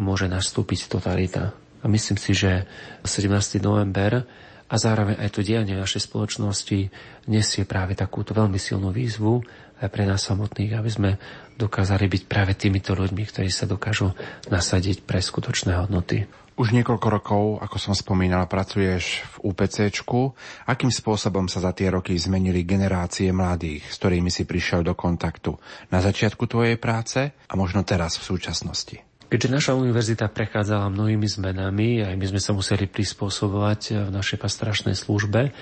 môže 0.01 0.25
nastúpiť 0.25 0.89
totalita. 0.89 1.53
A 1.79 1.85
myslím 1.87 2.19
si, 2.19 2.35
že 2.35 2.67
17. 3.07 3.63
november 3.63 4.27
a 4.69 4.75
zároveň 4.77 5.17
aj 5.17 5.29
to 5.33 5.41
dianie 5.41 5.73
našej 5.73 6.05
spoločnosti 6.11 6.91
nesie 7.31 7.63
práve 7.65 7.97
takúto 7.97 8.37
veľmi 8.37 8.59
silnú 8.61 8.93
výzvu 8.93 9.41
aj 9.79 9.87
pre 9.87 10.03
nás 10.03 10.21
samotných, 10.27 10.75
aby 10.75 10.89
sme 10.91 11.09
dokázali 11.55 12.11
byť 12.11 12.23
práve 12.27 12.53
týmito 12.53 12.91
ľuďmi, 12.93 13.23
ktorí 13.23 13.47
sa 13.47 13.65
dokážu 13.65 14.11
nasadiť 14.51 15.07
pre 15.07 15.23
skutočné 15.23 15.79
hodnoty. 15.79 16.27
Už 16.59 16.75
niekoľko 16.75 17.07
rokov, 17.07 17.43
ako 17.63 17.77
som 17.79 17.95
spomínal, 17.95 18.43
pracuješ 18.51 19.23
v 19.39 19.55
UPCčku. 19.55 20.35
Akým 20.67 20.91
spôsobom 20.91 21.47
sa 21.47 21.63
za 21.63 21.71
tie 21.71 21.87
roky 21.87 22.19
zmenili 22.19 22.67
generácie 22.67 23.31
mladých, 23.31 23.87
s 23.87 23.95
ktorými 23.95 24.27
si 24.27 24.43
prišiel 24.43 24.83
do 24.83 24.91
kontaktu 24.91 25.55
na 25.87 26.03
začiatku 26.03 26.43
tvojej 26.51 26.75
práce 26.75 27.31
a 27.31 27.53
možno 27.55 27.87
teraz 27.87 28.19
v 28.19 28.35
súčasnosti? 28.35 28.99
Keďže 29.31 29.55
naša 29.55 29.71
univerzita 29.79 30.27
prechádzala 30.27 30.91
mnohými 30.91 31.31
zmenami, 31.31 32.03
aj 32.03 32.19
my 32.19 32.25
sme 32.27 32.41
sa 32.43 32.51
museli 32.51 32.91
prispôsobovať 32.91 33.81
v 33.95 34.09
našej 34.11 34.43
pastrašnej 34.43 34.99
službe, 34.99 35.55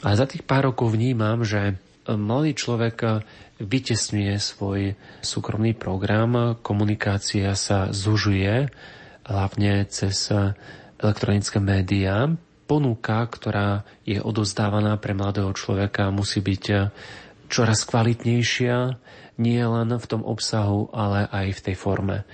a 0.00 0.08
za 0.16 0.24
tých 0.24 0.48
pár 0.48 0.72
rokov 0.72 0.96
vnímam, 0.96 1.44
že 1.44 1.76
mladý 2.08 2.56
človek 2.56 3.20
vytesňuje 3.60 4.32
svoj 4.40 4.96
súkromný 5.20 5.76
program, 5.76 6.56
komunikácia 6.64 7.52
sa 7.52 7.92
zužuje, 7.92 8.72
hlavne 9.28 9.84
cez 9.92 10.32
elektronické 10.98 11.60
médiá. 11.60 12.32
Ponuka, 12.68 13.24
ktorá 13.28 13.84
je 14.04 14.20
odozdávaná 14.20 14.96
pre 15.00 15.16
mladého 15.16 15.52
človeka, 15.56 16.12
musí 16.12 16.44
byť 16.44 16.64
čoraz 17.48 17.88
kvalitnejšia, 17.88 19.00
nie 19.40 19.62
len 19.62 19.88
v 19.94 20.06
tom 20.06 20.26
obsahu, 20.26 20.90
ale 20.92 21.30
aj 21.30 21.46
v 21.54 21.64
tej 21.70 21.76
forme. 21.78 22.26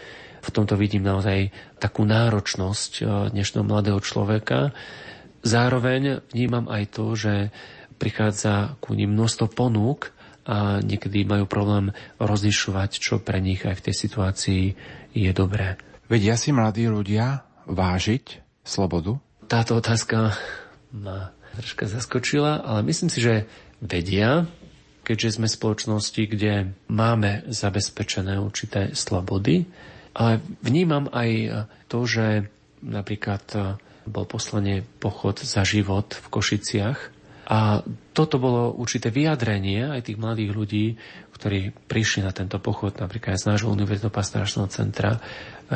V 0.44 0.52
tomto 0.52 0.76
vidím 0.76 1.08
naozaj 1.08 1.48
takú 1.80 2.04
náročnosť 2.04 2.92
eh, 3.00 3.06
dnešného 3.32 3.64
mladého 3.64 4.00
človeka. 4.00 4.76
Zároveň 5.44 6.24
vnímam 6.32 6.68
aj 6.68 6.84
to, 6.92 7.16
že 7.16 7.34
prichádza 8.00 8.76
ku 8.80 8.96
ním 8.96 9.12
množstvo 9.12 9.52
ponúk 9.52 10.12
a 10.44 10.80
niekedy 10.84 11.24
majú 11.24 11.48
problém 11.48 11.92
rozlišovať, 12.20 13.00
čo 13.00 13.20
pre 13.20 13.40
nich 13.40 13.64
aj 13.64 13.80
v 13.80 13.84
tej 13.88 13.94
situácii 13.96 14.62
je 15.16 15.30
dobré. 15.32 15.80
Vedia 16.04 16.36
si 16.36 16.52
mladí 16.52 16.84
ľudia 16.84 17.48
vážiť 17.64 18.44
slobodu? 18.60 19.16
Táto 19.48 19.80
otázka 19.80 20.36
ma 20.92 21.32
troška 21.56 21.88
zaskočila, 21.88 22.60
ale 22.60 22.84
myslím 22.84 23.08
si, 23.08 23.24
že 23.24 23.48
vedia, 23.80 24.44
keďže 25.00 25.40
sme 25.40 25.48
spoločnosti, 25.48 26.22
kde 26.28 26.76
máme 26.92 27.48
zabezpečené 27.48 28.36
určité 28.36 28.92
slobody, 28.92 29.64
ale 30.12 30.44
vnímam 30.60 31.08
aj 31.08 31.64
to, 31.88 32.04
že 32.04 32.52
napríklad 32.84 33.44
bol 34.04 34.28
poslane 34.28 34.84
pochod 35.00 35.40
za 35.40 35.64
život 35.64 36.12
v 36.12 36.26
Košiciach. 36.28 36.98
A 37.44 37.84
toto 38.16 38.40
bolo 38.40 38.72
určité 38.72 39.12
vyjadrenie 39.12 39.92
aj 39.92 40.08
tých 40.08 40.16
mladých 40.16 40.50
ľudí, 40.56 40.86
ktorí 41.36 41.76
prišli 41.76 42.24
na 42.24 42.32
tento 42.32 42.56
pochod, 42.56 42.96
napríklad 42.96 43.36
aj 43.36 43.40
z 43.44 43.48
nášho 43.52 43.68
univerzitného 43.68 44.08
pastoračného 44.08 44.68
centra, 44.72 45.20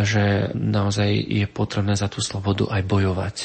že 0.05 0.55
naozaj 0.55 1.11
je 1.15 1.47
potrebné 1.49 1.95
za 1.97 2.07
tú 2.11 2.21
slobodu 2.21 2.69
aj 2.71 2.83
bojovať. 2.85 3.37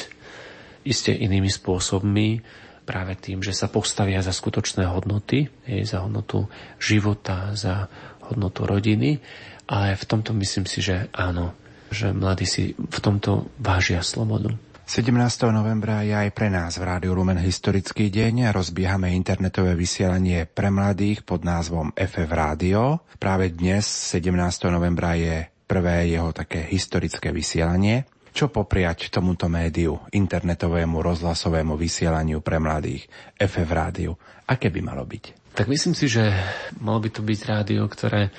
Isté 0.84 1.16
inými 1.16 1.48
spôsobmi, 1.48 2.44
práve 2.84 3.16
tým, 3.16 3.40
že 3.40 3.56
sa 3.56 3.72
postavia 3.72 4.20
za 4.20 4.30
skutočné 4.30 4.84
hodnoty, 4.84 5.48
za 5.88 6.04
hodnotu 6.04 6.46
života, 6.76 7.56
za 7.56 7.88
hodnotu 8.28 8.68
rodiny. 8.68 9.18
Ale 9.64 9.96
v 9.96 10.04
tomto 10.04 10.36
myslím 10.36 10.68
si, 10.68 10.84
že 10.84 11.08
áno, 11.16 11.56
že 11.88 12.12
mladí 12.12 12.44
si 12.44 12.76
v 12.76 12.98
tomto 13.00 13.48
vážia 13.56 14.04
slobodu. 14.04 14.52
17. 14.84 15.08
novembra 15.48 16.04
je 16.04 16.12
aj 16.12 16.28
pre 16.36 16.52
nás 16.52 16.76
v 16.76 16.84
Rádiu 16.84 17.16
Lumen 17.16 17.40
historický 17.40 18.12
deň 18.12 18.52
rozbiehame 18.52 19.16
internetové 19.16 19.72
vysielanie 19.72 20.44
pre 20.44 20.68
mladých 20.68 21.24
pod 21.24 21.40
názvom 21.40 21.96
FF 21.96 22.28
Rádio. 22.28 23.00
Práve 23.16 23.48
dnes, 23.48 23.88
17. 23.88 24.28
novembra, 24.68 25.16
je 25.16 25.48
prvé 25.64 26.12
jeho 26.12 26.30
také 26.30 26.64
historické 26.68 27.32
vysielanie. 27.32 28.04
Čo 28.34 28.50
popriať 28.50 29.14
tomuto 29.14 29.46
médiu, 29.46 30.02
internetovému 30.10 30.98
rozhlasovému 30.98 31.78
vysielaniu 31.78 32.42
pre 32.42 32.58
mladých, 32.58 33.06
FF 33.38 33.70
rádiu? 33.70 34.18
Aké 34.50 34.74
by 34.74 34.80
malo 34.82 35.06
byť? 35.06 35.54
Tak 35.54 35.70
myslím 35.70 35.94
si, 35.94 36.10
že 36.10 36.34
malo 36.82 36.98
by 36.98 37.14
to 37.14 37.22
byť 37.22 37.40
rádio, 37.46 37.86
ktoré 37.86 38.34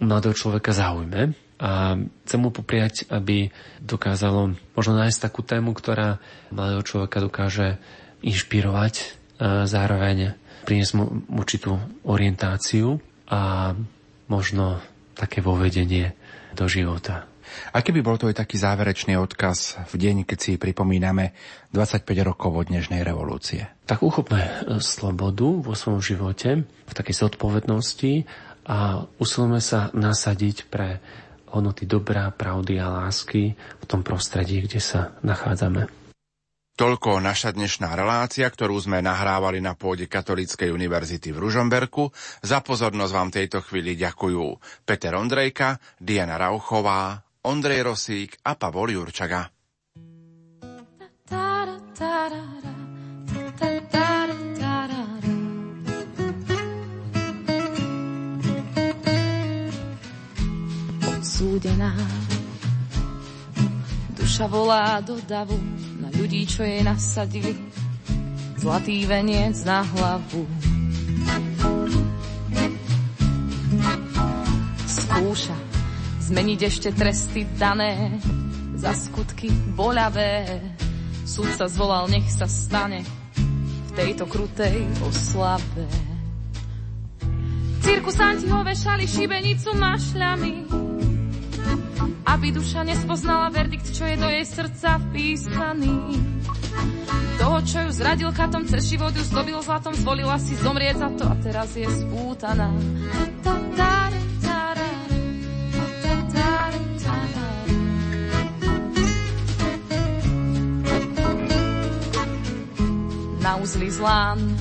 mladého 0.00 0.32
človeka 0.32 0.72
zaujme 0.72 1.36
a 1.60 2.00
chcem 2.24 2.40
mu 2.40 2.48
popriať, 2.48 3.12
aby 3.12 3.52
dokázalo 3.80 4.56
možno 4.72 4.92
nájsť 4.96 5.18
takú 5.20 5.44
tému, 5.44 5.76
ktorá 5.76 6.16
mladého 6.48 6.80
človeka 6.80 7.20
dokáže 7.20 7.76
inšpirovať, 8.24 9.20
zároveň 9.68 10.32
priniesť 10.64 10.92
mu 10.96 11.24
určitú 11.28 11.76
orientáciu 12.08 13.04
a 13.28 13.72
možno 14.32 14.80
také 15.16 15.40
vovedenie 15.40 16.12
do 16.52 16.68
života. 16.68 17.24
A 17.72 17.80
keby 17.80 18.04
bol 18.04 18.20
to 18.20 18.28
aj 18.28 18.42
taký 18.42 18.60
záverečný 18.60 19.16
odkaz 19.16 19.80
v 19.88 19.94
deň, 19.96 20.16
keď 20.28 20.38
si 20.38 20.52
pripomíname 20.60 21.32
25 21.72 22.04
rokov 22.26 22.52
od 22.52 22.66
dnešnej 22.68 23.00
revolúcie? 23.00 23.70
Tak 23.88 24.02
uchopme 24.02 24.42
e, 24.44 24.50
slobodu 24.82 25.64
vo 25.64 25.72
svojom 25.72 26.02
živote, 26.02 26.66
v 26.66 26.92
takej 26.92 27.16
zodpovednosti 27.16 28.26
a 28.66 29.06
usilujeme 29.16 29.62
sa 29.62 29.88
nasadiť 29.94 30.68
pre 30.68 31.00
hodnoty 31.54 31.86
dobrá, 31.86 32.28
pravdy 32.34 32.82
a 32.82 32.90
lásky 32.90 33.54
v 33.56 33.84
tom 33.86 34.02
prostredí, 34.02 34.66
kde 34.66 34.82
sa 34.82 35.14
nachádzame. 35.22 36.05
Toľko 36.76 37.24
naša 37.24 37.56
dnešná 37.56 37.96
relácia, 37.96 38.44
ktorú 38.44 38.76
sme 38.76 39.00
nahrávali 39.00 39.64
na 39.64 39.72
pôde 39.72 40.04
Katolíckej 40.12 40.68
univerzity 40.68 41.32
v 41.32 41.48
Ružomberku. 41.48 42.12
Za 42.44 42.60
pozornosť 42.60 43.12
vám 43.16 43.32
tejto 43.32 43.64
chvíli 43.64 43.96
ďakujú 43.96 44.44
Peter 44.84 45.16
Ondrejka, 45.16 45.80
Diana 45.96 46.36
Rauchová, 46.36 47.16
Ondrej 47.48 47.80
Rosík 47.80 48.36
a 48.44 48.60
Pavol 48.60 48.92
Jurčaga. 48.92 49.48
Odsúdená 61.08 61.96
duša 64.12 64.44
volá 64.44 65.00
do 65.00 65.16
davu 65.24 65.56
ľudí, 66.16 66.48
čo 66.48 66.64
jej 66.64 66.80
nasadili 66.80 67.52
zlatý 68.56 69.04
veniec 69.04 69.54
na 69.68 69.84
hlavu. 69.84 70.42
Skúša 74.88 75.56
zmeniť 76.26 76.60
ešte 76.66 76.88
tresty 76.96 77.46
dané 77.60 78.16
za 78.74 78.96
skutky 78.96 79.52
boľavé. 79.76 80.48
Súd 81.22 81.52
sa 81.54 81.68
zvolal, 81.68 82.08
nech 82.08 82.26
sa 82.32 82.48
stane 82.48 83.04
v 83.86 83.90
tejto 83.94 84.24
krutej 84.26 84.82
oslave. 85.04 85.86
Cirkusanti 87.86 88.50
ho 88.50 88.66
vešali 88.66 89.04
šibenicu 89.06 89.70
mašľami 89.78 90.54
aby 92.26 92.52
duša 92.52 92.82
nespoznala 92.82 93.48
verdikt, 93.50 93.90
čo 93.94 94.04
je 94.06 94.16
do 94.18 94.28
jej 94.28 94.44
srdca 94.44 94.98
vpísaný. 95.08 96.20
Toho, 97.36 97.58
čo 97.62 97.78
ju 97.86 97.90
zradil 97.92 98.30
katom, 98.32 98.64
cez 98.66 98.88
život 98.90 99.12
ju 99.12 99.22
zdobil 99.22 99.60
zlatom, 99.62 99.94
zvolila 99.94 100.40
si 100.40 100.56
zomrieť 100.58 100.96
za 101.00 101.08
to 101.14 101.24
a 101.28 101.34
teraz 101.40 101.70
je 101.76 101.86
spútaná. 101.86 102.72
Na 113.46 113.52
uzli 113.62 113.86
zlán 113.94 114.58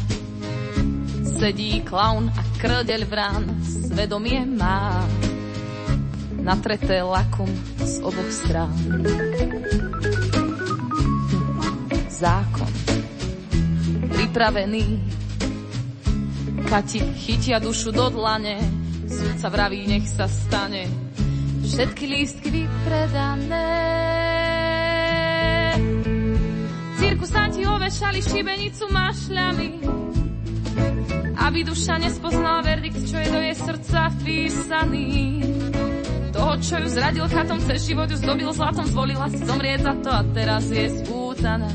sedí 1.35 1.83
klaun 1.83 2.31
a 2.31 2.41
krdeľ 2.61 3.01
vrán, 3.11 3.43
svedomie 3.65 4.45
má 4.45 5.03
natreté 6.45 7.01
lakom 7.01 7.49
z 7.81 8.05
oboch 8.05 8.29
strán. 8.29 8.69
Zákon 12.05 12.69
pripravený, 14.35 14.85
Kati 16.65 16.99
chytia 17.13 17.61
dušu 17.61 17.91
do 17.93 18.09
dlane, 18.09 18.57
sudca 19.05 19.47
vraví, 19.53 19.85
nech 19.85 20.09
sa 20.09 20.25
stane, 20.25 20.89
všetky 21.61 22.03
lístky 22.09 22.49
vypredané. 22.49 23.69
Cirkusanti 26.97 27.69
ovešali 27.69 28.19
šibenicu 28.23 28.89
mašľami, 28.89 29.69
aby 31.37 31.59
duša 31.61 32.01
nespoznala 32.01 32.65
verdikt, 32.65 33.05
čo 33.05 33.21
je 33.21 33.27
do 33.29 33.39
jej 33.45 33.55
srdca 33.55 34.09
vpísaný. 34.19 35.07
Čo 36.45 36.81
ju 36.81 36.87
zradil 36.87 37.25
chatom, 37.29 37.59
cez 37.61 37.85
život 37.85 38.09
ju 38.09 38.17
zdobil 38.17 38.49
zlatom, 38.49 38.85
zvolila 38.89 39.29
si 39.29 39.37
zomrieť 39.43 39.85
za 39.85 39.93
to 40.01 40.09
a 40.09 40.21
teraz 40.33 40.65
je 40.71 40.87
spútaná. 41.03 41.69